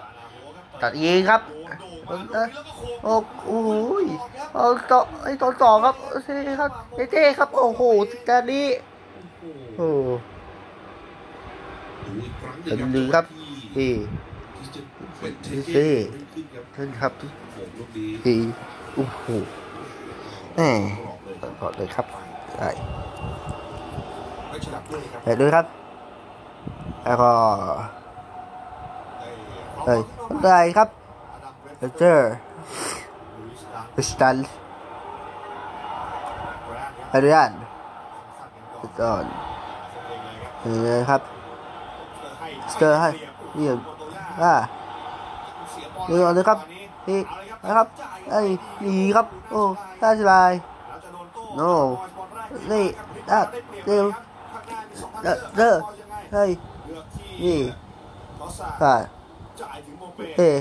[0.82, 1.42] ตัดยิงครับ
[2.06, 3.70] โดนโด่งมาลูกนี้โค้งโอ้โห
[4.54, 6.70] เอาต่อไอ้ตัวสองครับเท่ครับ
[7.12, 7.82] เท่ครับโอ้โห
[8.28, 8.66] จานนี้
[9.76, 9.88] โอ้
[12.62, 13.24] เป็นนึ่งดึงครับ
[13.74, 13.90] ที่
[14.56, 14.80] ที่ที่จะ
[15.18, 15.88] เป็นเทเท่
[16.24, 18.38] เท่ขึ้นครับขึ้นครับโอ้โหลูกนี้ที่
[18.94, 19.26] โอ้โห
[20.56, 20.62] แหม
[21.60, 22.06] กรอเลยครับ
[22.54, 22.68] ใช่
[24.48, 25.66] ได้วยครับเห็นด้วยครับ
[27.04, 27.32] แล้วก็
[29.84, 30.00] เอ้ย
[30.42, 30.88] ได้ครับ
[31.98, 32.32] เจอร์
[34.08, 34.36] สตัน
[37.08, 37.50] ไปด้วยกัน
[39.00, 39.24] ก่อน
[40.64, 41.31] นี่ครับ
[42.78, 43.10] เตอร์ให้
[43.56, 43.66] นี่
[44.42, 44.54] อ่า
[46.08, 46.58] นี่เอาเลยครับ
[47.08, 47.20] นี่
[47.64, 47.88] นะครับ
[48.30, 48.40] ไอ้
[48.84, 49.60] ดีครับ โอ้
[49.98, 50.52] ได้สบาย
[51.56, 51.72] โน่
[52.70, 52.84] นี่
[53.30, 53.40] อะ
[53.86, 54.04] เร็ว
[55.22, 55.74] เด้อเด้อ
[56.32, 56.50] เฮ้ย
[57.42, 57.58] นี่
[58.80, 58.94] ค่ะ
[60.36, 60.56] เอ๊ะ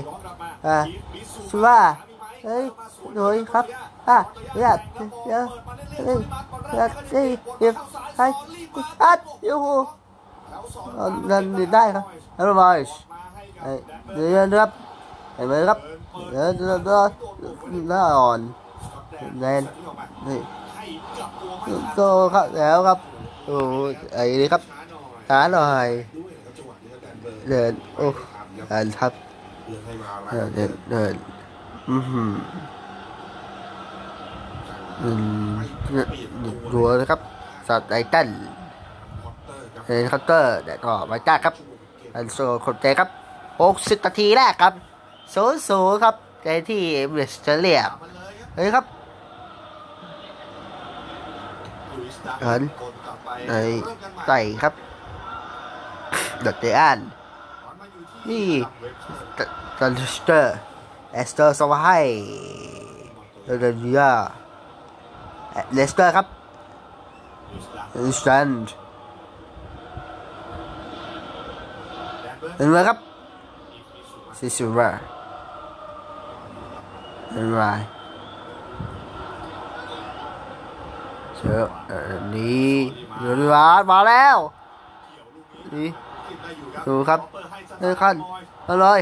[0.66, 0.78] อะ
[1.50, 1.78] สุว่า
[2.44, 2.64] เฮ้ย
[3.14, 3.64] โดยครับ
[4.08, 4.18] อะ
[4.54, 4.74] เดี๋ยว
[5.24, 5.42] เดี๋ยว
[6.04, 6.18] เฮ้ย
[6.70, 7.28] เดี๋ยวเฮ้ย
[7.58, 7.74] เดี๋ยว
[8.16, 8.22] ใคร
[9.02, 9.80] อัดโอ้โหเดี๋ยวนะครับเห็นไหมครับเดี๋ยวเดี๋ยว
[10.52, 10.60] เดี๋
[16.40, 16.44] ยว
[17.88, 18.40] หน้าอ่อน
[19.40, 19.62] แนน
[20.26, 20.38] นี่
[21.94, 22.00] โต
[22.34, 22.98] ครับแล้วครับ
[23.46, 23.56] โอ้
[24.14, 24.62] ไอ้นี่ครับ
[25.28, 25.88] ช้าหน่อย
[27.48, 28.06] เดินโอ้
[28.68, 29.12] เดินครับ
[30.30, 31.14] เดินเดินเดิน
[31.90, 32.32] อือหือ
[35.02, 35.10] อื
[35.48, 35.50] ม
[36.72, 37.20] รัวนะครับ
[37.68, 38.28] สัตว์ไอเตัน
[39.84, 41.54] เฮลิคอปเตอร์เดี๋ยวก็มาจ้าครับ
[42.14, 43.08] อันโซคนใจครับ
[43.62, 44.74] 60นาทีแรกครับ
[45.34, 47.90] ศูนย์ศูนย์ครับใจที่เอเมริสเตเลียม
[48.54, 48.84] เฮ้ยครับ
[52.42, 52.62] เหิน
[53.48, 53.60] ไอ้
[54.26, 54.74] ไต่ครับ
[56.42, 56.98] เดอะเตอัน
[58.28, 58.46] นี่
[59.78, 60.54] ตันสเตอร์
[61.12, 62.04] เอสเตอร์สวาย
[63.44, 64.02] เดอะเดีย
[65.74, 66.26] เลสเตอร์ครับ
[67.94, 68.72] อันสแตนด์
[72.64, 72.98] ห็นไหมครับ
[74.38, 75.00] ซิซูวอร์
[77.32, 77.60] เห็นไหม
[81.36, 82.74] เจอเออนี่
[83.18, 84.36] เดี๋ยวามาแล้ว
[85.74, 85.88] นี่
[86.86, 87.20] ดูครับ
[87.80, 88.16] เออขั้น
[88.64, 89.00] เอาเลย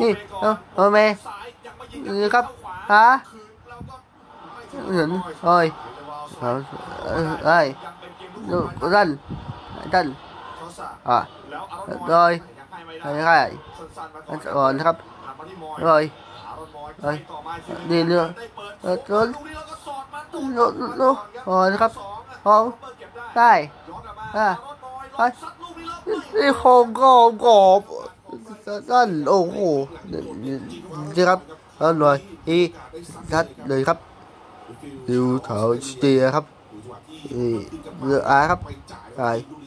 [0.00, 0.10] นี่
[0.40, 1.14] เอาเอาเมย์
[2.20, 2.44] นี่ครับ
[2.92, 3.06] ฮะ
[4.94, 5.10] เห็น
[5.46, 5.66] อ้ย
[6.40, 6.50] เอา
[7.06, 7.66] เอ้ยเอ้ย
[8.50, 9.08] ดูดัน
[9.94, 10.06] ดัน
[11.10, 11.18] อะ
[12.08, 12.32] เลย
[13.00, 13.38] ใช่ใช่
[14.28, 14.96] อันอ่อนครับ
[15.82, 16.04] เลย
[17.02, 17.16] เลย
[17.90, 18.24] นี่เนื้อ
[18.82, 19.28] เออต้น
[20.54, 20.66] โน้
[20.98, 21.10] โน้
[21.48, 21.92] อ่อนครับ
[22.44, 22.56] พอ
[23.36, 23.52] ได้
[24.36, 24.48] อะ
[25.16, 25.20] ไป
[26.36, 27.80] นี่โคงกอบกอบ
[28.90, 29.58] นั่นโอ้โห
[30.12, 31.40] นี่ครับ
[31.80, 32.16] นั่นเลย
[32.48, 32.58] อี
[33.32, 33.98] ทัดเลยครับ
[35.08, 35.58] ดูเถา
[35.88, 36.44] สเตียครับ
[37.34, 37.52] นี่
[38.02, 38.60] เรืออาครับ
[39.16, 39.20] ไป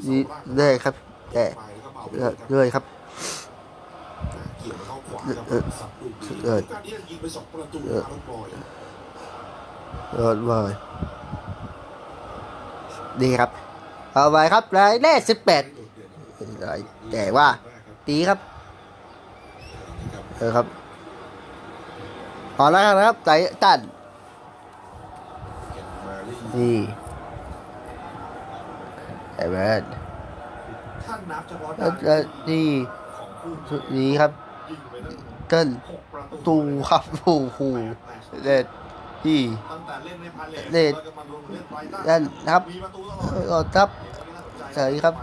[0.08, 0.20] นี่
[0.58, 0.96] ได้ครับ
[1.34, 1.46] แต่
[2.52, 2.84] เลยครับ
[4.60, 8.48] เกี่ยวเข้าขวาครับเออสับลูกนี้เออการที่ยิงไปสองประตูเออแล้วบอย
[10.14, 10.74] เออเลย
[13.22, 13.50] ดีครับ
[14.14, 15.64] เอาไปครับรายเลขสิบแปด
[17.12, 17.48] แต่ว่า
[18.10, 18.40] ดีครับ
[20.38, 20.66] เออครับ
[22.56, 23.30] พอแล้วครับใจ
[23.64, 23.80] ตัน
[26.58, 26.78] นี่
[29.36, 30.09] ไอ้แมนท่านนับ
[31.50, 32.68] ฉพาะเออเออนี่
[33.18, 34.32] ของคู่นี่ครับ
[34.70, 35.18] ยิงไปตั้ง
[35.50, 36.58] เต้นหกประตูตู
[36.90, 37.60] ครับโอ้โห
[38.44, 38.66] เด็ด
[39.24, 39.40] ที่
[39.72, 43.90] ตั้งแต่เล่นในพาเลทเล่นแล้วก็มาลงเล่นไบรตันนั่นนะครับมีประตูตลอดเออครับ
[44.74, 45.14] ใช่ครับ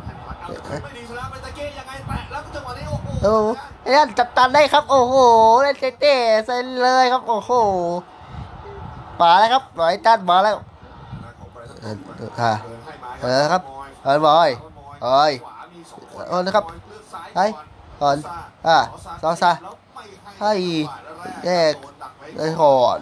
[0.83, 3.35] ไม่ดีชนะไปตะเก้ยังไงแตะแล้วจังหวะนี้โอ้โหโอ้
[3.83, 5.15] ไอ้นั่นจับตันได้ครับ โอ้โห
[5.63, 6.15] เล่นเต้เต้
[6.47, 7.51] เซ็นเลยครับ โอ้โห
[9.21, 10.57] มาแล้วครับร้อยตันมาแล้ว
[11.39, 13.63] ของไบรตันเออเออค่ะเดินให้มาเออครับ
[14.05, 14.51] เออบอย
[15.03, 15.33] เอ้ย
[16.17, 16.65] ขวามีสอนเออนะครับ
[17.35, 17.39] ไป
[18.01, 18.17] ก่อนอน
[18.67, 18.79] อะ
[19.23, 19.51] ซอซา
[20.41, 20.53] ให้
[21.45, 21.75] แยก
[22.37, 22.99] ได้ก่อน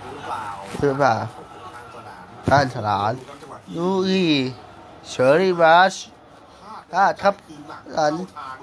[0.06, 0.44] ือเปล่า
[0.78, 1.14] หรือเปล่า
[2.48, 3.12] ท่านฉลาด
[3.76, 4.22] ดูอี
[5.08, 5.94] เชอรี่บัช
[6.94, 7.34] อะครับ
[7.96, 8.14] อัน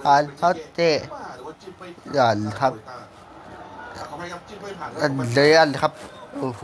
[0.05, 0.91] อันเขาเตะ
[2.17, 2.73] อันครับ
[3.97, 5.91] ขออภัยครับจิ้มไม่ผ่านอันเดียนครับ
[6.39, 6.61] โอ้โห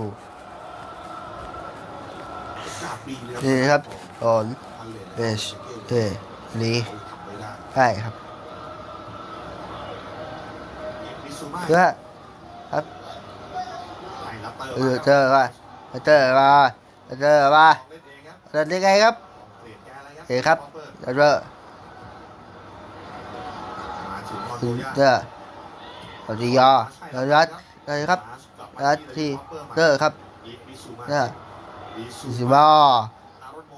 [2.84, 3.82] กาปีเลยนี่ครับ
[4.24, 4.46] ก่อน
[5.20, 5.46] เลนเอช
[5.88, 5.94] เอ
[6.64, 6.78] นี้
[7.74, 8.14] ใช่ครับ
[11.64, 11.82] เพื่อ
[12.72, 12.84] ครับ
[14.76, 15.44] เออเจอว่า
[16.06, 16.52] เจอว่า
[17.22, 19.16] เจอว่าเล่นเองครับเดินได้ไงครับ
[19.62, 20.58] เปลี่ยนแกนแล้วเอ๋ครับ
[21.02, 21.34] เจอ
[24.12, 25.14] มาถึงมอนถึโดงย่าเจอ
[26.26, 26.70] ปฏิยา
[27.34, 27.48] รัด
[27.86, 28.20] เลยครับ
[28.86, 29.30] รัดที่
[29.76, 30.14] เจอครับ
[31.10, 31.24] เนี่ย
[32.38, 32.68] สิบ้า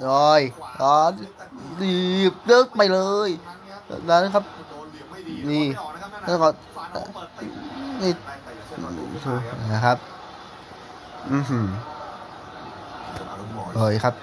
[0.09, 0.41] ลอย
[0.81, 1.11] ร้อน
[1.81, 1.97] รี
[2.31, 3.29] บเลิกไปเลย
[4.09, 6.53] นั้นครับโดนเหลี่ยมไม่ดีนี่ไม่ออกนะครับ
[6.93, 7.21] แล้วก็
[8.01, 9.39] นี่นะครับ
[9.71, 9.97] นะครับ
[11.31, 11.67] อือหือ
[13.29, 14.15] อารมณ์หมอโอ้ยครับ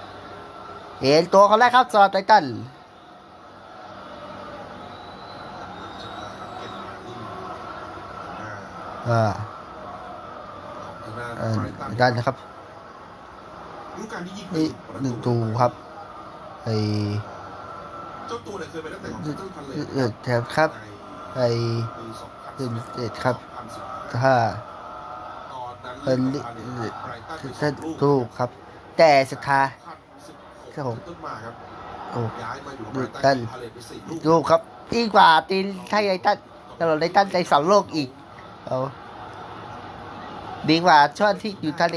[1.01, 2.45] เห็นตัวเขาแล้วครับจอไททัน
[9.09, 9.23] อ่า
[11.03, 12.35] ทางด้านเออไบรตันด้นะครับ
[14.55, 14.67] นี่
[15.01, 15.71] หนึ่งตูครับ
[16.63, 16.69] ไอ
[18.27, 20.69] เจ้าตัวเนี่ยเคยไปตั้งแต่ของต้นพันเลเออแถมครับ
[21.35, 21.41] ในไอ
[21.97, 23.35] ปีสองพันหนึ่งสิบเจ็ดครับ
[23.79, 24.35] 2015ถ้า
[25.51, 28.49] ตอนนั้นเป็นเล่นกับพาเลทไบรตันไปสท่าอนงลูกลูกครับ
[28.97, 29.67] แต่สุดท้าย
[30.25, 31.53] 2016ครับผมต้นมาครับ
[32.11, 34.61] โอ้ย้ายมาอยู่ดูกับด้านพาเลทไปสี่ลูกลูกครับ
[34.93, 36.37] ยิ่งกว่าตีนไทยไททัน
[36.79, 38.09] ตลอดไททันใจสองโลกอีก
[38.65, 38.77] เอา
[40.69, 41.95] ดีกว่าช่วงที่อยู่ทะเล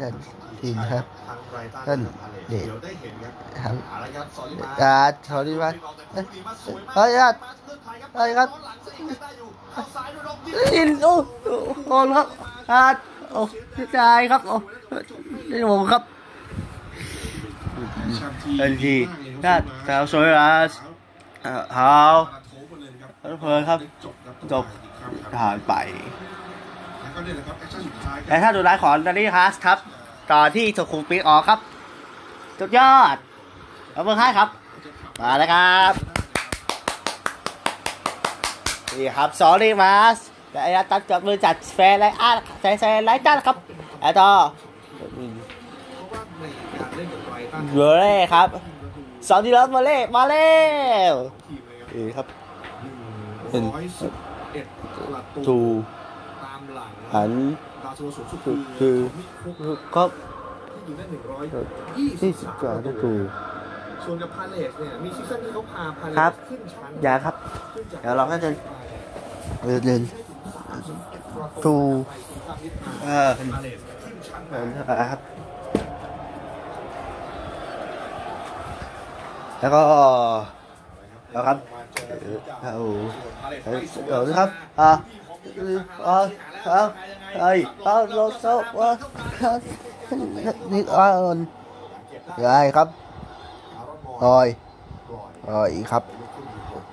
[0.00, 0.14] นั่น
[0.60, 1.04] ทีมครับ
[1.54, 5.70] ทางไบรตันั่นกับพาเลทเด็กเดี๋ยวได้เห็นครับครับเอาละครับสอนลิมาการสอนลิมา
[6.14, 6.26] เอ้ย
[6.94, 7.34] เฮ้เฮ้ยยครับ
[8.14, 8.48] เฮ้ยครับ
[10.74, 11.14] อินโอ้
[11.44, 11.56] โอ้
[11.88, 12.26] โอ้ครับ
[12.70, 12.82] อา
[13.32, 13.42] โอ้
[13.92, 13.98] ใจ
[14.30, 14.56] ครับโอ้
[15.50, 16.02] นี่ผมครับ
[18.60, 18.98] อันที่
[19.44, 20.50] ด้านสาวสวยอา
[21.42, 21.98] เอ่อเท้า
[23.40, 23.80] เพลินครับ
[24.52, 24.64] จบ
[25.36, 25.74] ผ่านไป
[28.26, 29.78] แต่ถ้าดูร้ายของดันนี่ฮัสครับ
[30.30, 31.58] ต่อที่สุขุมวิทออกครับ
[32.58, 33.16] สุดยอด
[33.92, 34.48] เอาเบอร์ห้าครับ
[35.20, 35.92] มาแล้วครับ
[38.98, 40.16] นี่ครับสอรี่มาส
[40.50, 42.30] แต่ไอ้ตัดกับมือจัดแฟร์ไลอ้า
[42.60, 43.56] แฟร์แฟร์ไลตันครับ
[44.00, 44.30] ไอ้ต่อ
[47.74, 48.48] เบอร์เล่ครับ
[49.28, 50.52] สองที่รถมาเล่มาเร็
[51.12, 51.14] ว
[51.94, 52.26] นี่ครับ
[53.50, 54.12] เป็นร้อยสิบ
[54.52, 54.66] เอ็ด
[55.10, 55.58] ประตูตู
[56.44, 57.32] ตามหลังหัน
[57.98, 60.02] ดาวซัวสูงสุดคืคืออมิคุกก็
[60.72, 61.44] ที่อยู่ได้หนึ่งร้อย
[61.98, 63.12] ยี่สิที่บสิบสามกว่าได้ตู
[64.04, 67.34] ส่วนกับพาเลสเนี่ยมีซีซั่นที่เขาพาพาเลครับสขึ้นชั้นอย่าครับ
[67.74, 68.50] ขึ้นจากเดี๋ยวเราก็จะ
[69.64, 70.02] เดินเดิน
[71.64, 71.74] ตู
[73.02, 74.54] เออพาเลสขึ้นชั้นเอ
[74.88, 75.20] มาอครับ
[79.60, 79.82] แล้วก็
[81.32, 81.58] แล้วครับ
[82.62, 82.76] เอา
[83.64, 83.72] เอา
[84.10, 84.48] เอาครับ
[84.80, 84.90] อ่า
[86.04, 86.18] เอา
[86.66, 86.80] เอา
[87.40, 87.52] ไอ้
[87.84, 88.44] เอาโลโซ
[88.78, 88.90] ว่า
[90.72, 91.38] นี่อ่อน
[92.42, 92.88] ได้ครับ
[94.20, 94.48] โอ้ย
[95.46, 96.02] โอ้ยครับ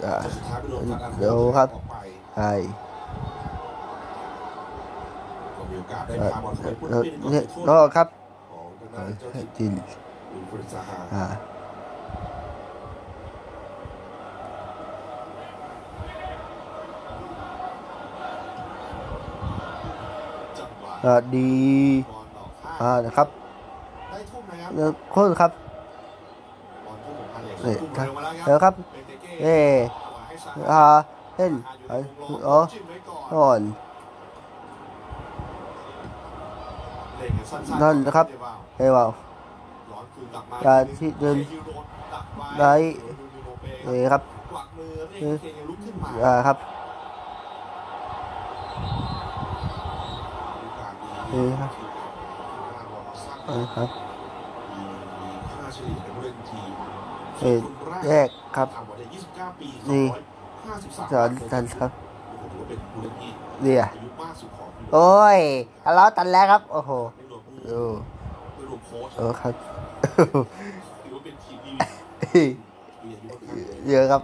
[0.06, 0.16] อ่า
[1.18, 1.70] เดี๋ยวครับ
[2.38, 2.52] ไอ้
[5.56, 21.52] ก็มีโอกาสไดี
[22.10, 23.28] บอลออกข้างอ่านะครับ
[24.10, 25.52] ได้ทุ่มนะครับเดี๋ยวโค้ชครับ
[26.86, 29.58] บอลทุ่มของพาเลสเอ้ยทุ่มครับเร็วมาแล้วเดี๋ยวครับเบนเตเก้เอ้
[30.28, 30.98] ให้ซาอ่าฮา
[31.36, 33.62] เล่นอยู่ไอ้ในวงล้อ๋อจิ้มไว้ก่อนก่อน
[37.18, 39.10] เล่นกันสั้นๆนั่นนะครับไม่ได้ว่าเฮ้ยว้าว
[39.92, 42.74] ย้อนคืนกลับมาการที่เดินคฮิวโดนดักว้ได้
[43.18, 44.22] ดูมิโนเป้เอ้ครับ
[44.52, 46.58] กวักมือเรียกให้เคลุกขึ้นมาอ่าครับ
[51.32, 51.72] เอ้ครับ
[53.48, 53.90] เอ้ครับ
[54.72, 56.72] มีค่าเฉลี่ยในผู้เล่นทีม
[57.42, 57.60] เอ้ย
[58.06, 60.06] แยกครับต่ำกว่าเด็ก29ปีนี่
[60.58, 61.92] 253สอนทันครับ
[62.52, 63.32] ถือว่าเป็นผู้เล่นที่
[63.64, 65.40] เนี่ยอายุมากสุดของโอ้ย
[65.84, 67.84] ทะเลาะกันแล้วครับ โอ้โหไม่รวมผู้ดู
[68.56, 69.54] ไม่รวมโค้ชเออครับ
[71.02, 71.74] ถือว่าเป็นทีมที่
[73.04, 74.22] มีอายุค่อนข้างเยอะครับ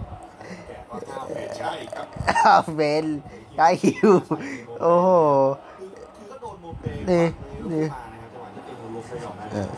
[0.68, 3.06] แก่กว่า9ปีใช่ครับอ้าวเบน
[3.56, 4.10] ได้คิว
[4.80, 5.67] โอ้โหคือคือก็โด
[6.84, 7.22] นโมเปนี่
[7.70, 9.70] นี่นี่มานะครับจังหวะที่เป็นโมโลเฟยออกนะเออ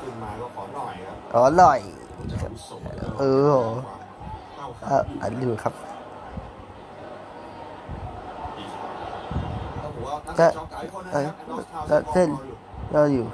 [0.00, 1.80] ขึ้นมาก็ขอหน่อยครับอ๋ออร่อย
[2.30, 2.70] จะอาวุโส
[3.18, 3.52] เออ
[4.54, 5.74] เข้าเอ่ออันอยู่ครับ
[9.82, 12.30] ต้องบอกว่านักก็ช็อกไอคอนนะเอคอรับนอสทาวแล้วเส้น
[12.92, 13.26] เราอยู่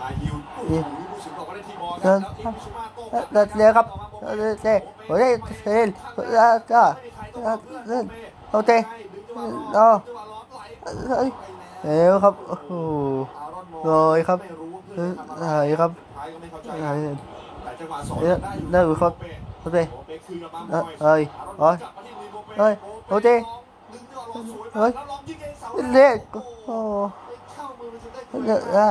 [0.00, 0.72] ลายฮิวโอ้โห
[1.10, 3.86] ผู้สิงห์บอกว่าได้ทีบอลคแล้รัวบแล้วอิงบิชุมาโต้กแล้ลัวบแล้วเดี๋ยวครับ
[4.20, 5.26] แล้วเดี๋ยวเดี๋ยวโอ้ย
[5.62, 5.88] เส้น
[6.34, 6.82] แล้วก็
[7.42, 7.56] แล้ว
[7.88, 8.04] เส้น
[8.50, 8.70] โอเค
[9.76, 9.88] รอ
[11.08, 11.28] เฮ้ย
[11.82, 12.70] เร็วครับโอ้โห
[13.84, 14.38] โรยครับ
[15.42, 15.90] หายครับ
[16.82, 16.98] หาย
[17.62, 18.36] แต่จังหวะสองเอ๊ะ
[18.70, 19.12] ได้อยู่ครับ
[19.60, 21.22] โอเคโอเปคืนกลับมาเอ้ย
[21.58, 21.76] เอ้ย
[22.58, 22.72] เอ้ยเอ้ย
[23.08, 23.28] โอเค
[24.74, 24.92] เฮ้ย
[25.92, 26.18] เด็ก
[26.64, 26.76] โอ้
[28.46, 28.88] เยอะอะ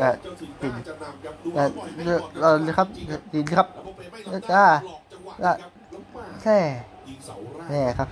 [0.00, 0.10] อะ
[0.60, 0.72] ติด
[1.56, 1.64] อะ
[2.40, 2.88] เราเลยครับ
[3.32, 3.66] ดินครับ
[4.52, 4.66] อะ
[5.44, 5.52] อะ
[6.42, 6.58] แค่
[7.68, 8.08] แน่ครับ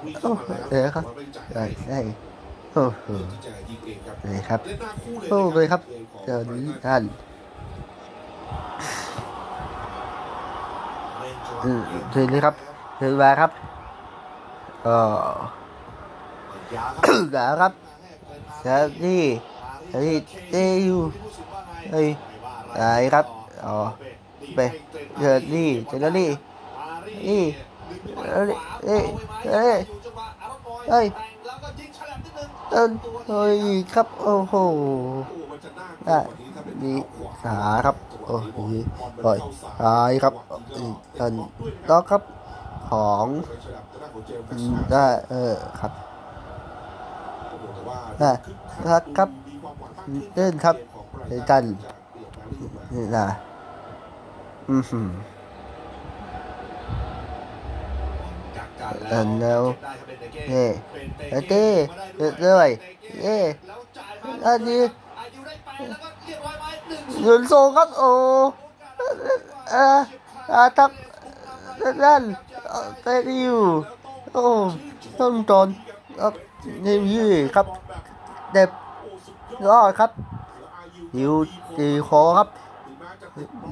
[0.00, 1.04] โดยที่มาลี่เนี่ยวิ่อ้เข้ามาแล้วเดี๋ยวครับ
[1.52, 1.98] ใช่ใช่
[2.72, 5.80] โอ้โหที่จะยิงเองครับเลยครับเล่นหน้าคู่เลยโอ้เลยครับ
[6.24, 7.02] เจอนี้ท่าน
[11.18, 11.80] เล่นจังหวะอืม
[12.30, 12.54] เลยครับ
[12.96, 13.50] เชิญมาครับ
[14.86, 14.98] ก็
[16.74, 17.12] ยาครับ
[17.60, 17.72] ครับ
[18.60, 19.20] เชิญที่
[19.88, 20.16] เชิญที่
[20.50, 21.00] เต้อยู่
[21.92, 22.08] เฮ้ย
[22.76, 22.82] ไหน
[23.14, 23.24] ครับ
[23.66, 23.76] อ๋อ
[24.54, 24.60] ไป
[25.18, 26.28] เชิญนี่เชิญนี่
[27.28, 27.42] นี่
[28.32, 28.50] เอ้ย
[28.84, 29.04] เอ้ย
[29.50, 29.78] เอ้ย
[30.90, 31.06] เอ้ย
[32.72, 32.90] ต้น
[33.28, 33.56] เฮ้ย
[33.94, 34.54] ครับ โอ้โห
[36.08, 36.18] อะ
[36.82, 36.96] นี่
[37.42, 37.56] ขา
[37.86, 37.96] ครับ
[38.26, 38.58] โอ้โห
[39.24, 39.38] ปล่อย
[39.80, 40.34] ซ้ายครับ
[41.20, 41.34] อัน
[41.90, 42.22] ล็อครับ
[42.88, 43.26] ของ
[44.90, 45.92] ได้เออครับ
[48.18, 48.30] ได้
[48.88, 49.28] ครับครับ
[50.34, 50.76] เต้นครับ
[51.26, 51.64] เต้นกัน
[52.92, 53.26] นี่นะ
[54.68, 54.76] อื
[55.06, 55.08] ม
[58.88, 59.62] หืมอันแล้ว
[60.50, 60.68] นี่
[61.30, 61.64] เอ้ยเต้
[62.16, 62.70] เต้เลย
[63.22, 63.36] เอ้
[64.44, 64.82] อันนี้
[67.24, 68.10] ยืนโซครับโอ้
[69.70, 69.98] เอ่อ
[70.54, 70.90] อาทัก
[72.04, 72.22] นั่น
[73.02, 73.62] เต้อยู่
[74.32, 74.44] โอ้
[75.18, 75.68] ต้นตอน
[76.20, 76.34] ครับ
[76.84, 77.66] นี่ยี่ครับ
[78.52, 78.70] เด็บ
[79.68, 80.10] รอดครับ
[81.16, 81.34] อยู่
[81.76, 82.48] ตีคอครับ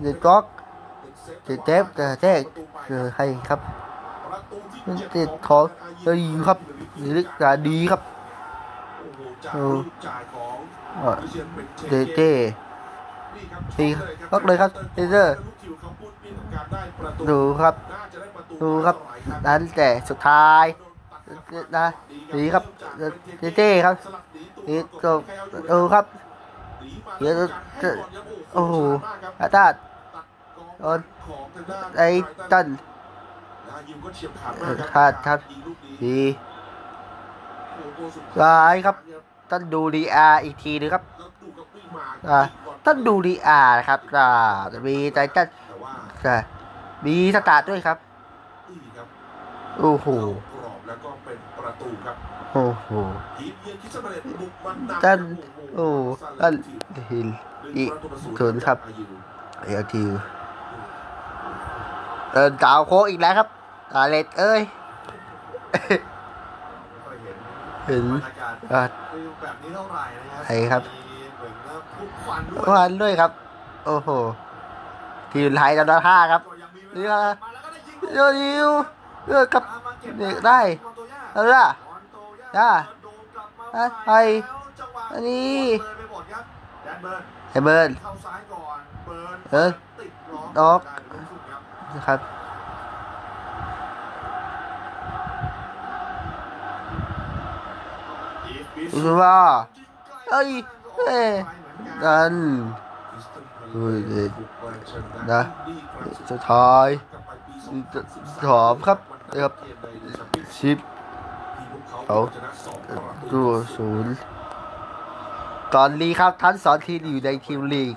[0.02, 0.44] เด็ดก๊อก
[1.44, 2.32] เด็ดเทปแต่แท้
[2.86, 3.60] เจอใครครับ
[4.86, 5.58] มันติดขอ
[6.06, 6.58] ดีครับ
[7.16, 8.00] ลึกจะดีครับ
[9.52, 9.64] โอ้
[11.00, 11.06] โห
[11.88, 12.30] เดเต้
[13.78, 13.86] ดี
[14.30, 15.36] พักเลยครับเดเซอร์
[17.28, 17.74] ดูครับ
[18.60, 18.96] ดูครับ
[19.46, 20.66] นั้นแต่สุดท้าย
[21.76, 21.86] นะ
[22.34, 22.64] ดีครับ
[23.40, 23.96] เดเต้ครับ
[24.68, 25.20] ดีจบ
[25.70, 26.04] ดูครับ
[27.18, 27.32] เดี๋ยว
[27.82, 27.90] จะ
[28.54, 28.74] โอ้โห
[29.40, 29.66] อาตา
[30.78, 31.00] โดน
[31.96, 32.08] ไอ้
[32.52, 32.66] ตัน
[33.77, 33.78] ค
[34.98, 35.39] รับครับ
[36.03, 36.20] ดี
[38.43, 38.97] ร้ายครับ
[39.51, 41.03] ท่านดูดีอาร์อีกทีนึงครับ
[42.31, 42.40] อ่า
[42.85, 44.28] ท่านดูดีอาร์ครับอ่า
[44.86, 45.48] มีใจท่าน
[46.27, 46.36] อ่า
[47.07, 47.98] มีสตาร์ทด้วยครับ
[49.81, 52.16] โอ้โหกรอบแล้วก็เป็นประตูครับ
[52.53, 52.89] โอ้โห
[53.39, 55.19] ทีมเยือนคิดสำเร็จบุกมันนำท่าน
[55.77, 55.86] โอ้
[56.40, 56.55] ท่าน
[57.11, 57.28] ฮิล
[57.78, 57.90] อีก
[58.39, 58.78] ศูนย์ครับ
[59.65, 60.05] เอลที
[62.32, 63.48] เดินดาวโคกอีกแล้วครับ
[63.94, 64.60] อาเลตเอ้ย
[67.86, 68.82] เห็นบรรยากาศอ่า
[69.40, 73.30] แบบนี้เท่าไหร่นะครัใช่ครับ มีเหมือนกับพลุกควันด้วยวันด้วยครับ
[73.86, 74.08] โอ้โห
[75.32, 78.70] ทีมไทยจำนวนห้าครับก็ยังมีเวนี่ลาละมาแล้วก็ได้ยิงเดี๋ยวยิว
[79.26, 82.16] เลือกกับ ตามมาเก็บเด็กได้มอนโตย่าเอาล่ะมอนโต
[82.56, 82.68] จ้า
[83.02, 86.44] โดนกลับมาอะใหม่ไปแล้วจังหวะอันนี้เลยไปหมดครับ
[86.84, 89.68] แดนเบิร์นไอเบิร์น เข้าซ้ายก่อนเบิร์นเออ
[89.98, 91.60] ติดล็อกล็อก ได้ลูกสุดครับ
[91.94, 92.20] นะครับ
[98.92, 99.38] อีฟบิสรู้ว่า
[100.30, 100.50] เอ้ย
[101.06, 101.30] เอ้ย
[102.04, 102.34] ดัน
[105.32, 105.42] นะ
[106.30, 106.88] สุดท้าย
[108.46, 108.98] ถอมครับ
[109.30, 109.52] นะครับ
[110.56, 110.78] ชิป
[112.06, 112.18] เอา
[113.30, 113.40] ดู
[113.76, 114.14] ศูนย์
[115.74, 117.94] ก่อนลีครับท่านสอนทีอยู่ในทีมลีก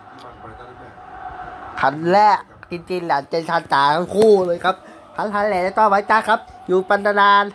[1.81, 2.39] คันแรก
[2.71, 4.75] จริงๆหลังเจนชันตาทั้งคู่เลยครับ
[5.15, 7.45] ทันทันแหล่และต้อไว้จ้าครับ อยู่ปันนาน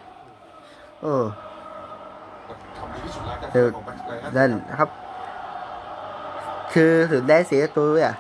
[1.02, 1.24] เออ
[3.54, 3.68] เออ
[4.36, 4.90] นั่นนะครับ
[6.72, 8.12] คือถึงได้เสียตัวเนี่ย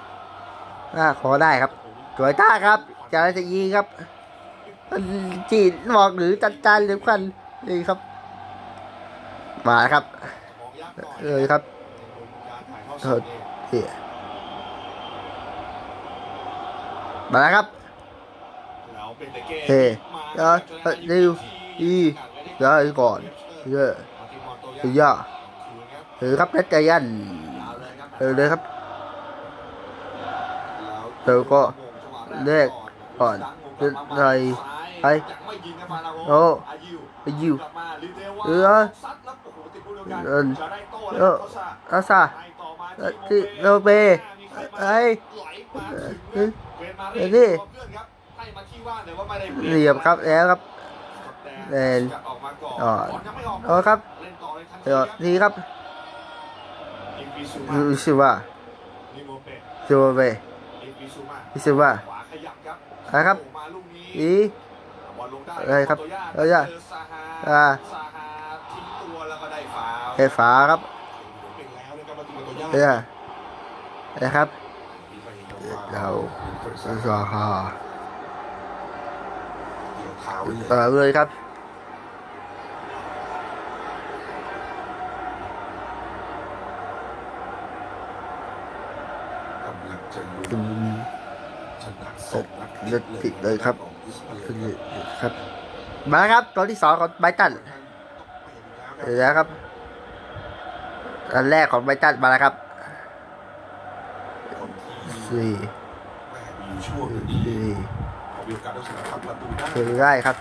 [0.96, 1.72] น่าขอได้ครับ
[2.16, 2.78] สวยต้าครับ
[3.12, 3.86] จะจะยิงครับ
[5.50, 7.20] จีนบอกหรือจัดจานหรือควัน
[7.68, 7.98] นี่ครับ
[9.68, 10.04] มาครับ
[11.24, 11.62] เลยครับ
[13.02, 13.18] เออ
[13.68, 13.88] เหี้ย
[17.32, 17.66] มาแล้วครับ
[19.68, 19.88] เฮ้ย
[20.34, 21.30] เดี๋ยวเฮ้ยดิว
[21.80, 21.92] อี
[22.60, 23.20] ได้ก่อน
[23.72, 23.92] เยอะ
[24.96, 25.16] เยอะ
[26.20, 27.04] ถือครับนัดใจยัน
[28.18, 28.60] เออเลยครับ
[31.24, 31.62] แล้วแล้วก็
[32.44, 32.68] เลข
[33.20, 33.38] ก่อน
[33.76, 34.24] เป็นไร
[35.02, 35.06] ไป
[36.28, 36.40] โอ้
[37.22, 37.54] ไปยิว
[38.46, 38.80] เออ
[40.26, 40.46] เออ
[41.18, 41.36] เออ
[41.92, 42.22] อาซา
[43.28, 43.88] ที่โรเบ
[44.80, 44.98] ไอ้
[46.32, 46.48] เออ
[47.14, 47.48] เออนี่
[49.68, 50.60] เหลี่ยมครับแล้วครับ
[51.70, 52.00] แดน
[52.82, 52.92] อ๋อ
[53.66, 53.98] เอาครับ
[54.84, 55.52] เดี๋ยวทีครับ
[57.90, 58.32] รู้สึกว่า
[59.86, 60.20] โจเบ
[61.52, 61.90] รู้สึกว่า
[63.12, 63.38] นะครับ
[64.18, 64.30] อี
[65.58, 65.98] อะไรครับ
[66.34, 66.60] เอาอย่า
[67.48, 67.62] อ่า
[70.16, 70.80] เอฟ้าครับ
[72.70, 72.96] เอา
[74.22, 74.48] นะครับ
[75.92, 76.06] เรา
[77.04, 77.46] สอคอ
[80.70, 81.43] ต่อเลยครับ
[90.52, 90.58] อื
[90.92, 90.96] ม
[92.88, 93.76] เลือดติดเลยครับ
[95.20, 95.32] ครับ
[96.12, 97.52] มาครับตอนที่สองของไบตัน
[99.02, 99.48] เดี๋ยวนะครับ
[101.34, 102.54] อันแรกของไบตันมาแล้วครับ
[105.28, 105.50] สี่
[107.44, 107.62] สี่
[109.72, 110.36] คือได้ครับ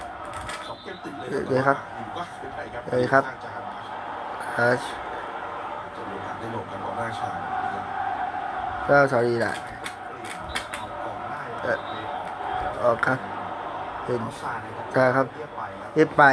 [1.49, 1.77] เลยครับ
[2.39, 3.23] เป็นไปครับเดี๋ยครับ
[4.57, 4.81] ฮัช
[5.95, 7.07] จะมีโอกาสได้ลงกันกองหน้า
[9.11, 9.53] สอรีแหละ
[10.75, 11.77] เอากองหน้า เอ่อ
[12.83, 13.19] ออกครับ
[14.03, 16.23] เป็นเอาซาในใช่ครับเรียบไปครับเรียบไป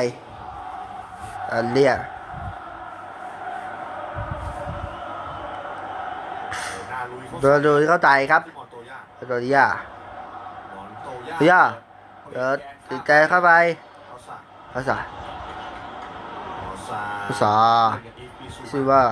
[1.53, 1.99] อันเรียก
[6.91, 8.99] หน้าลุยโดนโดนเข้าใจครับที่มอนโตย่า
[9.29, 9.67] โดนย่า
[10.77, 11.63] มอนโตย่าย่า
[12.33, 12.59] เดิน
[12.89, 13.51] ติดใจเข้าไป
[14.07, 14.37] เอาซา
[14.77, 14.97] ภาษา
[16.63, 17.55] เอาซาภาษา
[18.71, 19.03] ชื่อว่า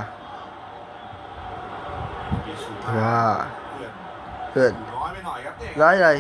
[2.99, 3.19] ว่า
[4.51, 4.73] เพื่อน
[5.83, 6.17] ร้อยเลย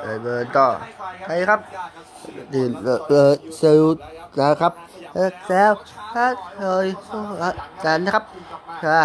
[0.00, 0.66] เออเบิร์นก็
[1.24, 1.60] ใครครับ
[2.52, 3.82] ดินเออเออเซล
[4.38, 4.72] นะครับ
[5.14, 5.72] เออแซว
[6.14, 6.26] ถ้า
[6.56, 6.86] เคย
[7.84, 8.24] กันนะครับ
[8.78, 8.98] ใช่ไหม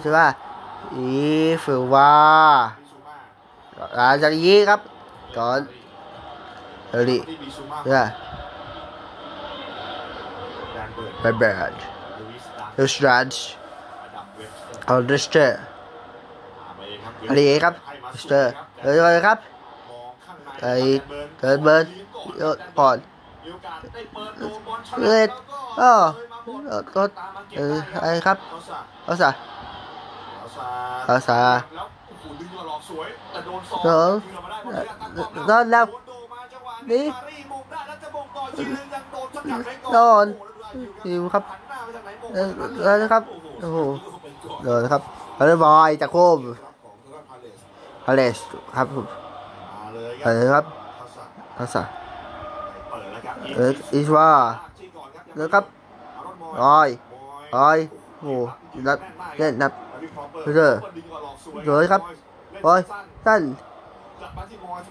[0.00, 0.18] ใช่ไหม
[0.94, 1.08] อี
[1.64, 2.12] ฝือว่า
[3.94, 4.80] หลังจากนี้ครับ
[5.36, 5.60] ก่อน
[6.90, 7.18] เอลิ
[7.82, 8.00] ใช่ไหม
[11.20, 11.72] ไปแบด
[12.74, 13.42] เอสตรันช์
[14.88, 15.58] ออเดสเตอร์
[17.28, 17.74] อันนี้ครับ
[18.10, 18.52] เอสเตอร์
[18.82, 19.38] เออเลยครับ
[20.62, 20.74] ไอ้
[21.38, 21.84] เกิดเบิร์น
[22.78, 22.96] ก่อน
[25.00, 25.30] เล็ด
[25.80, 25.92] อ้อ
[26.94, 27.02] ก็
[27.56, 28.38] เออไอ้ครับ
[29.06, 29.28] ภาษา
[31.08, 31.38] ภาษา
[33.84, 34.10] เออ
[35.46, 35.86] โดนแล้ว
[36.90, 37.04] นี่
[39.92, 40.26] โดน
[41.04, 41.44] หิวครับ
[42.34, 42.48] เออ
[42.82, 43.22] เออนะครับ
[43.60, 43.78] โอ้โห
[44.62, 45.02] โดนครับ
[45.38, 46.38] ฮาร์บอยจากโคม
[48.10, 48.38] พาเลส
[48.76, 49.06] ครับผม
[50.24, 50.64] เออครับ
[51.58, 51.82] ภาษา
[53.56, 54.28] เอออิสว่า
[55.34, 55.64] เออครับ
[56.62, 56.88] รอย
[57.56, 57.78] รอย
[58.20, 58.34] โอ้
[58.86, 58.98] นับ
[59.38, 59.72] เล่นนับ
[60.42, 60.72] เด้อ
[61.66, 62.02] เลยครับ
[62.66, 62.80] รอย
[63.26, 63.42] สั้น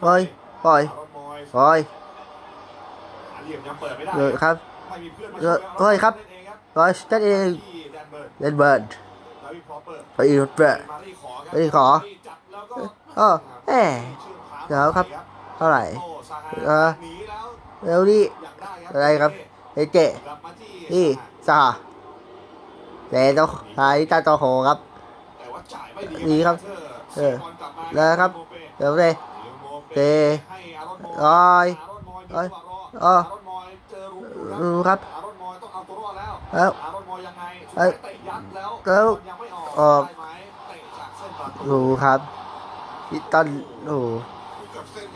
[0.06, 0.22] รอย
[0.66, 0.82] รอย
[1.58, 1.80] รอย
[4.16, 4.56] เลยครับ
[5.82, 6.14] รอยครับ
[6.78, 7.48] รอยจัดเอง
[8.40, 8.82] เล่นเบิร์ด
[10.14, 10.80] ไปอีกเบิร์ด
[11.50, 11.88] ไปอีกขอ
[13.18, 13.36] เออ
[13.68, 13.72] แหม
[14.68, 15.08] เดี๋ยวครับ
[15.58, 15.84] เท่าไหร่
[16.66, 16.90] เออ
[17.84, 18.20] เร็วดิ
[18.92, 19.32] อะไรครับ
[19.74, 19.98] เอเจ
[20.94, 21.06] นี่
[21.48, 21.62] สา
[23.10, 23.50] แต่ต้อง
[23.80, 24.78] หายตาตัวโหครับ
[26.28, 26.58] นี่ครับ
[27.16, 27.36] เออ
[27.94, 28.32] แล้วครับ
[28.78, 29.14] เดี๋ยวเลย
[29.94, 30.00] เต
[31.26, 31.68] ร้อย
[32.36, 32.48] ร้อย
[33.04, 33.16] อ๋อ
[34.62, 35.00] ดูครับ
[36.54, 36.72] แล้ว
[37.76, 37.90] แล้ว
[38.86, 39.08] แล้ว
[39.80, 40.04] ออก
[41.68, 42.20] ดูครับ
[43.10, 43.48] พี่ต้น
[43.86, 43.98] โอ้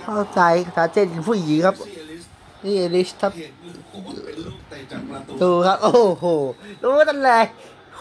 [0.04, 0.42] เข้าใจ
[0.76, 1.76] สาเจนผู้หญิงครับ
[2.64, 3.34] นี่เอลิสครับ
[5.42, 6.26] ดูครับ โอ้โห
[6.84, 7.44] รู้ตั้งเลย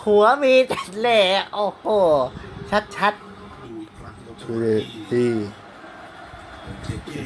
[0.03, 1.21] หัวมีแต่แหล่
[1.55, 1.87] โอ้โห
[2.71, 4.77] ชัดชัดๆดูดิ
[5.13, 5.27] ดี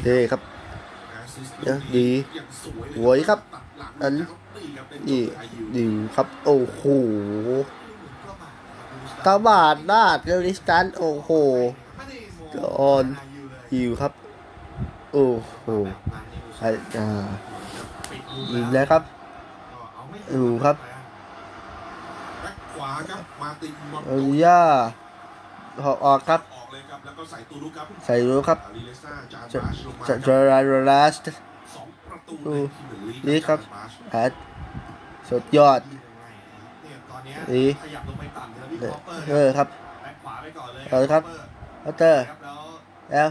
[0.06, 0.40] ดีครับ
[1.60, 2.08] เดี๋ยวดี
[2.96, 3.40] หวยครับ
[4.02, 4.12] อัน
[5.08, 5.22] นี่
[5.74, 5.84] ดี
[6.16, 6.82] ครับ โอ้โห
[9.24, 11.30] ตาบาดนาดเรลิสกันโอ้โห
[12.54, 12.56] จ
[12.90, 13.04] อน
[13.72, 14.12] หิวครับ
[15.12, 15.26] โอ้
[15.62, 15.76] โหอ้
[16.98, 17.08] อ่า
[18.52, 19.02] ยิงแล้วครับ
[20.34, 20.76] ดูครับ
[22.76, 24.60] ขวาครับมาติมอนเอ้ยย่า
[25.84, 26.40] ออกออกครับ
[27.30, 28.58] ใส่ตูรุครับใส่รู้ครับ
[29.52, 29.60] จะ
[30.08, 31.14] จะจะราราลาส
[32.28, 32.54] ตู
[33.26, 34.26] นี่ครับจานบาชฮะ
[35.28, 35.80] สุดยอด
[36.84, 38.02] นี่ยตอนเนี้ยนี่ขยับ
[39.30, 39.68] เออครับ
[41.84, 42.24] แบ็คานเลยเออปปอพัตเตอร์
[43.10, 43.28] แล้ว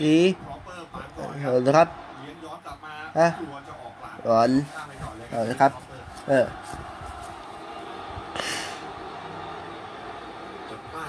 [0.00, 0.16] อี
[0.64, 1.88] เปอร์ปาดก่อนคเอรับอนะครับ
[2.24, 4.50] เอนกลับมาอะกลัวจะออกหล่อน
[5.10, 5.72] นเลยเอครับ
[6.28, 6.44] เออ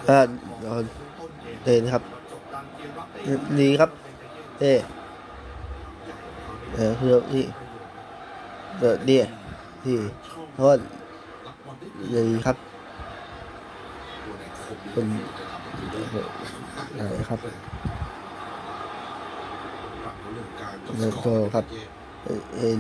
[0.06, 0.26] เออ
[0.62, 0.86] โดน
[1.64, 2.04] เดินครับ
[3.60, 3.92] ดีครับ
[4.60, 4.72] เต้
[6.76, 7.44] เออคือที่
[8.80, 9.18] เออดี
[9.84, 9.96] ที่
[10.56, 10.78] โทษ
[12.14, 12.58] ดีครับ
[14.92, 15.08] เป็น
[15.82, 17.40] ครับ
[21.00, 21.66] แล้วก็ครับ
[22.24, 22.80] เอ่อเอ็น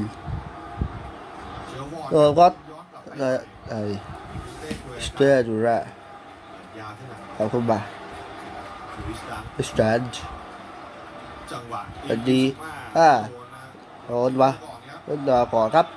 [2.11, 2.47] เออก็
[3.11, 3.25] อะไร
[3.69, 3.79] ไอ้
[5.05, 5.77] สเตอร์ดูระ
[7.35, 7.79] ขอบคุณบ่า
[9.69, 10.09] สแตนด์
[11.51, 12.41] จังหวะสวัสดี
[12.97, 13.09] อ่า
[14.05, 14.51] โดนวะ
[15.03, 15.87] โดนดอก่อนครับ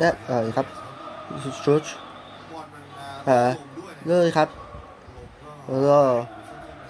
[0.00, 0.66] และอะไรครับ
[1.64, 1.82] ชุด
[3.28, 3.38] อ่า
[4.06, 6.08] เลยครับแล้ว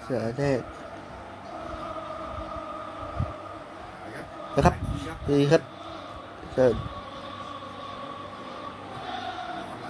[0.03, 0.61] เสือเทศ
[4.55, 4.75] นะครับ
[5.29, 5.61] ดีครับ
[6.55, 6.75] เดิน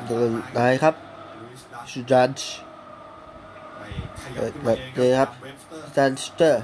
[0.07, 0.95] เดินได้ครับ
[1.91, 2.49] สุดานส์
[4.35, 5.29] เอ่อแบบนี้ครับ
[5.89, 6.63] สแตนสเตอร์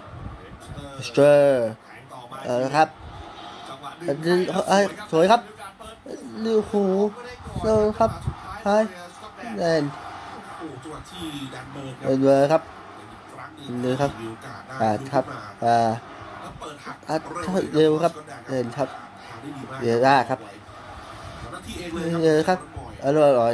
[1.08, 1.68] สเตอร์
[2.46, 2.90] เออครับ
[4.08, 4.36] อันนี้
[4.70, 5.42] เอ้ยสวยครับ
[6.44, 6.74] นี่โอ้โห
[7.62, 8.12] เดินครับ
[8.64, 8.68] ไฮ
[9.58, 10.11] แลนโอ้จังหวะที่แดน
[11.74, 12.62] เบิร์กเดินเลยครับ
[13.82, 14.12] เลเลยยครับ
[14.82, 15.26] อ่าครับ
[15.64, 15.76] อ่า
[17.08, 17.16] อ่า
[17.76, 18.14] เร็วครับ
[18.50, 18.90] เดินครับ
[19.82, 20.40] เดี๋ยวได้ครับ
[22.24, 22.60] เดี๋ยวครับ
[23.06, 23.54] อร่อยอร่อย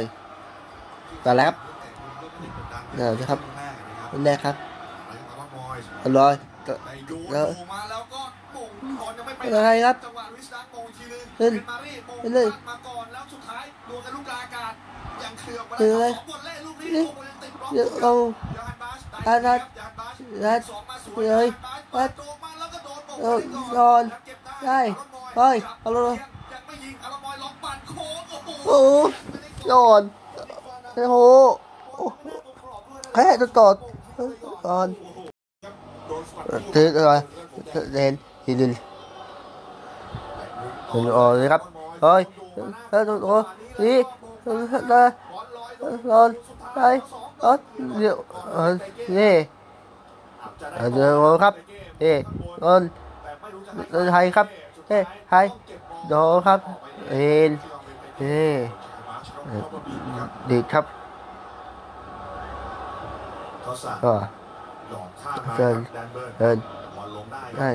[1.24, 1.56] ต่อแล้วครับ
[2.96, 3.40] เดี๋ยวนะครับ
[4.12, 4.56] อันแรกครับ
[6.04, 6.34] อร่อย
[6.66, 6.74] ต่อ
[7.32, 8.22] แล้แล้ววมาแล้วก็
[8.56, 8.70] มง
[9.00, 14.72] ก่อนยังไม่ไปอะไรครับจังหวะลุยส์ดักมงอีกทีนึงเล่นมารีมงเล่นมาก่อนแล้วสุดท้ายดวลกันลูกกลางอากาศ
[15.24, 17.37] ยังเคลือบไปเล่นอะไร
[17.68, 18.12] สองบอลเล่ลูกนี้เล่นโอ้โหยังติดบล็อกเดี๋ยวเอา
[18.56, 26.16] ยานบาสอ่าได้ยานบาสได้สองมาสวยเลยยานบาสได้เปิดโจมมาแล้วก็โดนมงเออไปก่นอนแล้วเก็บได้อารอนบอยเฮ้ยเอาเลย
[47.44, 48.16] อารอ
[48.52, 51.54] เออเดนทีนึงเดินออเลยครับ
[51.98, 52.14] เนี่
[52.64, 52.82] ออน
[53.90, 54.46] เดี๋ยวเออนี่เดี๋ยวครับเอ้นอนอไทยครับ
[54.88, 54.98] เอ้
[55.28, 55.46] ไทย
[56.08, 56.14] โด
[56.46, 56.60] ครับ
[57.10, 57.50] เอ็น
[58.18, 58.40] เอ้
[60.50, 60.84] ดีครับ
[63.62, 64.14] เขาสั่งก็
[64.90, 65.76] หลอกข้ามมาเดิน
[66.38, 66.56] เดิน
[67.58, 67.68] ได้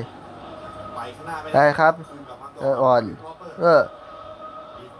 [1.54, 1.94] ได้ครับ
[2.60, 3.02] เอออ่อน
[3.60, 3.80] เออ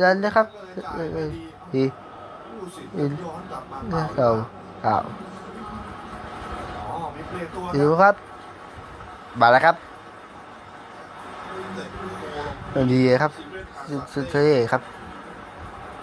[0.00, 0.46] ยันนะครับ
[0.94, 1.30] เออเออ
[1.74, 1.84] ดี
[2.96, 4.28] ย้อนกลับมาเนี่ยเรา
[4.86, 5.02] อ้าว
[6.76, 8.14] อ๋อมีเปลี่ยนตัวดูครับ
[9.40, 9.76] มาแล้วครับ
[12.92, 13.32] ดีครับ
[13.88, 14.82] สุดสุดเท่ครับ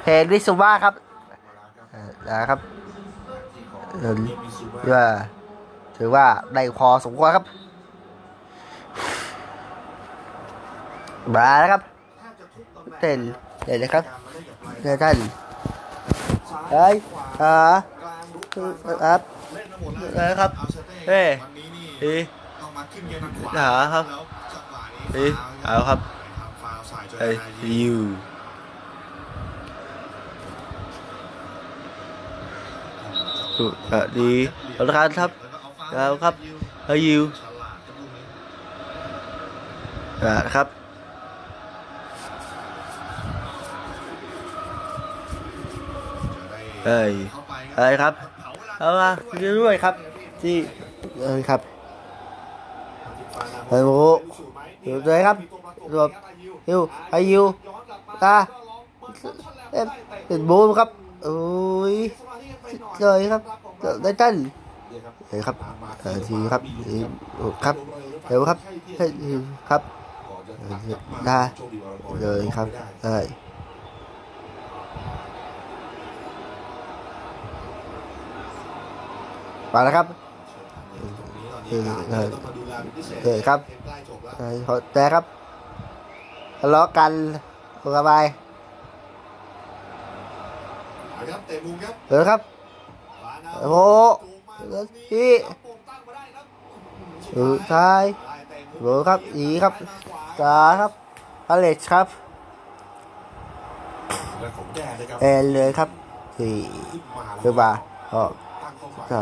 [0.01, 0.93] เพนวิสุว่าครับ
[1.91, 2.59] เออนะครับ
[4.01, 4.17] เดิน
[4.91, 5.05] ว่า
[5.97, 7.45] ถือว่าได้พอสมควรครับ
[11.33, 11.81] มาแล้วครับ
[12.99, 13.19] เต้น
[13.65, 14.03] เดี๋ยวนะครับ
[14.81, 15.17] เดี๋ยวท่าน
[16.71, 16.95] เฮ้ย
[17.41, 17.55] อ่า
[19.03, 19.19] ครับ
[19.53, 22.19] เล่นมาหมดเอแล้วอครับอาเซเต้เฮ้ยวันนี้นี่เฮ้ย
[22.61, 24.23] ต้องมาขึ้นเกมทางขวาหาครับแล้ว
[24.53, 25.31] จังหวะนี้เฮ้ย
[25.63, 25.99] ฟาวเอาครับ
[26.39, 27.97] ทำฟาวใส่จนเฮ้ยนาทียู
[33.57, 34.31] สุดอะดี
[34.73, 36.33] เอาละครับแล้วก็เอาฟาวเอาครับ
[36.85, 38.23] เฮ้ยยูฉลาดกับลูกนี้
[40.23, 40.67] อ่าครับ
[46.85, 48.13] เฮ้ยเข้าไปเฮ้ยครับ
[48.77, 49.95] เผาลาเอามาด้วยครับ
[50.41, 50.55] ที่
[51.21, 51.59] เอ้ยครับ
[53.69, 53.91] เฮ้ยโม
[54.81, 55.37] เดี๋ยวเลยครับ
[55.93, 56.09] รวม
[56.69, 56.77] ยู
[57.11, 57.43] ไอยู
[58.23, 58.35] ตา
[59.71, 59.87] เอ็ม
[60.27, 60.89] เป็นบูมครับ
[61.23, 61.35] โอ้
[61.93, 61.95] ย
[62.97, 63.41] เลยครับ
[64.03, 64.35] ได้ตั้น
[65.27, 65.55] เฮ้ยครับ
[66.01, 67.01] เออทีครับเอ้ย
[67.65, 67.75] ครับ
[68.25, 68.57] เดี๋ยวครับ
[68.97, 69.09] เฮ้ย
[69.69, 69.81] ครับ
[71.25, 71.39] ได้
[72.19, 72.67] เลยครับ
[73.03, 73.17] ได้
[79.75, 80.07] มาแล้วครับ
[81.67, 82.29] เออเออ
[83.23, 83.59] เออครับ
[84.37, 85.23] เออขอแต่ครับ
[86.59, 87.11] ทะเลาะกัน
[87.97, 88.23] สบาย
[91.29, 92.39] ครับเตะมุมครับเออครับ
[93.61, 93.77] โอ้โห
[95.09, 95.31] พี่
[97.33, 98.03] เออซ้าย
[98.79, 99.73] เออครับอีครับ
[100.39, 100.91] ตาครับ
[101.49, 102.07] อเล็กซ์ครับ
[104.39, 105.89] และของแดนนะครับแอนเลยครับ
[106.37, 106.55] สี่
[106.91, 107.71] ขึ้นมาแล้วคือว่า
[108.13, 108.23] ก็
[108.63, 109.21] ตั้งเข้าไปใส่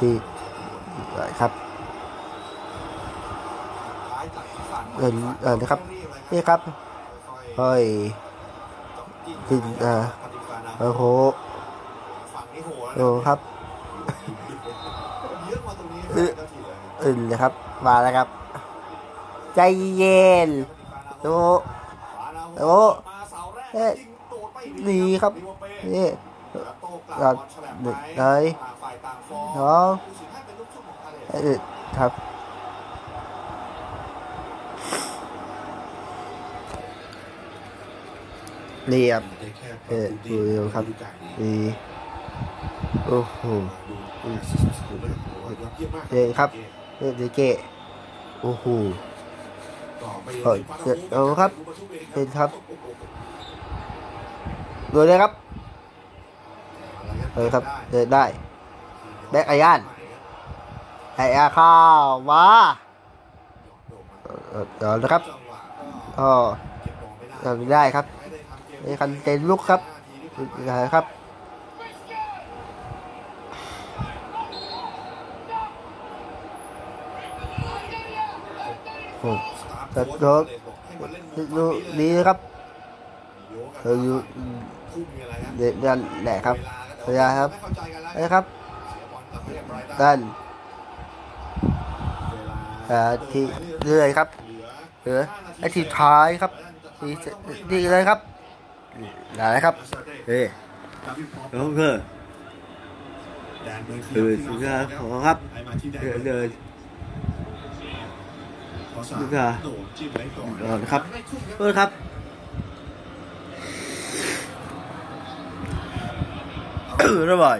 [0.00, 0.12] ที่
[1.40, 1.52] ครับ
[4.98, 5.10] เออ
[5.42, 5.80] เออนะครับ
[6.28, 6.60] เนี่ยครับ
[7.56, 11.02] เฮ้ยๆขึ้นอ่าปฏิบัตินะโอ้โห
[12.94, 13.38] โอ้ครับ
[15.46, 17.52] เยอะมาตรงนี้เออก็ทีเลยอื่นเลยครับ
[17.86, 18.28] มาแล้วครับ
[19.54, 19.60] ใจ
[19.96, 20.50] เย็น
[21.22, 21.36] โอ้
[22.60, 22.76] โอ้
[23.72, 23.92] เอ๊ะ
[24.88, 25.32] ดีครับ
[25.94, 26.08] นี่
[27.16, 27.34] ครับ
[27.82, 28.44] หนึ่งเลย
[29.30, 29.90] สน้ออง
[31.30, 31.58] เออ
[31.98, 32.12] ครับ
[38.92, 39.24] นี่ครับ
[39.88, 40.84] เออดูเร็วครับ
[41.40, 41.54] ดี
[43.06, 43.42] โอ้โห
[46.10, 46.50] เย้ครับ
[46.98, 47.56] เออดีเกะ
[48.42, 48.64] โอ้โห
[50.42, 51.50] เฮ้ยเจ็ดเอาครับ
[52.12, 52.50] เป็นครับ
[54.94, 55.32] ดูเลยครับ
[57.34, 58.24] เออครับเดินได้
[59.30, 59.80] แบกไอาย่าน
[61.16, 62.44] ไอ้อาข้าวมา
[64.78, 65.22] เดี๋ยวนะครับ
[66.18, 66.30] ก็
[67.42, 68.06] ทำได้ครับ
[68.82, 69.80] ไอ้คันเต็นลุกครับ
[70.68, 71.04] นะครับ
[79.20, 79.30] โอ้
[79.92, 80.42] แต่โดน
[81.56, 81.64] ดู
[81.98, 82.38] ดีนะครับ
[83.80, 84.16] เอออยู่
[85.58, 86.56] เด็กนั่นแหละครับ
[87.08, 87.50] พยาครับ
[88.16, 88.44] นะครับ
[90.00, 90.18] ด้าน
[92.90, 93.00] อ่า
[93.32, 93.44] ที่
[93.84, 94.28] เรื่อยครับ
[95.00, 95.20] เหลือ
[95.58, 96.52] ไอ้ที่ท้ายครับ
[97.02, 97.10] ดี
[97.72, 98.18] ดีเลยครับ
[99.36, 99.74] ได้ครับ
[100.26, 100.44] เฮ้ย
[101.52, 101.80] โอเค
[104.14, 105.38] เออสุดยอดของครับ
[106.02, 106.48] เดินเดิน
[109.20, 111.02] ดูค่ะโดนจิ้มไว้ก่อนก่อนครับ
[111.58, 111.90] เออครับ
[117.08, 117.58] ออระบาย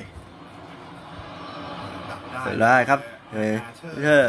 [2.42, 3.00] เปิดได้ครับ
[3.32, 3.52] เฮ้ย
[4.02, 4.22] เธอ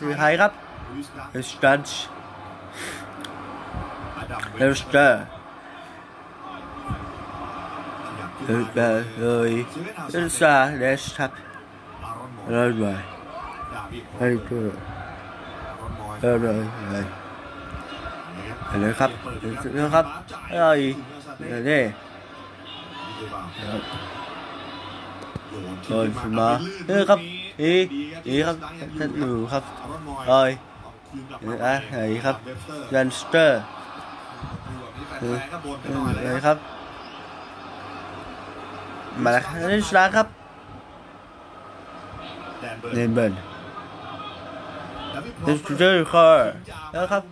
[0.00, 0.52] คือใครครับ
[1.32, 2.00] เอสตันช์
[4.58, 5.22] เอสเตอร์
[8.46, 9.52] เออเออเลย
[10.12, 11.30] เอสซาเดสครับ
[12.50, 12.84] เริ่มไป
[14.18, 14.66] เฮ้ยเธอ
[16.20, 17.04] เออเลยเลย
[18.80, 19.10] เลยครับ
[19.72, 20.06] เดี๋ยวครับ
[20.52, 20.80] เอ้ย
[21.38, 21.84] เดี๋ย
[25.56, 26.08] วนี่โดน
[26.38, 26.48] มา
[26.88, 27.20] เออครับ
[27.60, 27.72] อี
[28.28, 28.56] อีครับ
[28.98, 29.64] ท่านอยู่ครับ
[30.28, 30.50] เอ้ย
[31.64, 32.36] อะไหนครับ
[32.94, 33.60] ยันสเตอร์
[35.18, 35.36] เออ
[36.22, 36.56] เออครับ
[39.22, 39.42] มาแล้ว
[39.72, 40.26] นี่สตาร์ครับ
[42.94, 43.32] เนนเบิร์น
[45.46, 46.50] ดิสเตอร์คอร์
[46.92, 47.22] แล้วครับ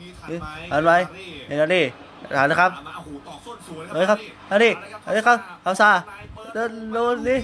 [0.73, 0.93] อันไร
[1.47, 1.83] เห็นแล้วดิ
[2.37, 2.71] ฐานนะครับ
[3.93, 4.19] เฮ้ยครับ
[4.51, 4.73] อันนี้
[5.07, 5.91] อันนี้ครับเอาซา
[6.53, 7.37] เดินโดนดิ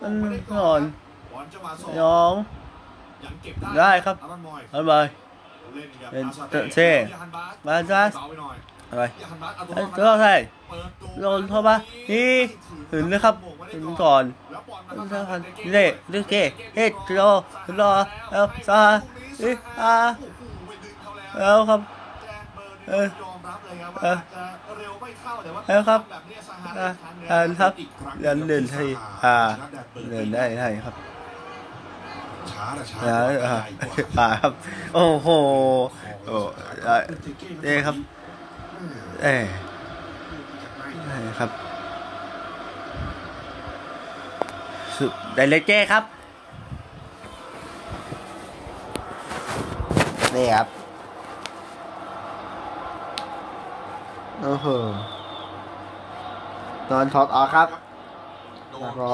[0.00, 0.12] มัน
[0.52, 0.80] นอน
[1.98, 2.34] ยอง
[3.76, 4.16] ได้ครับ
[4.72, 4.92] อันไป
[6.10, 6.26] เป็น
[6.74, 6.90] เซ่
[7.66, 8.02] มาจ้า
[8.90, 9.02] อะไร
[9.96, 10.34] เจ้าใช่
[11.20, 11.74] โดนเข้ามา
[12.10, 12.30] นี่
[12.92, 13.34] ถึงนะครับ
[13.72, 14.24] ถึงก่อน
[15.74, 16.34] นี่ดิเก
[16.74, 17.30] เฮ้ยรอ
[17.80, 17.90] รอ
[18.30, 18.80] เอาซา
[19.42, 19.50] อี
[19.80, 19.94] อา
[21.38, 21.80] เอาครับ
[22.88, 23.06] เออ
[24.02, 24.18] เออ
[25.66, 26.00] เอาครับ
[26.78, 26.88] อ่า
[27.30, 27.72] อ่านครับ
[28.20, 28.84] เดินเดินให้
[29.24, 29.34] อ่า
[30.10, 30.94] เดินได้ได้ครับ
[32.52, 33.56] ช้าละช้าอ่าอ่า
[34.18, 34.52] อ่าครับ
[34.94, 35.28] โอ้โห
[36.26, 36.36] โอ้
[36.86, 36.96] อ่า
[37.64, 37.96] เอ้ครับ
[39.22, 39.34] เอ้
[41.06, 41.50] เอ้ครับ
[44.96, 46.04] สุดไดเลเจ้ครับ
[50.34, 50.68] นี่ครับ
[54.44, 54.66] โอ้โห
[56.90, 57.68] ตอนถอดออกครับ
[58.80, 59.08] แล้วก็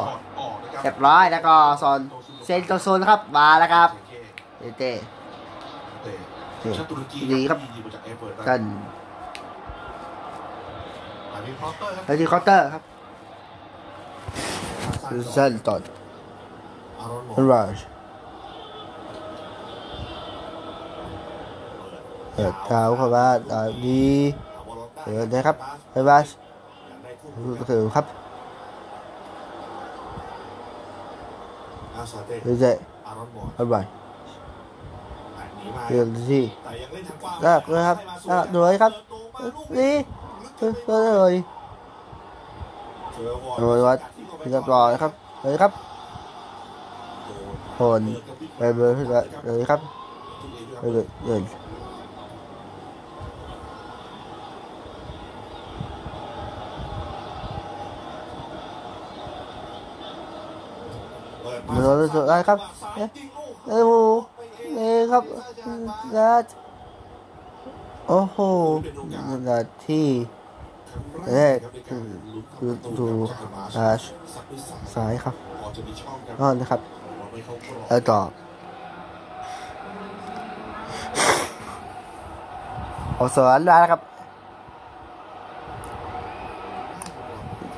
[0.82, 2.01] เรียบร้อยแล้วก็ซอน
[2.44, 3.89] เซนโตโซนครับมาแล้วครับ
[4.59, 4.93] เต้เต้
[6.77, 8.61] ชาตุรกีดีครับยิงมาจากเอเปิร์ตกัน
[11.32, 12.82] อันนี้พอตเตอร์ครับแล้วที่เคาน์เตอร์ครับ
[15.09, 15.81] คือเซนตอน
[16.98, 17.81] อารอนมอเป็นราช
[22.35, 24.05] เปิดเท้าเข้ามาอ่าดี
[25.02, 25.56] เดี๋ยวนะครับ
[25.93, 26.28] ไปบาส
[27.68, 28.06] คือครับ
[31.94, 32.70] อาซาเต้เดี๋ยวจะ
[33.06, 33.85] อารอนมอไปบาย
[35.56, 37.98] หนีมาเดี๋ยวที่แต่ยังเล่นทางกว้างลากเลยครับ
[38.31, 38.93] ลากเลยครับ
[39.77, 39.94] นี่
[40.86, 41.35] ก็เลย
[43.59, 43.98] โดยวัด
[44.51, 45.12] เรียบร้อยครับ
[45.43, 45.72] เลยครับ
[47.78, 48.02] ผล
[48.56, 48.94] ไปเบอร์
[49.44, 49.81] เลยครับ
[50.78, 51.43] ไปเลยเลย
[61.70, 62.59] ดมาโดนสุดท้ครับ
[62.97, 63.28] เอ๊ะยิง
[63.90, 64.22] ลูก
[64.76, 65.24] เอ้ครับ
[66.16, 66.32] นะ
[68.09, 68.38] โอ้โห
[69.48, 70.02] นาที
[71.32, 72.06] แรกคือ
[72.55, 73.09] คือดู
[73.76, 73.88] อา
[74.94, 76.80] ซ้ายครับอจะมีช่องครับนอนนะครับ
[77.86, 78.20] แล้วต่อ
[83.14, 84.01] เอาสวนได้แล้วครับ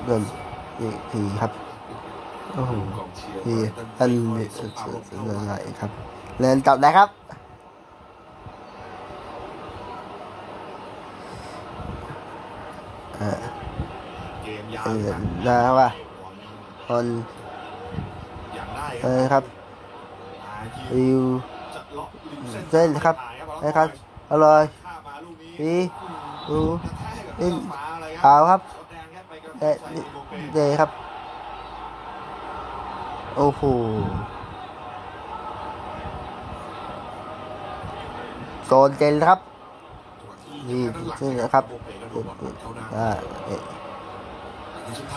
[0.05, 0.23] เดิน
[0.81, 1.72] อีกทีครับ
[2.57, 5.91] อ้โหกองเชียร์นี่ไบรตัท่านไม่เด็กสบอารมณ์เดินไหลครับ
[6.41, 7.09] เดินกลับนะครับ
[13.17, 13.39] เออ
[14.45, 15.89] เกมยาวเออครับได้ว่า
[16.87, 17.07] คน
[18.55, 19.45] อย่างได้เออครับ
[20.93, 21.23] อิวิว
[22.71, 23.17] เส้นครับ
[23.65, 23.89] นะครับ
[24.31, 24.63] อร่อย
[25.61, 25.79] นี้
[26.51, 27.51] ดีดูกระแทกกับนี่
[28.21, 30.91] เอ้าคขาวครับรถแดงครับไปกระแทเอ๊ะกใส่นี่โมเปเดครับ
[33.37, 33.63] โอ้โห
[38.67, 39.39] โซนเจนครับ
[40.69, 40.83] นี่
[41.21, 43.09] นี่นะครับเปก็โดนบอลเข้าหน้าอ่า
[43.47, 43.61] เอ้ย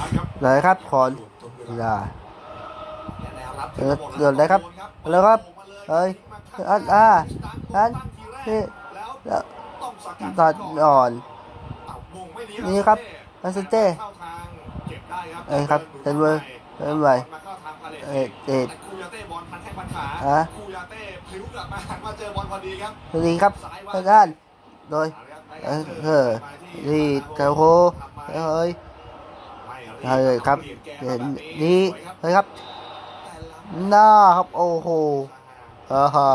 [0.05, 0.25] ครับ
[0.65, 1.11] ครับขอน
[1.65, 1.95] เวลา
[3.35, 4.61] แนวรับเออเดินเลยครับ
[5.11, 5.39] แล้วครับ
[5.89, 6.09] เอ้ย
[6.69, 7.05] อันอ่า
[7.75, 7.89] อัน
[8.47, 8.59] นี่
[9.25, 9.41] แล้ว
[10.39, 10.53] ตัด
[10.85, 11.11] อ่อน
[12.65, 12.99] นี่ครับ
[13.43, 15.17] ลาสเต้เข้
[15.49, 16.35] เอ้ยครับเป็นเว้ย
[16.75, 17.44] เป็นเว้ยม
[17.85, 23.53] เข้าทางพาเลตเอ๊ะเอ๊ะแต่คูยาเต้บอลพันแข้งพันขาอะคูยาเต้พลิ้วกลับมาหันมาเจอบอลพอดีครับสวัสดีครับ
[23.93, 24.27] ทางด้าน
[24.91, 25.07] โดย
[25.65, 26.27] เออเออ
[26.87, 27.05] นี่
[27.35, 27.61] เจ้าโค
[28.33, 28.69] เอ้ย
[30.01, 30.57] ใช่เลยครับ
[31.05, 31.21] เห็น
[31.61, 31.79] นี่
[32.19, 32.45] เลยครับ
[33.89, 34.07] หน้า
[34.37, 34.89] ครับโอ้โห
[35.91, 36.29] อ่าฮะ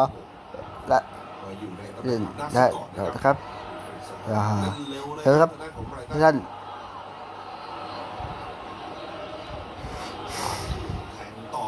[0.89, 0.99] และ
[2.05, 2.23] เด่น
[2.55, 3.37] ได้แล้วนะครับ
[4.29, 4.57] อ่าฮะ
[5.23, 5.51] เดี๋ยวครับ
[6.25, 6.37] ท่าน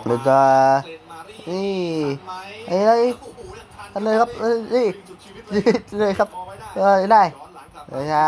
[0.06, 0.40] เราจะ
[1.48, 1.72] นี่
[2.66, 2.92] ไอ้ไร
[3.92, 4.30] อันเลยครับ
[4.74, 4.86] นี่
[5.98, 6.28] เลยครับ
[6.74, 7.22] เออได้
[7.90, 8.26] เลยนะ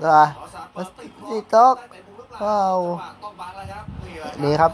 [0.00, 0.24] เออ
[1.28, 1.74] นี่ต๊ะ
[2.42, 2.78] ว้าว
[4.42, 4.72] นี่ครับ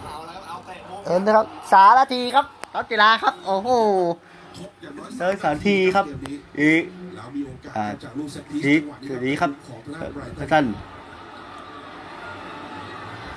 [1.05, 3.69] เอ็นนะครับ สามนาทีครับท็อปกีฬาครับ โอ้โห
[5.19, 6.05] เดินสามทีครับ
[6.61, 6.71] อี
[7.75, 9.51] อ่าจากลูกเซตพีซอีกจัวะสวัสดีครับ
[10.53, 10.65] ท่าน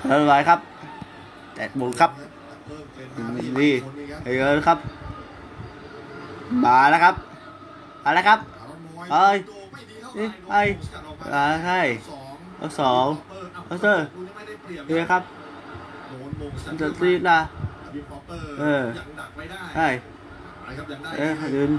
[0.06, 0.58] เรียบร้ครับ
[1.54, 2.10] แตะบุกครับ
[3.60, 3.72] นี่
[4.24, 4.78] เฮ้ยเอิ้นครับ
[6.64, 7.14] มาแล้วครับ
[8.04, 8.38] มาแล้วครับ
[9.12, 9.36] เอ้ย
[10.50, 10.62] ไอ้
[11.32, 11.80] อ่าใช่
[12.58, 13.06] เอาสอง
[13.66, 14.04] เอาเซอร์
[14.86, 15.22] เฮ้ยครับ
[16.66, 17.38] มันจะตีนะ
[18.60, 18.82] เออ
[19.74, 19.86] ใช่
[21.18, 21.70] เอ๊ะยืน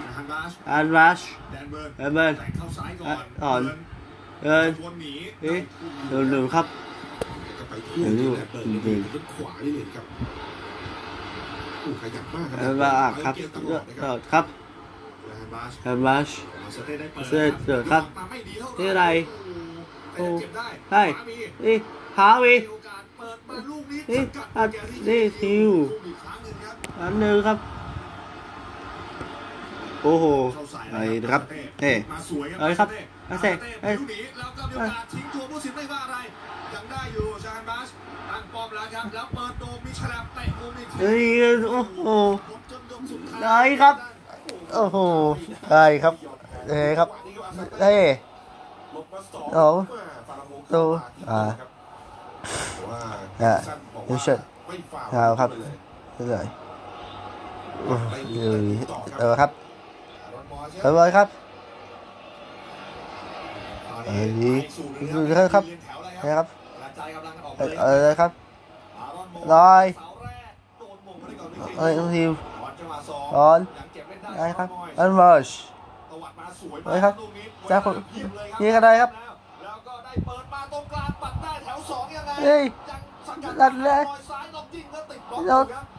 [0.69, 1.19] อันรัช
[1.51, 3.61] แดนเบิร์นแดนเบิร์นแต่งเข้าซ้ายก่อนอ่อน
[4.43, 4.69] เดิน
[5.41, 5.59] เอ๊ะ
[6.09, 6.65] เดินเร็วครับ
[8.01, 10.05] เดี๋ยวดูแดนเบินจรินขวานี่เลยครับ
[12.01, 14.45] ขยันมากเดินมาอะครับเกมตลเดิอดนนะครับครับ
[15.27, 16.29] ฮันบาสอันรัช
[16.73, 17.33] เซเต้ได้เปิดเซ
[17.65, 19.05] เต้ครับมาไม่ดีเท่าหนี่อะไร
[20.15, 21.35] โอ้เก็บได้ใช่ ขวามี
[21.65, 21.75] นี่
[22.17, 27.57] หาวี มีโอกาสเปิดมาลูกนี้นี่สกัดอัดแกที่นี่ทิว ลูกอีกครั้งหนึ่งครับอันหนึ่งครับ
[30.03, 31.43] โอ้โหเข้าใส่ไอ้นะครับ
[31.81, 32.89] เอ้ มาสวยครัเอ้ยครับ
[33.29, 36.17] มาเอ้เต้ยเอ้เอ้ยยหนีแล้วก็มีโอกาสทิ้งตัวผู้สินไม่ว่าอะไร
[36.73, 37.87] ยังได้อยู่ชาฮันบาส
[38.29, 41.23] ตั้งป้อมแล้วครับแล้วเปิดโดมมีฉลับเตะมุมอีกทีเฮ้ย
[41.71, 42.09] โอ้โห
[42.71, 43.95] จนยกสุดท้ายได้ครับ
[44.73, 44.97] โอ้โห
[45.71, 46.13] ได้ครับ
[46.67, 47.09] เอ้ยครับ
[47.81, 48.01] เอ้ย
[48.95, 49.67] ลบมาสองเอา
[50.27, 50.83] ฟาราโฮดู
[51.29, 51.41] อ่า
[52.75, 53.01] แต่ว่า
[53.41, 55.49] อ่าสั้นบอกดูว่าเชิดไม่ฟาวเอาครับ
[56.13, 56.47] ไปเลยเลย
[57.85, 58.21] โอ้ย
[59.19, 59.49] เออครับ
[60.81, 61.27] เรียบร้อยครับ
[64.05, 64.29] เอ้ย
[65.13, 65.19] ดู
[65.55, 65.63] ครับ
[66.23, 66.47] นะครับ
[67.57, 68.31] เออเออครับ
[69.53, 69.85] ลอย
[71.77, 72.31] เอ้ยน้องทีม
[73.35, 73.59] ร้อน
[74.38, 75.49] ได้ครับอันมาช
[76.85, 77.13] เฮ้ยครับ
[77.69, 77.95] จ้าคน
[78.61, 79.11] ยิงกันได้ครับ
[79.63, 85.57] แล้วก็ได้เปิดมาตรงกลางปัดได้แถวสองยังไงเฮ้ยยังสกัดนัดแรกลอยซ้ายลงยิงแล้วติดบล็อกเรา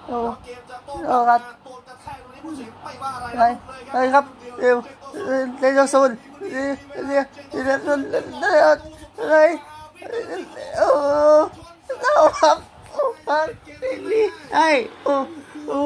[0.09, 3.43] อยู่ครับโอ้แล้วเกมจะโต้เราครับโดนกระแทกตรงนี้ผู้สินไม่ว่าอะไรไป
[3.93, 4.24] ไปครับ
[4.60, 4.77] เร็ว
[5.60, 6.10] เร็วซูน
[6.52, 7.24] เร็วเร็ว
[7.64, 8.18] เร็วซูนเร็
[8.66, 8.70] ว
[9.31, 9.51] เลย
[10.77, 10.89] โอ้
[12.01, 12.56] เราครับ
[12.93, 13.47] โอ้ครับ
[14.10, 14.24] นี่
[14.55, 14.68] ไอ้
[15.05, 15.14] โอ้
[15.68, 15.81] โอ้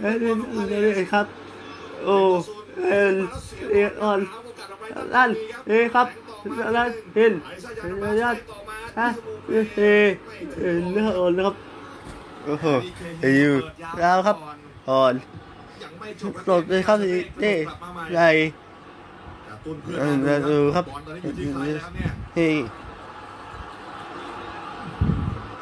[0.00, 1.26] เฮ้ยเฮ้ยเฮ้ยครับ
[2.04, 2.16] โอ้
[2.86, 3.14] เอ็น
[3.70, 4.20] เอ็นออน
[5.14, 5.30] นั่น
[5.66, 6.06] เฮ้ยครับ
[6.76, 7.32] นั่นเห็น
[7.80, 8.36] เห็นยัด
[8.98, 9.08] ฮะ
[9.46, 11.56] เฮ้ยเห็นนื้ออ่อนนะครับ
[12.44, 12.66] โอ้โห
[13.20, 13.40] เฮ้ย
[13.98, 14.36] แล้วครับ
[14.88, 15.14] อ่อน
[15.82, 17.54] ยังไม่จบปลดเลยครับนี่
[18.12, 18.28] ใหญ่
[19.68, 22.56] ตุ้นเพื่อนเออเออครับบอลตอนนี้อยู่ที่ใครนะครับเนี่ยเฮ้ย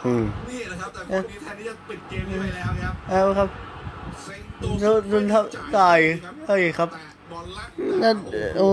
[0.04, 3.48] อืมนี่นะครับครับแต่คนนี้แทนที่จะปิดเกมนี้ไปแล้วครับเอาครับ
[4.22, 4.42] เซ็ง
[4.80, 5.42] โดนโดนเท่า
[5.78, 5.98] ตาย
[6.46, 7.00] เฮ้ยครับแต่
[7.32, 7.68] บอลลัก
[8.02, 8.16] นั่น
[8.58, 8.68] โอ้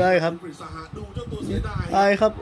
[0.00, 2.32] ได้ครับกฤษณะดูเจ้าตัวเสียดายตายครับ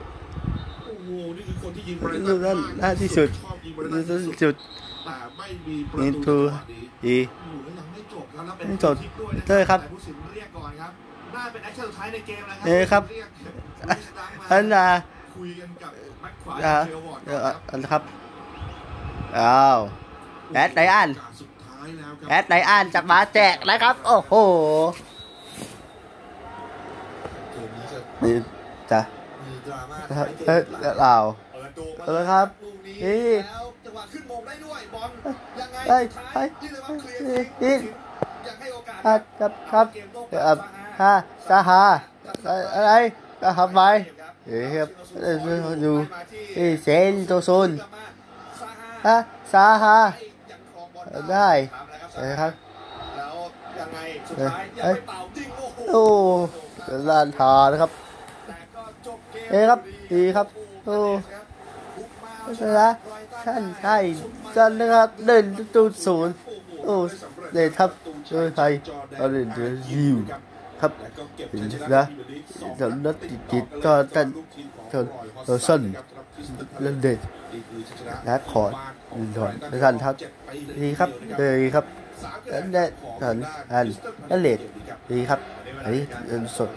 [0.84, 4.54] โอ้โหนี่คือคนที่ยิงประดูตูนั่นหน้าที่สุดชอบยิงประดูตูนั่นที่สุดจุด
[5.04, 9.80] แต่ไม่มีประนี่ตูตัวจังหวะนี้อีโอ้โหแล้วยังไม่จบครับแล้วเป็นไม่จบฟรีคิกด้วยนะเจอครับ
[11.38, 13.50] แต่ผู้สินเรียกก่อนครับน่าเป็นแอคชั่นสุดท้ายในเกมนะครัเออครับเรียกลู
[13.88, 14.86] อิสดังมาอันน่ะ
[15.36, 18.02] คุยกันกับแม็กควายอ่าเทลวอร์ดเออครับอันครับ
[19.38, 19.78] อ้าว
[20.54, 24.34] แอดไลอันการสุดท้ายแล้วครัแอดไลอันจากหมาแจกนะครับ โอ้โห
[27.52, 28.34] เกมนี้จะนี่
[28.90, 29.00] จ้ะ
[29.44, 31.16] มีดราม่าเอท้ายเกอมเออเรา
[31.52, 35.10] เปิดตัวมาเออครับลูกนี้นี่แล้วจังหวะขึ้นโมงได้ด้วยบอล
[35.60, 37.92] ยังไงเฮ้ยสุดท้ายเฮ้ยที่เลยว่าเคลียร์นี่ทิ้งนี่
[38.44, 39.86] อยากให้โอกาสครับครับ
[40.46, 40.58] ครับ
[41.02, 41.14] ฮะ
[41.48, 41.82] สาหา
[42.74, 42.92] อะไร
[43.40, 43.80] ก็ทำไป
[44.46, 44.88] เฮ้ยครับ
[45.24, 45.94] ออดู
[46.54, 47.70] เอ้ยเซนโตซุน
[49.06, 49.16] ฮะ
[49.52, 49.96] สาหา
[51.32, 51.48] ได้
[52.16, 52.52] เออครับ
[53.16, 53.36] แล้ว
[53.78, 53.98] ยังไง
[54.28, 55.78] สุดท้ายยังไม่เป่าจริงโอ้โห
[56.86, 57.92] โอ้ลานทานะครับ
[59.50, 59.80] เกมเอ้ยครับ
[60.12, 60.46] ดีครับ
[60.84, 60.96] โอ้
[61.96, 62.10] บุก
[62.44, 62.88] มาชนะ
[63.44, 63.96] ท่านใช่
[64.56, 65.44] จันนะครับเดิน
[65.74, 66.34] ตูดศูนย์
[66.84, 66.94] โอ้
[67.52, 67.90] เดชครับ
[68.30, 68.72] โดยไทย
[69.16, 70.16] เอาเดินเดือยิว
[70.80, 70.92] ครับ
[71.94, 72.04] นะ
[72.76, 74.26] เดี๋ยวนัดติติดก็ท่าน
[74.92, 75.04] ท่าน
[75.44, 75.82] เออสั้น
[76.82, 77.18] เล่นเด็ด
[78.24, 78.64] และขอ
[79.36, 80.14] ถอนและท่นครับ
[80.80, 81.84] ดีครับดีครับ
[82.50, 82.84] และได้
[83.20, 83.36] ถอน
[83.72, 83.86] อัน
[84.28, 84.58] และเลด
[85.12, 85.40] ดีครับ
[85.84, 86.02] อันนี้
[86.58, 86.70] สด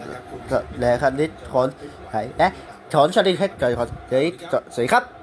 [0.50, 1.68] ก็แลครับนิดถอน
[2.12, 2.48] หายและ
[2.94, 3.88] ถอนสวัสดีครับก่อนก่อน
[4.74, 5.21] สวัสดีครับ